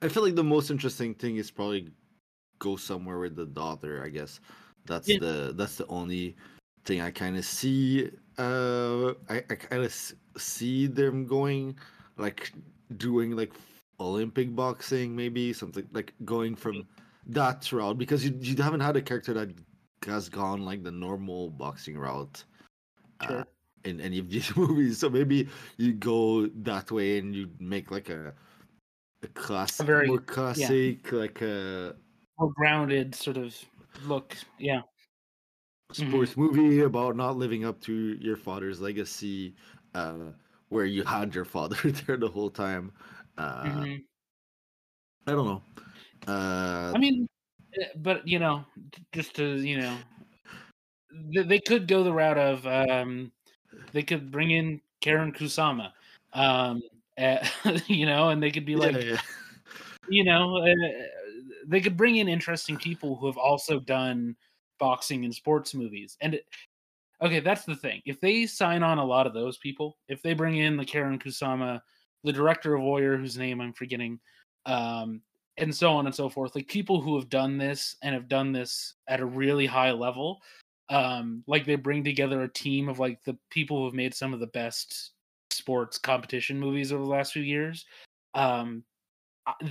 I 0.00 0.08
feel 0.08 0.22
like 0.22 0.34
the 0.34 0.44
most 0.44 0.70
interesting 0.70 1.14
thing 1.14 1.36
is 1.36 1.50
probably 1.50 1.90
go 2.58 2.76
somewhere 2.76 3.18
with 3.18 3.36
the 3.36 3.46
daughter. 3.46 4.04
I 4.04 4.08
guess 4.08 4.40
that's 4.86 5.08
Yeah. 5.08 5.18
the 5.18 5.54
that's 5.56 5.76
the 5.76 5.86
only 5.88 6.36
thing 6.84 7.00
I 7.00 7.10
kind 7.10 7.36
of 7.36 7.44
see. 7.44 8.10
Uh, 8.38 9.14
I 9.28 9.44
I 9.50 9.54
kind 9.56 9.84
of 9.84 9.94
see 10.36 10.86
them 10.86 11.26
going 11.26 11.78
like 12.18 12.52
doing 12.96 13.32
like 13.32 13.54
Olympic 14.00 14.54
boxing, 14.54 15.14
maybe 15.16 15.52
something 15.52 15.88
like 15.92 16.14
going 16.24 16.56
from 16.56 16.86
that 17.26 17.70
route 17.72 17.98
because 17.98 18.24
you 18.24 18.36
you 18.40 18.56
haven't 18.62 18.80
had 18.80 18.96
a 18.96 19.02
character 19.02 19.32
that 19.34 19.50
has 20.06 20.28
gone 20.28 20.64
like 20.64 20.82
the 20.82 20.90
normal 20.90 21.50
boxing 21.50 21.98
route. 21.98 22.44
uh, 23.20 23.26
Sure. 23.28 23.46
in 23.84 24.00
any 24.00 24.18
of 24.18 24.28
these 24.34 24.56
movies. 24.56 24.98
So 24.98 25.10
maybe 25.10 25.48
you 25.78 25.92
go 25.94 26.46
that 26.48 26.90
way 26.92 27.18
and 27.18 27.34
you 27.34 27.50
make 27.60 27.90
like 27.90 28.10
a 28.10 28.34
a 29.22 29.28
classic, 29.28 29.86
very- 29.86 30.08
more 30.08 30.20
classic, 30.20 31.12
like 31.12 31.40
a 31.42 31.96
more 32.38 32.52
grounded 32.54 33.14
sort 33.14 33.36
of 33.38 33.54
look. 34.06 34.36
Yeah. 34.58 34.82
Mhm. 35.92 36.08
sports 36.08 36.36
movie 36.36 36.80
about 36.80 37.16
not 37.16 37.36
living 37.36 37.64
up 37.64 37.80
to 37.82 37.92
your 38.20 38.36
father's 38.36 38.80
legacy, 38.80 39.54
uh, 39.94 40.32
where 40.70 40.86
you 40.86 41.04
had 41.04 41.34
your 41.34 41.44
father 41.44 41.76
there 42.06 42.16
the 42.16 42.28
whole 42.28 42.50
time. 42.50 42.92
Uh, 43.38 43.64
Mhm. 43.64 44.04
I 45.26 45.30
don't 45.32 45.46
know. 45.46 45.62
Uh, 46.26 46.92
I 46.94 46.98
mean, 46.98 47.28
eh, 47.80 47.86
but 47.96 48.26
you 48.26 48.38
know, 48.38 48.64
just 49.12 49.34
to 49.36 49.56
you 49.60 49.78
know, 49.78 49.96
they, 51.34 51.60
could 51.60 51.86
go 51.88 52.02
the 52.02 52.12
route 52.12 52.38
of 52.38 52.66
um, 52.66 53.32
they 53.92 54.02
could 54.02 54.30
bring 54.30 54.50
in 54.50 54.80
Karyn 55.02 55.36
Kusama, 55.36 55.92
um, 56.32 56.80
eh, 57.16 57.46
you 57.86 58.06
know, 58.06 58.30
and 58.30 58.42
they 58.42 58.50
could 58.50 58.66
be 58.66 58.72
yeah, 58.72 58.78
like, 58.78 59.02
yeah. 59.02 59.20
you 60.08 60.24
know, 60.24 60.58
uh, 60.58 60.74
they 61.66 61.80
could 61.80 61.96
bring 61.96 62.16
in 62.16 62.28
interesting 62.28 62.76
people 62.76 63.16
who 63.16 63.26
have 63.26 63.38
also 63.38 63.80
done 63.80 64.36
boxing 64.78 65.24
and 65.24 65.34
sports 65.34 65.74
movies. 65.74 66.16
And 66.20 66.34
it, 66.34 66.44
okay, 67.20 67.40
that's 67.40 67.64
the 67.64 67.76
thing. 67.76 68.02
If 68.04 68.20
they 68.20 68.46
sign 68.46 68.82
on 68.82 68.98
a 68.98 69.04
lot 69.04 69.26
of 69.26 69.34
those 69.34 69.58
people, 69.58 69.96
if 70.08 70.22
they 70.22 70.34
bring 70.34 70.56
in 70.56 70.76
the 70.76 70.84
Karyn 70.84 71.22
Kusama, 71.22 71.80
the 72.24 72.32
director 72.32 72.74
of 72.74 72.82
Warrior, 72.82 73.16
whose 73.16 73.38
name 73.38 73.60
I'm 73.60 73.72
forgetting, 73.72 74.20
um, 74.66 75.22
and 75.58 75.74
so 75.74 75.92
on 75.92 76.06
and 76.06 76.14
so 76.14 76.28
forth, 76.28 76.54
like 76.54 76.68
people 76.68 77.00
who 77.00 77.16
have 77.18 77.28
done 77.28 77.58
this 77.58 77.96
and 78.02 78.14
have 78.14 78.28
done 78.28 78.52
this 78.52 78.94
at 79.08 79.20
a 79.20 79.26
really 79.26 79.66
high 79.66 79.92
level, 79.92 80.40
um, 80.88 81.44
like 81.46 81.64
they 81.66 81.74
bring 81.76 82.04
together 82.04 82.42
a 82.42 82.48
team 82.52 82.88
of 82.88 82.98
like 82.98 83.22
the 83.24 83.36
people 83.50 83.78
who 83.78 83.84
have 83.86 83.94
made 83.94 84.14
some 84.14 84.32
of 84.34 84.40
the 84.40 84.46
best 84.48 85.12
sports 85.50 85.98
competition 85.98 86.58
movies 86.58 86.92
over 86.92 87.02
the 87.04 87.10
last 87.10 87.32
few 87.32 87.42
years. 87.42 87.86
Um, 88.34 88.84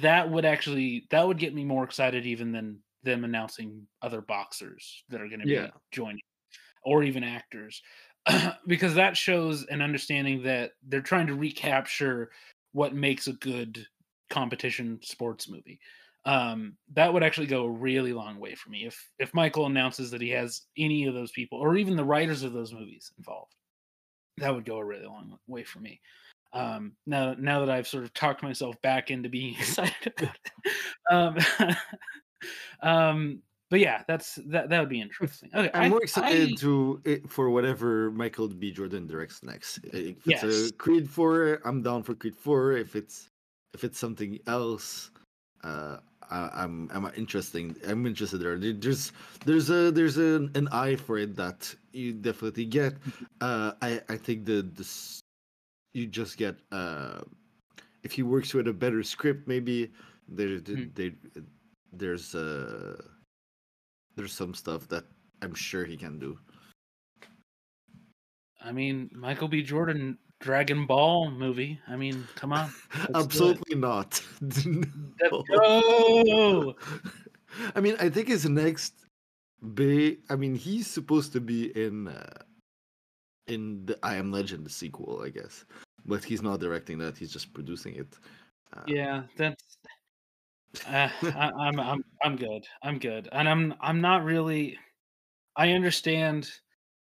that 0.01 0.29
would 0.29 0.45
actually 0.45 1.07
that 1.11 1.25
would 1.25 1.37
get 1.37 1.53
me 1.53 1.63
more 1.63 1.83
excited 1.83 2.25
even 2.25 2.51
than 2.51 2.83
them 3.03 3.23
announcing 3.23 3.87
other 4.01 4.21
boxers 4.21 5.03
that 5.09 5.21
are 5.21 5.27
going 5.29 5.39
to 5.39 5.45
Yeah. 5.45 5.69
be 5.69 5.73
joining 5.91 6.21
or 6.83 7.03
even 7.03 7.23
actors 7.23 7.81
because 8.67 8.95
that 8.95 9.17
shows 9.17 9.65
an 9.65 9.82
understanding 9.82 10.43
that 10.43 10.74
they're 10.88 11.01
trying 11.01 11.28
to 11.28 11.36
recapture 11.36 12.32
what 12.74 12.93
makes 12.93 13.28
a 13.28 13.34
good 13.34 13.86
competition 14.30 14.99
sports 15.01 15.49
movie. 15.49 15.80
Um 16.26 16.78
that 16.93 17.11
would 17.11 17.24
actually 17.24 17.47
go 17.47 17.63
a 17.65 17.69
really 17.72 18.13
long 18.13 18.39
way 18.39 18.53
for 18.53 18.69
me 18.69 18.86
if 18.86 19.09
if 19.17 19.34
michael 19.34 19.65
announces 19.65 20.11
that 20.11 20.22
he 20.22 20.30
has 20.30 20.61
any 20.78 21.05
of 21.05 21.15
those 21.15 21.32
people 21.32 21.57
or 21.57 21.76
even 21.78 21.95
the 21.95 22.05
writers 22.05 22.43
of 22.43 22.53
those 22.53 22.74
movies 22.74 23.11
involved. 23.17 23.55
That 24.38 24.53
would 24.53 24.65
go 24.65 24.78
a 24.78 24.86
really 24.86 25.05
long 25.07 25.39
way 25.47 25.63
for 25.63 25.80
me. 25.80 25.99
Um 26.53 26.93
now 27.07 27.34
now 27.39 27.59
that 27.61 27.72
i've 27.72 27.88
sort 27.88 28.03
of 28.03 28.13
talked 28.13 28.43
myself 28.43 28.80
back 28.84 29.09
into 29.09 29.30
being 29.30 29.55
excited 29.59 30.13
about 30.17 30.38
it. 30.65 30.76
Um 31.11 31.76
um 32.84 33.41
but 33.72 33.80
yeah 33.80 34.03
that's 34.07 34.36
that 34.53 34.69
that 34.69 34.80
would 34.82 34.89
be 34.97 35.01
interesting 35.01 35.49
okay 35.55 35.72
I'm 35.74 35.84
I- 35.88 35.89
more 35.89 36.03
excited 36.03 36.51
I- 36.51 36.61
to 36.61 37.01
it, 37.05 37.22
for 37.36 37.49
whatever 37.49 38.11
Michael 38.11 38.47
B. 38.49 38.69
Jordan 38.72 39.07
directs 39.07 39.41
next. 39.41 39.80
If 39.86 39.95
it's 39.95 40.28
Yes. 40.28 40.43
a 40.43 40.74
Creed 40.84 41.09
Four, 41.09 41.61
I'm 41.65 41.82
down 41.82 42.03
for 42.03 42.13
Creed 42.13 42.36
Four. 42.36 42.74
If 42.86 42.95
it's 42.95 43.15
if 43.74 43.84
it's 43.88 43.97
something 43.97 44.38
else, 44.45 45.09
uh, 45.63 45.97
I, 46.30 46.49
I'm 46.63 46.91
I'm 46.93 47.05
interesting. 47.15 47.76
I'm 47.88 48.05
interested 48.05 48.38
there. 48.43 48.57
There- 48.59 48.74
There's 48.86 49.11
there's 49.47 49.69
a 49.72 49.89
there's 49.91 50.17
an, 50.17 50.51
an 50.59 50.67
eye 50.72 50.95
for 50.99 51.17
it 51.17 51.36
that 51.38 51.74
you 51.93 52.11
definitely 52.13 52.65
get. 52.67 52.93
Uh, 53.41 53.72
I 53.82 53.91
I 54.13 54.17
think 54.26 54.45
the 54.45 54.61
this 54.78 55.19
you 55.97 56.05
just 56.05 56.36
get 56.38 56.55
uh, 56.72 57.22
if 58.03 58.11
he 58.11 58.22
works 58.24 58.53
with 58.53 58.67
a 58.67 58.74
better 58.84 59.01
script, 59.03 59.47
maybe 59.47 59.89
there 60.28 60.59
there 60.59 61.11
there's 61.93 62.36
uh 62.36 62.95
there's 64.16 64.34
some 64.34 64.53
stuff 64.53 64.88
that 64.89 65.05
I'm 65.41 65.53
sure 65.53 65.86
he 65.86 65.97
can 65.97 66.20
do. 66.20 66.38
I 68.64 68.72
mean, 68.72 69.09
Michael 69.14 69.47
B. 69.47 69.64
Jordan 69.64 70.18
Dragon 70.39 70.86
Ball 70.86 71.32
movie. 71.32 71.80
I 71.88 71.95
mean, 71.95 72.28
come 72.36 72.51
on. 72.51 72.72
Absolutely 73.16 73.76
not. 73.76 74.22
Go. 75.49 76.76
I 77.76 77.80
mean, 77.80 77.95
I 77.99 78.09
think 78.09 78.28
his 78.28 78.47
next 78.47 78.93
big. 79.74 80.20
I 80.30 80.36
mean, 80.36 80.55
he's 80.55 80.88
supposed 80.88 81.34
to 81.34 81.41
be 81.41 81.66
in 81.80 82.07
uh, 82.07 82.41
in 83.47 83.86
the 83.86 83.97
I 84.03 84.16
Am 84.16 84.32
Legend 84.32 84.70
sequel, 84.72 85.22
I 85.24 85.30
guess, 85.30 85.66
but 86.05 86.24
he's 86.24 86.41
not 86.41 86.59
directing 86.59 86.97
that. 86.99 87.18
He's 87.18 87.32
just 87.32 87.53
producing 87.53 87.95
it. 87.95 88.18
Uh, 88.76 88.84
yeah, 88.88 89.24
that's. 89.38 89.78
I, 90.88 91.11
I'm 91.24 91.80
I'm 91.80 92.03
I'm 92.24 92.36
good. 92.36 92.65
I'm 92.84 92.99
good, 92.99 93.30
and 93.32 93.47
I'm 93.47 93.74
I'm 93.82 94.01
not 94.01 94.24
really. 94.24 94.78
I 95.55 95.72
understand 95.72 96.49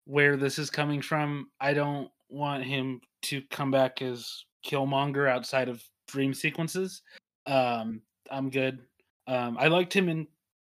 where 0.06 0.36
this 0.36 0.60
is 0.60 0.70
coming 0.70 1.02
from. 1.02 1.50
I 1.62 1.74
don't 1.74 2.10
want 2.30 2.64
him 2.64 3.00
to 3.24 3.42
come 3.50 3.72
back 3.72 4.02
as 4.02 4.44
Killmonger 4.66 5.30
outside 5.30 5.70
of 5.70 5.84
dream 6.08 6.34
sequences. 6.34 7.02
Um, 7.46 8.02
I'm 8.30 8.50
good. 8.50 8.80
Um, 9.28 9.58
I 9.58 9.68
liked 9.68 9.94
him 9.94 10.10
in 10.10 10.28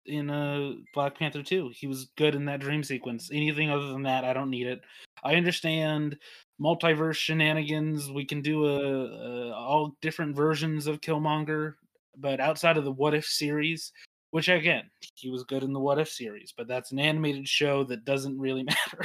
in 0.06 0.30
uh, 0.30 0.72
Black 0.94 1.18
Panther 1.18 1.42
too. 1.42 1.70
He 1.74 1.86
was 1.86 2.10
good 2.16 2.34
in 2.34 2.44
that 2.44 2.60
dream 2.60 2.84
sequence. 2.84 3.30
Anything 3.32 3.70
other 3.70 3.88
than 3.88 4.02
that, 4.04 4.24
I 4.24 4.32
don't 4.32 4.50
need 4.50 4.66
it. 4.66 4.80
I 5.24 5.34
understand 5.34 6.16
multiverse 6.60 7.16
shenanigans. 7.16 8.10
We 8.10 8.24
can 8.24 8.40
do 8.40 8.66
a, 8.66 9.06
a 9.06 9.52
all 9.52 9.96
different 10.00 10.36
versions 10.36 10.86
of 10.86 11.00
Killmonger, 11.00 11.74
but 12.16 12.40
outside 12.40 12.76
of 12.76 12.84
the 12.84 12.92
What 12.92 13.14
If 13.14 13.26
series, 13.26 13.92
which 14.30 14.48
again, 14.48 14.84
he 15.14 15.30
was 15.30 15.44
good 15.44 15.62
in 15.62 15.72
the 15.72 15.80
What 15.80 15.98
If 15.98 16.08
series, 16.08 16.52
but 16.56 16.68
that's 16.68 16.92
an 16.92 16.98
animated 16.98 17.48
show 17.48 17.84
that 17.84 18.04
doesn't 18.04 18.38
really 18.38 18.62
matter. 18.64 19.04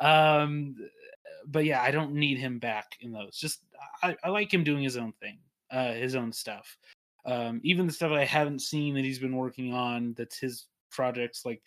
um, 0.00 0.76
but 1.46 1.64
yeah, 1.64 1.82
I 1.82 1.90
don't 1.90 2.14
need 2.14 2.38
him 2.38 2.58
back 2.58 2.96
in 3.00 3.12
those. 3.12 3.36
Just 3.36 3.60
I, 4.02 4.16
I 4.24 4.28
like 4.30 4.52
him 4.52 4.64
doing 4.64 4.82
his 4.82 4.96
own 4.96 5.12
thing, 5.20 5.38
uh, 5.70 5.92
his 5.92 6.14
own 6.14 6.32
stuff. 6.32 6.76
Um, 7.24 7.60
even 7.64 7.86
the 7.86 7.92
stuff 7.92 8.12
I 8.12 8.24
haven't 8.24 8.60
seen 8.60 8.94
that 8.94 9.04
he's 9.04 9.18
been 9.18 9.36
working 9.36 9.74
on, 9.74 10.14
that's 10.16 10.38
his 10.38 10.66
projects, 10.90 11.44
like 11.44 11.60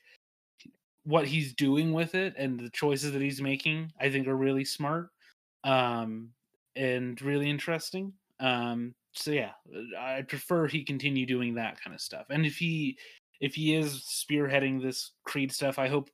what 1.03 1.27
he's 1.27 1.53
doing 1.53 1.91
with 1.91 2.15
it 2.15 2.33
and 2.37 2.59
the 2.59 2.69
choices 2.69 3.11
that 3.11 3.21
he's 3.21 3.41
making, 3.41 3.91
I 3.99 4.09
think 4.09 4.27
are 4.27 4.35
really 4.35 4.63
smart 4.63 5.09
um, 5.63 6.29
and 6.75 7.21
really 7.21 7.49
interesting. 7.49 8.13
Um, 8.39 8.93
so 9.13 9.31
yeah, 9.31 9.51
I 9.99 10.21
prefer 10.21 10.67
he 10.67 10.83
continue 10.83 11.25
doing 11.25 11.55
that 11.55 11.81
kind 11.81 11.93
of 11.93 12.01
stuff. 12.01 12.27
And 12.29 12.45
if 12.45 12.57
he 12.57 12.97
if 13.39 13.55
he 13.55 13.75
is 13.75 14.01
spearheading 14.01 14.81
this 14.81 15.11
Creed 15.23 15.51
stuff, 15.51 15.79
I 15.79 15.87
hope 15.87 16.09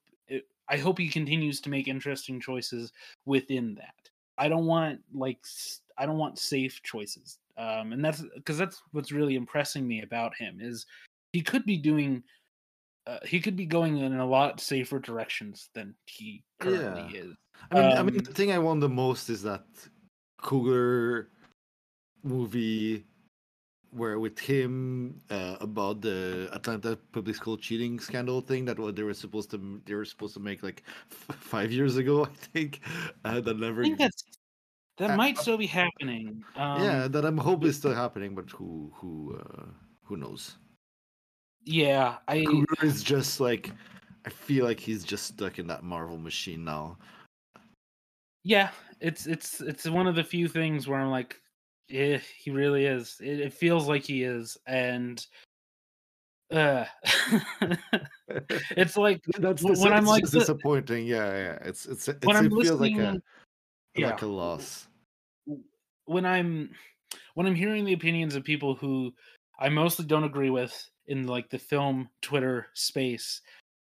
I 0.68 0.78
hope 0.78 0.98
he 0.98 1.10
continues 1.10 1.62
to 1.62 1.70
make 1.70 1.88
interesting 1.88 2.40
choices 2.40 2.92
within 3.26 3.76
that. 3.76 4.10
I 4.38 4.50
don't 4.50 4.66
want 4.66 5.00
like 5.14 5.40
I 5.98 6.06
don't 6.06 6.18
want 6.18 6.40
safe 6.40 6.82
choices. 6.84 7.38
Um, 7.58 7.94
and 7.94 8.04
that's 8.04 8.24
because 8.36 8.58
that's 8.58 8.82
what's 8.92 9.12
really 9.12 9.36
impressing 9.36 9.88
me 9.88 10.02
about 10.02 10.36
him 10.36 10.58
is 10.60 10.86
he 11.32 11.42
could 11.42 11.66
be 11.66 11.78
doing 11.78 12.24
uh, 13.08 13.20
he 13.24 13.40
could 13.40 13.56
be 13.56 13.66
going 13.66 14.00
in 14.00 14.16
a 14.18 14.26
lot 14.26 14.60
safer 14.60 15.00
directions 15.00 15.70
than 15.74 15.94
he 16.06 16.44
currently 16.60 17.08
yeah. 17.14 17.22
is. 17.26 17.36
I 17.72 17.76
mean, 17.76 17.92
um, 17.92 17.98
I 17.98 18.04
mean, 18.04 18.24
the 18.24 18.34
thing 18.34 18.52
I 18.52 18.60
want 18.60 18.82
the 18.82 18.90
most 18.90 19.30
is 19.30 19.42
that 19.44 19.64
Coogler 20.42 21.28
movie 22.26 23.06
where 23.92 24.20
with 24.20 24.38
him 24.38 25.22
uh, 25.30 25.56
about 25.62 26.02
the 26.02 26.50
Atlanta 26.52 26.98
public 27.14 27.36
school 27.36 27.58
cheating 27.58 28.00
scandal 28.00 28.42
thing 28.42 28.66
that 28.66 28.78
what 28.78 28.96
they 28.96 29.04
were 29.04 29.14
supposed 29.14 29.52
to 29.52 29.82
they 29.86 29.94
were 29.94 30.04
supposed 30.04 30.34
to 30.34 30.40
make 30.40 30.64
like 30.64 30.84
f- 31.12 31.38
five 31.38 31.72
years 31.72 31.96
ago, 31.96 32.26
I 32.32 32.36
think. 32.54 32.82
Uh, 33.24 33.40
that 33.40 33.58
never. 33.58 33.82
I 33.82 33.86
think 33.86 33.98
that's 33.98 34.24
that 34.98 35.12
uh, 35.12 35.16
might 35.16 35.38
still 35.38 35.58
be 35.58 35.68
happening. 35.68 36.44
Um, 36.56 36.84
yeah, 36.84 37.08
that 37.08 37.26
I'm 37.26 37.38
hoping 37.38 37.70
is 37.70 37.78
still 37.78 37.94
happening, 37.94 38.36
but 38.36 38.50
who 38.52 38.92
who 38.96 39.38
uh, 39.40 39.66
who 40.04 40.18
knows? 40.18 40.58
Yeah, 41.64 42.18
I. 42.28 42.46
Is 42.82 43.02
just 43.02 43.40
like 43.40 43.72
I 44.26 44.30
feel 44.30 44.66
like 44.66 44.80
he's 44.80 45.04
just 45.04 45.26
stuck 45.28 45.60
in 45.60 45.68
that 45.68 45.84
Marvel 45.84 46.18
machine 46.18 46.66
now. 46.66 46.98
Yeah, 48.44 48.72
it's 49.00 49.26
it's 49.26 49.62
it's 49.62 49.88
one 49.90 50.08
of 50.08 50.16
the 50.16 50.24
few 50.24 50.48
things 50.48 50.88
where 50.88 51.00
I'm 51.00 51.12
like, 51.12 51.42
yeah, 51.88 52.18
he 52.38 52.52
really 52.52 52.86
is. 52.86 53.18
It, 53.22 53.40
it 53.40 53.54
feels 53.54 53.88
like 53.88 54.04
he 54.04 54.24
is, 54.24 54.58
and 54.66 55.26
uh, 56.52 56.86
it's 58.72 58.98
like 58.98 59.22
that's 59.40 59.64
when 59.64 59.74
it's 59.74 59.86
I'm 59.86 60.06
like 60.06 60.30
disappointing. 60.30 61.06
Yeah, 61.06 61.32
yeah. 61.32 61.58
It's 61.62 61.86
it's, 61.86 62.08
it's 62.08 62.26
when 62.26 62.36
I'm 62.36 62.46
it 62.46 62.64
feels 62.64 62.80
like 62.80 62.96
a 62.96 63.22
yeah. 63.96 64.10
like 64.10 64.22
a 64.22 64.28
loss. 64.28 64.88
When 66.06 66.26
I'm 66.26 66.72
when 67.36 67.48
I'm 67.48 67.56
hearing 67.56 67.86
the 67.86 67.94
opinions 67.94 68.36
of 68.36 68.44
people 68.44 68.76
who 68.76 69.14
I 69.60 69.70
mostly 69.70 70.06
don't 70.06 70.24
agree 70.24 70.50
with 70.50 70.90
in 71.08 71.28
like 71.28 71.50
the 71.50 71.60
film 71.60 72.10
Twitter 72.22 72.68
space, 72.74 73.42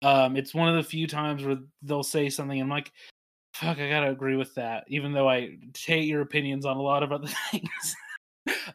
um, 0.04 0.36
it's 0.36 0.54
one 0.54 0.70
of 0.70 0.76
the 0.76 0.90
few 0.90 1.08
times 1.08 1.44
where 1.44 1.58
they'll 1.82 2.04
say 2.04 2.30
something. 2.30 2.60
I'm 2.60 2.70
like, 2.70 2.92
fuck, 3.60 3.80
I 3.80 3.90
gotta 3.90 4.10
agree 4.12 4.36
with 4.36 4.54
that, 4.56 4.86
even 4.88 5.14
though 5.14 5.30
I 5.30 5.58
hate 5.78 6.06
your 6.06 6.22
opinions 6.22 6.66
on 6.66 6.78
a 6.78 6.82
lot 6.82 7.04
of 7.04 7.12
other 7.12 7.28
things. 7.52 7.96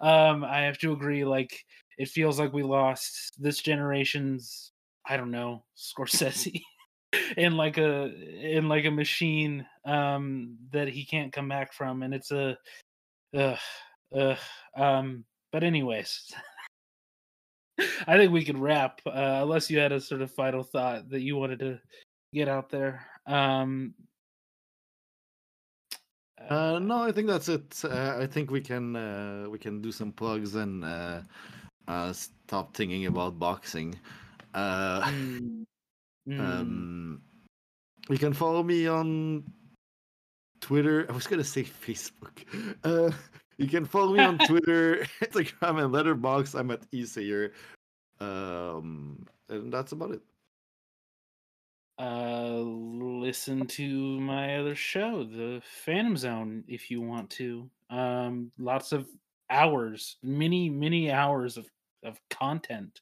um, 0.00 0.44
I 0.44 0.60
have 0.62 0.78
to 0.78 0.92
agree. 0.92 1.24
Like, 1.24 1.64
it 1.98 2.08
feels 2.08 2.38
like 2.38 2.52
we 2.52 2.62
lost 2.62 3.34
this 3.40 3.58
generation's, 3.58 4.72
I 5.06 5.16
don't 5.16 5.30
know, 5.30 5.64
Scorsese. 5.76 6.62
in 7.36 7.56
like 7.56 7.78
a 7.78 8.10
in 8.40 8.68
like 8.68 8.86
a 8.86 8.90
machine 8.90 9.66
um 9.84 10.56
that 10.72 10.88
he 10.88 11.04
can't 11.04 11.32
come 11.32 11.46
back 11.46 11.72
from 11.72 12.02
and 12.02 12.14
it's 12.14 12.30
a 12.30 12.56
ugh, 13.36 13.58
ugh. 14.16 14.38
um 14.78 15.22
but 15.50 15.62
anyways 15.62 16.32
i 18.06 18.16
think 18.16 18.32
we 18.32 18.44
could 18.44 18.58
wrap 18.58 19.00
uh, 19.06 19.40
unless 19.42 19.70
you 19.70 19.78
had 19.78 19.92
a 19.92 20.00
sort 20.00 20.22
of 20.22 20.30
final 20.30 20.62
thought 20.62 21.08
that 21.10 21.20
you 21.20 21.36
wanted 21.36 21.58
to 21.58 21.78
get 22.32 22.48
out 22.48 22.70
there 22.70 23.06
um 23.26 23.92
uh, 26.48 26.78
no, 26.78 27.02
I 27.02 27.12
think 27.12 27.26
that's 27.26 27.48
it. 27.48 27.80
Uh, 27.84 28.16
I 28.18 28.26
think 28.26 28.50
we 28.50 28.60
can 28.60 28.96
uh, 28.96 29.46
we 29.48 29.58
can 29.58 29.80
do 29.80 29.92
some 29.92 30.12
plugs 30.12 30.54
and 30.54 30.84
uh, 30.84 31.20
uh, 31.88 32.12
stop 32.12 32.74
thinking 32.74 33.06
about 33.06 33.38
boxing. 33.38 33.98
Uh, 34.54 35.02
mm. 35.10 35.64
Um, 36.28 37.22
you 38.08 38.18
can 38.18 38.32
follow 38.32 38.62
me 38.62 38.86
on 38.86 39.44
Twitter. 40.60 41.06
I 41.08 41.12
was 41.12 41.26
gonna 41.26 41.44
say 41.44 41.64
Facebook. 41.64 42.44
Uh, 42.84 43.10
you 43.58 43.68
can 43.68 43.84
follow 43.84 44.14
me 44.14 44.20
on 44.20 44.38
Twitter, 44.46 45.06
Instagram, 45.22 45.84
and 45.84 45.94
Letterboxd. 45.94 46.58
I'm 46.58 46.70
at 46.70 46.90
Esayer. 46.90 47.52
Um, 48.20 49.26
and 49.48 49.72
that's 49.72 49.92
about 49.92 50.12
it 50.12 50.22
uh 52.02 52.56
listen 52.56 53.64
to 53.64 54.18
my 54.20 54.56
other 54.56 54.74
show 54.74 55.22
the 55.22 55.62
phantom 55.84 56.16
zone 56.16 56.64
if 56.66 56.90
you 56.90 57.00
want 57.00 57.30
to. 57.30 57.70
Um 57.90 58.50
lots 58.58 58.90
of 58.90 59.06
hours 59.50 60.16
many 60.22 60.68
many 60.68 61.12
hours 61.12 61.56
of 61.56 61.70
of 62.02 62.18
content. 62.28 63.00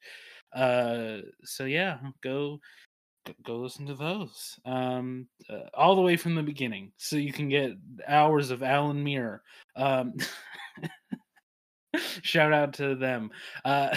Uh 0.55 1.19
so 1.45 1.65
yeah 1.65 1.99
go 2.23 2.61
go 3.43 3.57
listen 3.57 3.87
to 3.87 3.95
those. 3.95 4.59
Um 4.67 5.29
uh, 5.49 5.71
all 5.73 5.97
the 5.97 6.03
way 6.03 6.17
from 6.17 6.35
the 6.35 6.43
beginning 6.43 6.93
so 6.99 7.17
you 7.17 7.33
can 7.33 7.49
get 7.49 7.73
hours 8.07 8.51
of 8.51 8.63
alan 8.63 9.03
Mir. 9.03 9.41
um 9.77 10.13
shout 12.23 12.53
out 12.53 12.75
to 12.75 12.95
them. 12.97 13.31
Uh 13.65 13.97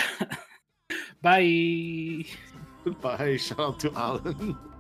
bye. 1.22 2.24
Bye 3.02 3.36
shout 3.38 3.60
out 3.60 3.80
to 3.82 3.92
alan 3.96 4.58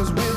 Cause 0.00 0.10
without 0.12 0.29